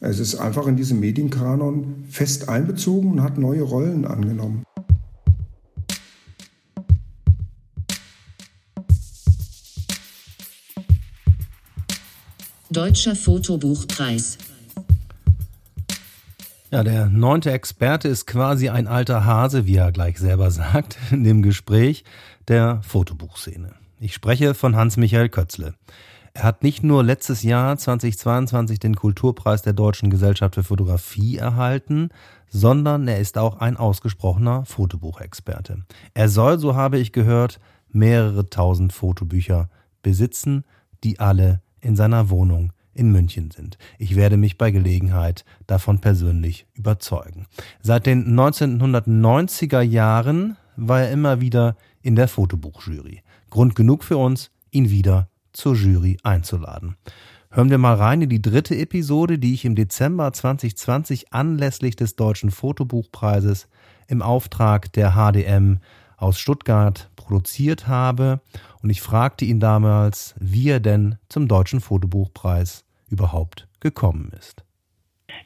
Es 0.00 0.18
ist 0.18 0.34
einfach 0.34 0.66
in 0.66 0.74
diesem 0.74 0.98
Medienkanon 0.98 2.06
fest 2.10 2.48
einbezogen 2.48 3.12
und 3.12 3.22
hat 3.22 3.38
neue 3.38 3.62
Rollen 3.62 4.06
angenommen. 4.06 4.64
Deutscher 12.70 13.14
Fotobuchpreis. 13.14 14.38
Ja, 16.72 16.82
der 16.82 17.06
neunte 17.10 17.52
Experte 17.52 18.08
ist 18.08 18.26
quasi 18.26 18.70
ein 18.70 18.88
alter 18.88 19.26
Hase, 19.26 19.66
wie 19.66 19.76
er 19.76 19.92
gleich 19.92 20.18
selber 20.18 20.50
sagt, 20.50 20.96
in 21.12 21.22
dem 21.22 21.42
Gespräch 21.42 22.02
der 22.48 22.80
Fotobuchszene. 22.82 23.74
Ich 23.98 24.14
spreche 24.14 24.54
von 24.54 24.76
Hans-Michael 24.76 25.28
Kötzle. 25.28 25.74
Er 26.34 26.44
hat 26.44 26.62
nicht 26.62 26.82
nur 26.82 27.04
letztes 27.04 27.42
Jahr 27.42 27.76
2022 27.76 28.78
den 28.78 28.96
Kulturpreis 28.96 29.62
der 29.62 29.74
Deutschen 29.74 30.08
Gesellschaft 30.08 30.54
für 30.54 30.64
Fotografie 30.64 31.36
erhalten, 31.36 32.08
sondern 32.48 33.06
er 33.06 33.18
ist 33.18 33.36
auch 33.36 33.58
ein 33.58 33.76
ausgesprochener 33.76 34.64
Fotobuchexperte. 34.64 35.84
Er 36.14 36.28
soll, 36.28 36.58
so 36.58 36.74
habe 36.74 36.98
ich 36.98 37.12
gehört, 37.12 37.60
mehrere 37.90 38.48
tausend 38.48 38.94
Fotobücher 38.94 39.68
besitzen, 40.02 40.64
die 41.04 41.20
alle 41.20 41.60
in 41.80 41.96
seiner 41.96 42.30
Wohnung 42.30 42.72
in 42.94 43.10
München 43.12 43.50
sind. 43.50 43.78
Ich 43.98 44.16
werde 44.16 44.36
mich 44.36 44.58
bei 44.58 44.70
Gelegenheit 44.70 45.44
davon 45.66 46.00
persönlich 46.00 46.66
überzeugen. 46.74 47.46
Seit 47.80 48.06
den 48.06 48.38
1990er 48.38 49.80
Jahren 49.80 50.56
war 50.76 51.02
er 51.02 51.10
immer 51.10 51.40
wieder 51.40 51.76
in 52.02 52.16
der 52.16 52.28
Fotobuchjury. 52.28 53.22
Grund 53.50 53.74
genug 53.74 54.04
für 54.04 54.16
uns, 54.16 54.50
ihn 54.70 54.90
wieder 54.90 55.28
zur 55.52 55.74
Jury 55.74 56.18
einzuladen. 56.22 56.96
Hören 57.50 57.70
wir 57.70 57.78
mal 57.78 57.94
rein 57.94 58.22
in 58.22 58.30
die 58.30 58.40
dritte 58.40 58.76
Episode, 58.76 59.38
die 59.38 59.52
ich 59.52 59.64
im 59.64 59.74
Dezember 59.74 60.32
2020 60.32 61.34
anlässlich 61.34 61.96
des 61.96 62.16
Deutschen 62.16 62.50
Fotobuchpreises 62.50 63.68
im 64.08 64.22
Auftrag 64.22 64.92
der 64.94 65.12
HDM 65.12 65.80
aus 66.16 66.38
Stuttgart 66.38 67.10
produziert 67.16 67.88
habe. 67.88 68.40
Und 68.82 68.88
ich 68.90 69.02
fragte 69.02 69.44
ihn 69.44 69.60
damals, 69.60 70.34
wie 70.38 70.70
er 70.70 70.80
denn 70.80 71.16
zum 71.28 71.46
Deutschen 71.46 71.80
Fotobuchpreis 71.80 72.84
überhaupt 73.08 73.68
gekommen 73.80 74.30
ist. 74.38 74.64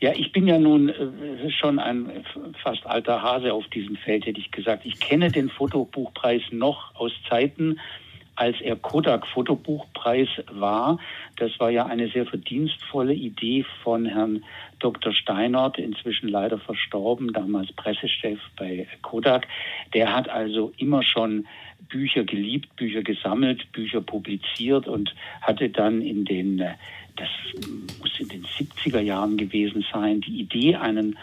Ja, 0.00 0.12
ich 0.14 0.32
bin 0.32 0.46
ja 0.46 0.58
nun 0.58 0.88
äh, 0.88 1.50
schon 1.50 1.78
ein 1.78 2.24
fast 2.62 2.86
alter 2.86 3.22
Hase 3.22 3.52
auf 3.52 3.66
diesem 3.68 3.96
Feld, 3.96 4.26
hätte 4.26 4.40
ich 4.40 4.50
gesagt. 4.50 4.84
Ich 4.84 5.00
kenne 5.00 5.30
den 5.30 5.48
Fotobuchpreis 5.48 6.42
noch 6.50 6.94
aus 6.94 7.12
Zeiten, 7.28 7.78
als 8.36 8.60
er 8.60 8.76
Kodak 8.76 9.26
Fotobuchpreis 9.26 10.28
war. 10.52 10.98
Das 11.36 11.58
war 11.58 11.70
ja 11.70 11.86
eine 11.86 12.08
sehr 12.08 12.26
verdienstvolle 12.26 13.14
Idee 13.14 13.64
von 13.82 14.04
Herrn 14.04 14.44
Dr. 14.78 15.12
Steinert, 15.12 15.78
inzwischen 15.78 16.28
leider 16.28 16.58
verstorben, 16.58 17.32
damals 17.32 17.72
Pressechef 17.72 18.38
bei 18.56 18.86
Kodak. 19.00 19.48
Der 19.94 20.14
hat 20.14 20.28
also 20.28 20.72
immer 20.76 21.02
schon 21.02 21.46
Bücher 21.88 22.24
geliebt, 22.24 22.76
Bücher 22.76 23.02
gesammelt, 23.02 23.72
Bücher 23.72 24.02
publiziert 24.02 24.86
und 24.86 25.14
hatte 25.40 25.70
dann 25.70 26.02
in 26.02 26.26
den, 26.26 26.62
das 27.16 27.28
muss 28.00 28.20
in 28.20 28.28
den 28.28 28.44
70er 28.44 29.00
Jahren 29.00 29.36
gewesen 29.36 29.84
sein, 29.92 30.20
die 30.20 30.40
Idee, 30.40 30.76
einen 30.76 31.18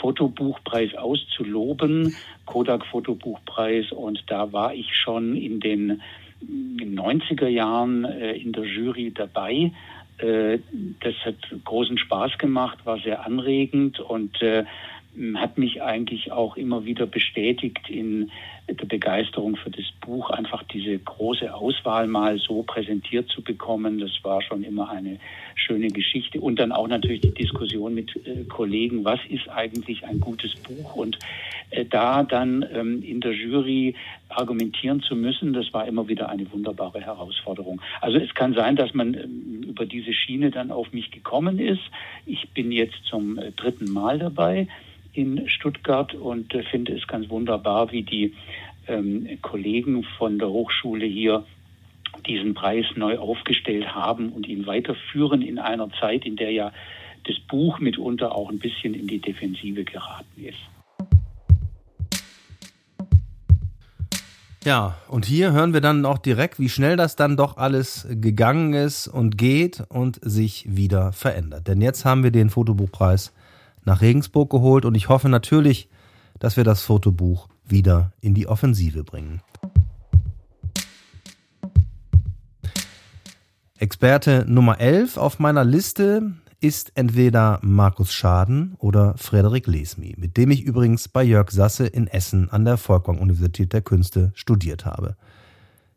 Fotobuchpreis 0.00 0.94
auszuloben, 0.94 2.14
Kodak 2.44 2.84
Fotobuchpreis. 2.86 3.92
Und 3.92 4.24
da 4.26 4.52
war 4.52 4.74
ich 4.74 4.94
schon 4.94 5.36
in 5.36 5.60
den 5.60 6.02
90er 6.42 7.48
Jahren 7.48 8.04
äh, 8.04 8.32
in 8.32 8.52
der 8.52 8.64
Jury 8.64 9.12
dabei. 9.14 9.72
Äh, 10.18 10.58
das 11.00 11.14
hat 11.24 11.36
großen 11.64 11.98
Spaß 11.98 12.38
gemacht, 12.38 12.78
war 12.84 12.98
sehr 13.00 13.24
anregend 13.24 14.00
und 14.00 14.40
äh, 14.42 14.64
hat 15.36 15.58
mich 15.58 15.82
eigentlich 15.82 16.32
auch 16.32 16.56
immer 16.56 16.84
wieder 16.84 17.06
bestätigt 17.06 17.88
in 17.88 18.30
der 18.68 18.86
Begeisterung 18.86 19.56
für 19.56 19.70
das 19.70 19.84
Buch, 20.00 20.30
einfach 20.30 20.62
diese 20.64 20.98
große 20.98 21.54
Auswahl 21.54 22.08
mal 22.08 22.38
so 22.38 22.62
präsentiert 22.62 23.28
zu 23.28 23.42
bekommen. 23.42 24.00
Das 24.00 24.10
war 24.22 24.42
schon 24.42 24.64
immer 24.64 24.90
eine 24.90 25.18
schöne 25.54 25.88
Geschichte. 25.88 26.40
Und 26.40 26.58
dann 26.58 26.72
auch 26.72 26.88
natürlich 26.88 27.20
die 27.20 27.32
Diskussion 27.34 27.94
mit 27.94 28.14
äh, 28.26 28.44
Kollegen, 28.44 29.04
was 29.04 29.20
ist 29.28 29.48
eigentlich 29.48 30.04
ein 30.04 30.20
gutes 30.20 30.54
Buch? 30.56 30.96
Und 30.96 31.18
äh, 31.70 31.84
da 31.84 32.24
dann 32.24 32.66
ähm, 32.72 33.02
in 33.02 33.20
der 33.20 33.32
Jury 33.32 33.94
argumentieren 34.28 35.00
zu 35.00 35.14
müssen, 35.14 35.52
das 35.52 35.72
war 35.72 35.86
immer 35.86 36.08
wieder 36.08 36.28
eine 36.28 36.50
wunderbare 36.52 37.00
Herausforderung. 37.00 37.80
Also 38.00 38.18
es 38.18 38.34
kann 38.34 38.54
sein, 38.54 38.74
dass 38.74 38.94
man 38.94 39.14
ähm, 39.14 39.62
über 39.62 39.86
diese 39.86 40.12
Schiene 40.12 40.50
dann 40.50 40.72
auf 40.72 40.92
mich 40.92 41.12
gekommen 41.12 41.60
ist. 41.60 41.82
Ich 42.26 42.50
bin 42.50 42.72
jetzt 42.72 43.04
zum 43.04 43.38
äh, 43.38 43.52
dritten 43.52 43.92
Mal 43.92 44.18
dabei 44.18 44.66
in 45.16 45.48
Stuttgart 45.48 46.14
und 46.14 46.54
äh, 46.54 46.62
finde 46.64 46.94
es 46.94 47.06
ganz 47.06 47.28
wunderbar, 47.28 47.90
wie 47.92 48.02
die 48.02 48.34
ähm, 48.86 49.26
Kollegen 49.42 50.04
von 50.18 50.38
der 50.38 50.48
Hochschule 50.48 51.06
hier 51.06 51.44
diesen 52.26 52.54
Preis 52.54 52.86
neu 52.94 53.18
aufgestellt 53.18 53.94
haben 53.94 54.30
und 54.30 54.46
ihn 54.46 54.66
weiterführen 54.66 55.42
in 55.42 55.58
einer 55.58 55.90
Zeit, 56.00 56.24
in 56.24 56.36
der 56.36 56.50
ja 56.50 56.72
das 57.24 57.38
Buch 57.40 57.80
mitunter 57.80 58.34
auch 58.34 58.50
ein 58.50 58.58
bisschen 58.58 58.94
in 58.94 59.06
die 59.06 59.20
Defensive 59.20 59.84
geraten 59.84 60.44
ist. 60.44 60.58
Ja, 64.64 64.96
und 65.08 65.26
hier 65.26 65.52
hören 65.52 65.74
wir 65.74 65.80
dann 65.80 66.04
auch 66.04 66.18
direkt, 66.18 66.58
wie 66.58 66.68
schnell 66.68 66.96
das 66.96 67.14
dann 67.14 67.36
doch 67.36 67.56
alles 67.56 68.08
gegangen 68.10 68.74
ist 68.74 69.06
und 69.06 69.38
geht 69.38 69.84
und 69.88 70.18
sich 70.22 70.66
wieder 70.68 71.12
verändert. 71.12 71.68
Denn 71.68 71.80
jetzt 71.80 72.04
haben 72.04 72.24
wir 72.24 72.32
den 72.32 72.50
Fotobuchpreis 72.50 73.32
nach 73.86 74.02
Regensburg 74.02 74.50
geholt 74.50 74.84
und 74.84 74.94
ich 74.94 75.08
hoffe 75.08 75.28
natürlich, 75.28 75.88
dass 76.38 76.56
wir 76.56 76.64
das 76.64 76.82
Fotobuch 76.82 77.48
wieder 77.64 78.12
in 78.20 78.34
die 78.34 78.46
Offensive 78.46 79.04
bringen. 79.04 79.40
Experte 83.78 84.44
Nummer 84.48 84.80
11 84.80 85.16
auf 85.16 85.38
meiner 85.38 85.64
Liste 85.64 86.34
ist 86.60 86.92
entweder 86.94 87.58
Markus 87.62 88.12
Schaden 88.12 88.74
oder 88.78 89.14
Frederik 89.18 89.66
Lesmi, 89.66 90.14
mit 90.16 90.36
dem 90.36 90.50
ich 90.50 90.62
übrigens 90.62 91.08
bei 91.08 91.22
Jörg 91.22 91.50
Sasse 91.50 91.86
in 91.86 92.06
Essen 92.06 92.50
an 92.50 92.64
der 92.64 92.78
Volkwang 92.78 93.18
Universität 93.18 93.72
der 93.72 93.82
Künste 93.82 94.32
studiert 94.34 94.86
habe. 94.86 95.16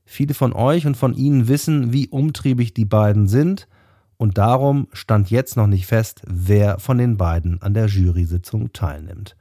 Viele 0.05 0.33
von 0.33 0.53
euch 0.53 0.85
und 0.85 0.97
von 0.97 1.13
Ihnen 1.13 1.47
wissen, 1.47 1.93
wie 1.93 2.09
umtriebig 2.09 2.73
die 2.73 2.85
beiden 2.85 3.27
sind, 3.27 3.67
und 4.19 4.37
darum 4.37 4.89
stand 4.91 5.31
jetzt 5.31 5.55
noch 5.55 5.65
nicht 5.65 5.87
fest, 5.87 6.21
wer 6.27 6.77
von 6.77 6.97
den 6.97 7.15
beiden 7.15 7.61
an 7.61 7.73
der 7.73 7.85
Jury-Sitzung 7.85 8.73
teilnimmt. 8.73 9.37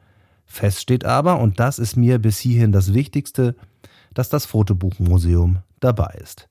Fest 0.46 0.80
steht 0.80 1.04
aber, 1.04 1.40
und 1.40 1.58
das 1.58 1.80
ist 1.80 1.96
mir 1.96 2.20
bis 2.20 2.38
hierhin 2.38 2.70
das 2.70 2.94
Wichtigste, 2.94 3.56
dass 4.14 4.28
das 4.28 4.46
Fotobuchmuseum 4.46 5.58
dabei 5.80 6.16
ist. 6.22 6.48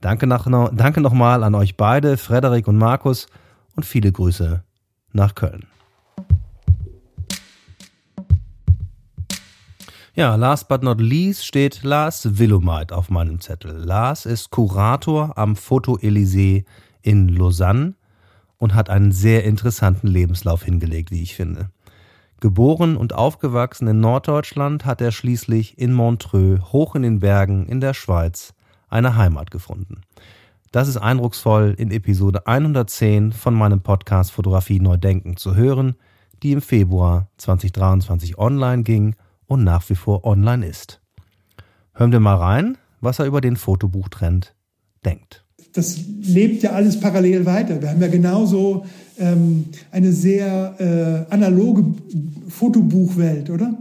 Danke, 0.00 0.28
danke 0.28 1.00
nochmal 1.00 1.42
an 1.42 1.56
euch 1.56 1.76
beide, 1.76 2.16
Frederik 2.16 2.68
und 2.68 2.78
Markus, 2.78 3.26
und 3.74 3.84
viele 3.84 4.12
Grüße 4.12 4.62
nach 5.12 5.34
Köln. 5.34 5.66
Ja, 10.14 10.36
last 10.36 10.68
but 10.68 10.84
not 10.84 11.00
least 11.00 11.44
steht 11.44 11.82
Lars 11.82 12.38
Willumeit 12.38 12.92
auf 12.92 13.10
meinem 13.10 13.40
Zettel. 13.40 13.72
Lars 13.72 14.26
ist 14.26 14.50
Kurator 14.50 15.36
am 15.36 15.56
Foto 15.56 15.96
Elysée 15.96 16.64
in 17.04 17.28
Lausanne 17.28 17.94
und 18.58 18.74
hat 18.74 18.90
einen 18.90 19.12
sehr 19.12 19.44
interessanten 19.44 20.08
Lebenslauf 20.08 20.64
hingelegt, 20.64 21.10
wie 21.10 21.22
ich 21.22 21.34
finde. 21.34 21.70
Geboren 22.40 22.96
und 22.96 23.14
aufgewachsen 23.14 23.88
in 23.88 24.00
Norddeutschland 24.00 24.84
hat 24.84 25.00
er 25.00 25.12
schließlich 25.12 25.78
in 25.78 25.92
Montreux, 25.92 26.72
hoch 26.72 26.94
in 26.94 27.02
den 27.02 27.20
Bergen 27.20 27.66
in 27.66 27.80
der 27.80 27.94
Schweiz, 27.94 28.54
eine 28.88 29.16
Heimat 29.16 29.50
gefunden. 29.50 30.00
Das 30.72 30.88
ist 30.88 30.96
eindrucksvoll 30.96 31.74
in 31.78 31.90
Episode 31.90 32.46
110 32.46 33.32
von 33.32 33.54
meinem 33.54 33.80
Podcast 33.80 34.32
Fotografie 34.32 34.80
Neu 34.80 34.96
Denken 34.96 35.36
zu 35.36 35.54
hören, 35.54 35.94
die 36.42 36.52
im 36.52 36.60
Februar 36.60 37.28
2023 37.36 38.38
online 38.38 38.82
ging 38.82 39.14
und 39.46 39.62
nach 39.62 39.88
wie 39.88 39.94
vor 39.94 40.24
online 40.24 40.66
ist. 40.66 41.00
Hören 41.92 42.12
wir 42.12 42.20
mal 42.20 42.36
rein, 42.36 42.76
was 43.00 43.20
er 43.20 43.26
über 43.26 43.40
den 43.40 43.56
Fotobuchtrend 43.56 44.54
denkt. 45.04 45.43
Das 45.74 45.98
lebt 46.22 46.62
ja 46.62 46.72
alles 46.72 46.98
parallel 46.98 47.44
weiter. 47.44 47.82
Wir 47.82 47.90
haben 47.90 48.00
ja 48.00 48.08
genauso 48.08 48.86
ähm, 49.18 49.66
eine 49.90 50.12
sehr 50.12 51.26
äh, 51.28 51.32
analoge 51.32 51.84
Fotobuchwelt, 52.48 53.50
oder? 53.50 53.76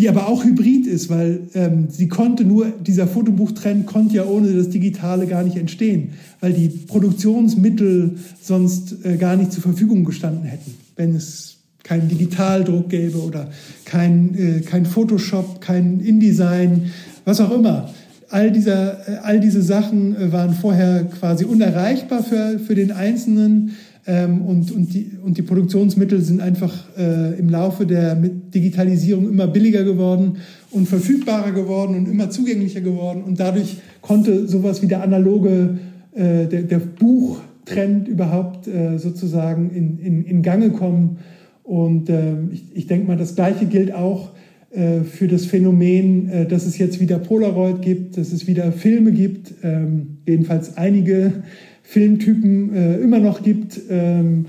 die 0.00 0.08
aber 0.08 0.28
auch 0.28 0.44
hybrid 0.44 0.86
ist, 0.86 1.10
weil 1.10 1.40
ähm, 1.52 1.88
sie 1.90 2.08
konnte 2.08 2.44
nur, 2.44 2.70
dieser 2.70 3.06
Fotobuchtrend 3.06 3.84
konnte 3.84 4.16
ja 4.16 4.24
ohne 4.24 4.52
das 4.54 4.70
Digitale 4.70 5.26
gar 5.26 5.42
nicht 5.42 5.56
entstehen, 5.56 6.12
weil 6.40 6.54
die 6.54 6.68
Produktionsmittel 6.68 8.16
sonst 8.40 9.04
äh, 9.04 9.18
gar 9.18 9.36
nicht 9.36 9.52
zur 9.52 9.62
Verfügung 9.62 10.04
gestanden 10.04 10.44
hätten, 10.44 10.74
wenn 10.96 11.14
es 11.14 11.58
keinen 11.82 12.08
Digitaldruck 12.08 12.88
gäbe 12.88 13.18
oder 13.18 13.50
kein, 13.84 14.34
äh, 14.38 14.60
kein 14.60 14.86
Photoshop, 14.86 15.60
kein 15.60 16.00
InDesign, 16.00 16.92
was 17.26 17.40
auch 17.42 17.50
immer. 17.50 17.90
All, 18.30 18.52
dieser, 18.52 19.08
äh, 19.08 19.16
all 19.22 19.40
diese 19.40 19.60
Sachen 19.60 20.16
äh, 20.16 20.32
waren 20.32 20.54
vorher 20.54 21.04
quasi 21.04 21.44
unerreichbar 21.44 22.22
für, 22.22 22.60
für 22.60 22.76
den 22.76 22.92
Einzelnen 22.92 23.72
ähm, 24.06 24.42
und, 24.42 24.70
und, 24.70 24.94
die, 24.94 25.10
und 25.22 25.36
die 25.36 25.42
Produktionsmittel 25.42 26.20
sind 26.20 26.40
einfach 26.40 26.72
äh, 26.96 27.38
im 27.38 27.48
Laufe 27.48 27.86
der 27.86 28.14
Digitalisierung 28.14 29.28
immer 29.28 29.48
billiger 29.48 29.82
geworden 29.82 30.38
und 30.70 30.88
verfügbarer 30.88 31.50
geworden 31.50 31.96
und 31.96 32.08
immer 32.08 32.30
zugänglicher 32.30 32.80
geworden. 32.80 33.22
Und 33.24 33.40
dadurch 33.40 33.78
konnte 34.00 34.46
sowas 34.46 34.80
wie 34.80 34.86
der 34.86 35.02
analoge, 35.02 35.78
äh, 36.14 36.46
der, 36.46 36.62
der 36.62 36.78
Buchtrend 36.78 38.06
überhaupt 38.06 38.68
äh, 38.68 38.96
sozusagen 38.98 39.70
in, 39.70 39.98
in, 39.98 40.24
in 40.24 40.42
Gange 40.42 40.70
kommen. 40.70 41.18
Und 41.64 42.08
äh, 42.08 42.34
ich, 42.52 42.64
ich 42.74 42.86
denke 42.86 43.06
mal, 43.06 43.16
das 43.16 43.34
Gleiche 43.34 43.66
gilt 43.66 43.92
auch 43.92 44.30
für 44.72 45.26
das 45.26 45.46
Phänomen, 45.46 46.28
äh, 46.28 46.46
dass 46.46 46.64
es 46.64 46.78
jetzt 46.78 47.00
wieder 47.00 47.18
Polaroid 47.18 47.82
gibt, 47.82 48.16
dass 48.16 48.32
es 48.32 48.46
wieder 48.46 48.70
Filme 48.70 49.10
gibt, 49.10 49.52
ähm, 49.64 50.18
jedenfalls 50.26 50.76
einige 50.76 51.42
Filmtypen 51.82 52.72
äh, 52.72 52.96
immer 52.98 53.18
noch 53.18 53.42
gibt. 53.42 53.80
Ähm, 53.90 54.46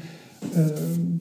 äh, 0.55 0.69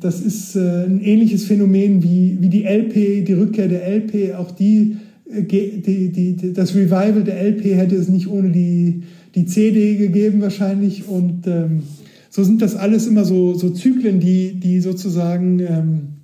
das 0.01 0.21
ist 0.21 0.55
äh, 0.55 0.85
ein 0.85 1.01
ähnliches 1.01 1.45
Phänomen 1.45 2.03
wie, 2.03 2.37
wie 2.41 2.51
die 2.51 2.65
LP, 2.65 3.25
die 3.25 3.33
Rückkehr 3.33 3.69
der 3.69 3.89
LP. 3.89 4.35
Auch 4.35 4.51
die, 4.51 4.97
äh, 5.33 5.45
die, 5.45 6.13
die, 6.13 6.53
das 6.53 6.75
Revival 6.75 7.25
der 7.25 7.43
LP 7.43 7.77
hätte 7.77 7.97
es 7.97 8.09
nicht 8.09 8.29
ohne 8.29 8.51
die, 8.51 9.05
die 9.35 9.47
CD 9.47 9.97
gegeben 9.97 10.43
wahrscheinlich. 10.43 11.09
Und 11.09 11.47
ähm, 11.47 11.85
so 12.29 12.45
sind 12.45 12.61
das 12.61 12.77
alles 12.77 13.07
immer 13.07 13.25
so, 13.25 13.55
so 13.55 13.71
Zyklen, 13.71 14.21
die, 14.21 14.61
die 14.61 14.81
sozusagen 14.81 16.17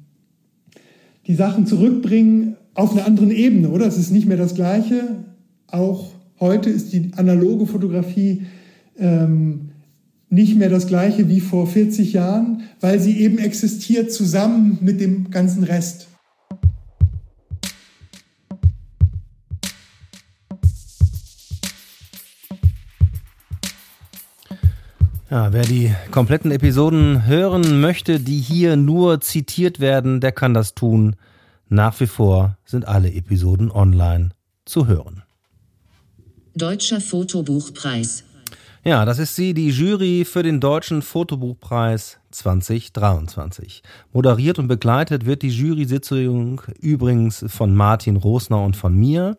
die 1.27 1.35
Sachen 1.35 1.67
zurückbringen 1.67 2.56
auf 2.77 2.93
einer 2.93 3.07
anderen 3.07 3.31
Ebene, 3.31 3.71
oder? 3.71 3.87
Es 3.87 3.97
ist 3.97 4.13
nicht 4.13 4.27
mehr 4.27 4.37
das 4.37 4.55
Gleiche. 4.55 5.25
Auch 5.67 6.13
heute 6.39 6.71
ist 6.71 6.93
die 6.93 7.11
analoge 7.17 7.67
Fotografie 7.67 8.43
ähm, 8.99 9.71
nicht 10.29 10.57
mehr 10.57 10.69
das 10.69 10.87
gleiche 10.87 11.29
wie 11.29 11.41
vor 11.41 11.67
40 11.67 12.13
Jahren, 12.13 12.63
weil 12.81 13.01
sie 13.01 13.19
eben 13.19 13.39
existiert 13.39 14.13
zusammen 14.13 14.79
mit 14.83 15.01
dem 15.01 15.31
ganzen 15.31 15.65
Rest. 15.65 16.09
Ja, 25.31 25.53
wer 25.53 25.63
die 25.63 25.93
kompletten 26.11 26.51
Episoden 26.51 27.27
hören 27.27 27.81
möchte, 27.81 28.21
die 28.21 28.39
hier 28.39 28.77
nur 28.77 29.21
zitiert 29.21 29.81
werden, 29.81 30.21
der 30.21 30.33
kann 30.33 30.55
das 30.55 30.75
tun. 30.75 31.17
Nach 31.69 31.99
wie 32.01 32.07
vor 32.07 32.57
sind 32.65 32.87
alle 32.87 33.13
Episoden 33.13 33.71
online 33.71 34.31
zu 34.65 34.87
hören. 34.87 35.23
Deutscher 36.55 37.01
Fotobuchpreis 37.01 38.25
ja, 38.87 39.05
das 39.05 39.19
ist 39.19 39.35
sie, 39.35 39.53
die 39.53 39.71
Jury 39.71 40.25
für 40.25 40.45
den 40.45 40.61
Deutschen 40.61 41.03
Fotobuchpreis 41.03 42.21
2023. 42.31 43.83
Moderiert 44.13 44.61
und 44.61 44.69
begleitet 44.69 45.27
wird 45.27 45.43
die 45.43 45.49
Jury-Sitzung 45.49 46.63
übrigens 46.81 47.45
von 47.49 47.75
Martin 47.75 48.15
Rosner 48.17 48.63
und 48.63 48.77
von 48.77 48.95
mir, 48.95 49.39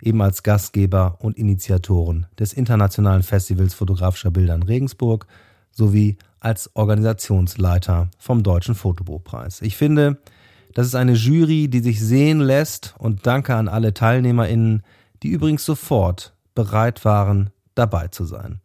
eben 0.00 0.22
als 0.22 0.42
Gastgeber 0.42 1.18
und 1.18 1.36
Initiatoren 1.36 2.24
des 2.38 2.54
Internationalen 2.54 3.22
Festivals 3.22 3.74
fotografischer 3.74 4.30
Bilder 4.30 4.54
in 4.54 4.62
Regensburg 4.62 5.26
sowie 5.72 6.16
als 6.38 6.74
Organisationsleiter 6.74 8.08
vom 8.16 8.42
Deutschen 8.42 8.74
Fotobuchpreis. 8.74 9.60
Ich 9.60 9.76
finde, 9.76 10.16
das 10.74 10.86
ist 10.86 10.94
eine 10.94 11.12
Jury, 11.12 11.68
die 11.68 11.80
sich 11.80 12.00
sehen 12.00 12.40
lässt 12.40 12.94
und 12.98 13.26
danke 13.26 13.54
an 13.54 13.68
alle 13.68 13.94
TeilnehmerInnen, 13.94 14.82
die 15.22 15.28
übrigens 15.28 15.64
sofort 15.64 16.34
bereit 16.54 17.04
waren, 17.04 17.50
dabei 17.74 18.08
zu 18.08 18.24
sein. 18.24 18.60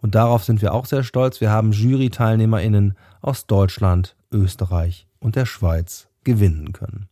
Und 0.00 0.14
darauf 0.14 0.44
sind 0.44 0.62
wir 0.62 0.72
auch 0.74 0.86
sehr 0.86 1.02
stolz. 1.02 1.40
Wir 1.40 1.50
haben 1.50 1.72
Jury-TeilnehmerInnen 1.72 2.94
aus 3.20 3.46
Deutschland, 3.46 4.16
Österreich 4.30 5.06
und 5.18 5.36
der 5.36 5.46
Schweiz 5.46 6.08
gewinnen 6.24 6.72
können. 6.72 7.08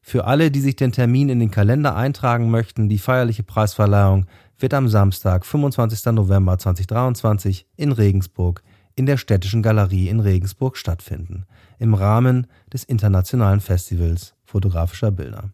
Für 0.00 0.26
alle, 0.26 0.52
die 0.52 0.60
sich 0.60 0.76
den 0.76 0.92
Termin 0.92 1.28
in 1.28 1.40
den 1.40 1.50
Kalender 1.50 1.96
eintragen 1.96 2.48
möchten, 2.48 2.88
die 2.88 2.98
feierliche 2.98 3.42
Preisverleihung 3.42 4.26
wird 4.58 4.72
am 4.72 4.88
Samstag, 4.88 5.44
25. 5.44 6.12
November 6.12 6.58
2023 6.58 7.66
in 7.76 7.90
Regensburg 7.90 8.62
in 8.96 9.06
der 9.06 9.18
Städtischen 9.18 9.62
Galerie 9.62 10.08
in 10.08 10.18
Regensburg 10.20 10.76
stattfinden, 10.76 11.44
im 11.78 11.94
Rahmen 11.94 12.48
des 12.72 12.82
Internationalen 12.82 13.60
Festivals 13.60 14.34
fotografischer 14.44 15.12
Bilder. 15.12 15.50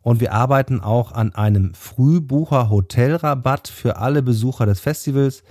Und 0.02 0.20
wir 0.22 0.34
arbeiten 0.34 0.80
auch 0.80 1.12
an 1.12 1.36
einem 1.36 1.74
Frühbucher-Hotelrabatt 1.74 3.68
für 3.68 3.98
alle 3.98 4.22
Besucher 4.22 4.66
des 4.66 4.80
Festivals. 4.80 5.44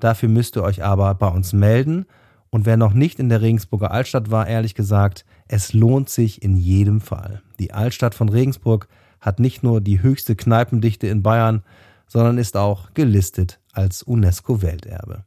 Dafür 0.00 0.28
müsst 0.28 0.56
ihr 0.56 0.62
euch 0.62 0.84
aber 0.84 1.14
bei 1.14 1.28
uns 1.28 1.52
melden. 1.52 2.06
Und 2.50 2.66
wer 2.66 2.76
noch 2.76 2.94
nicht 2.94 3.18
in 3.18 3.28
der 3.28 3.42
Regensburger 3.42 3.90
Altstadt 3.90 4.30
war, 4.30 4.46
ehrlich 4.46 4.74
gesagt, 4.74 5.24
es 5.48 5.72
lohnt 5.72 6.08
sich 6.08 6.42
in 6.42 6.56
jedem 6.56 7.00
Fall. 7.00 7.42
Die 7.58 7.72
Altstadt 7.72 8.14
von 8.14 8.28
Regensburg 8.28 8.88
hat 9.20 9.40
nicht 9.40 9.62
nur 9.62 9.80
die 9.80 10.02
höchste 10.02 10.36
Kneipendichte 10.36 11.08
in 11.08 11.22
Bayern, 11.22 11.62
sondern 12.06 12.38
ist 12.38 12.56
auch 12.56 12.94
gelistet 12.94 13.60
als 13.72 14.02
UNESCO-Welterbe. 14.02 15.24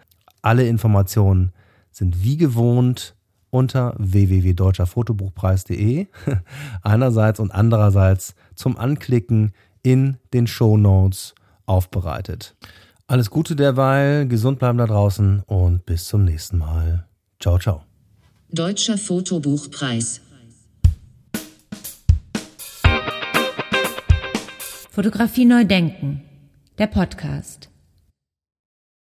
Alle 0.41 0.65
Informationen 0.67 1.51
sind 1.97 2.23
wie 2.23 2.37
gewohnt 2.37 3.15
unter 3.49 3.95
www.deutscherfotobuchpreis.de 3.97 6.07
einerseits 6.83 7.39
und 7.39 7.51
andererseits 7.51 8.35
zum 8.55 8.77
Anklicken 8.77 9.53
in 9.81 10.17
den 10.33 10.47
Show 10.47 10.77
Notes 10.77 11.33
aufbereitet. 11.65 12.55
Alles 13.07 13.29
Gute 13.29 13.55
derweil, 13.55 14.27
gesund 14.27 14.59
bleiben 14.59 14.77
da 14.77 14.85
draußen 14.85 15.43
und 15.47 15.85
bis 15.85 16.05
zum 16.05 16.23
nächsten 16.23 16.59
Mal. 16.59 17.07
Ciao, 17.39 17.57
ciao. 17.57 17.83
Deutscher 18.49 18.97
Fotobuchpreis. 18.97 20.21
Fotografie 24.91 25.45
neu 25.45 25.65
denken. 25.65 26.21
Der 26.77 26.87
Podcast. 26.87 27.69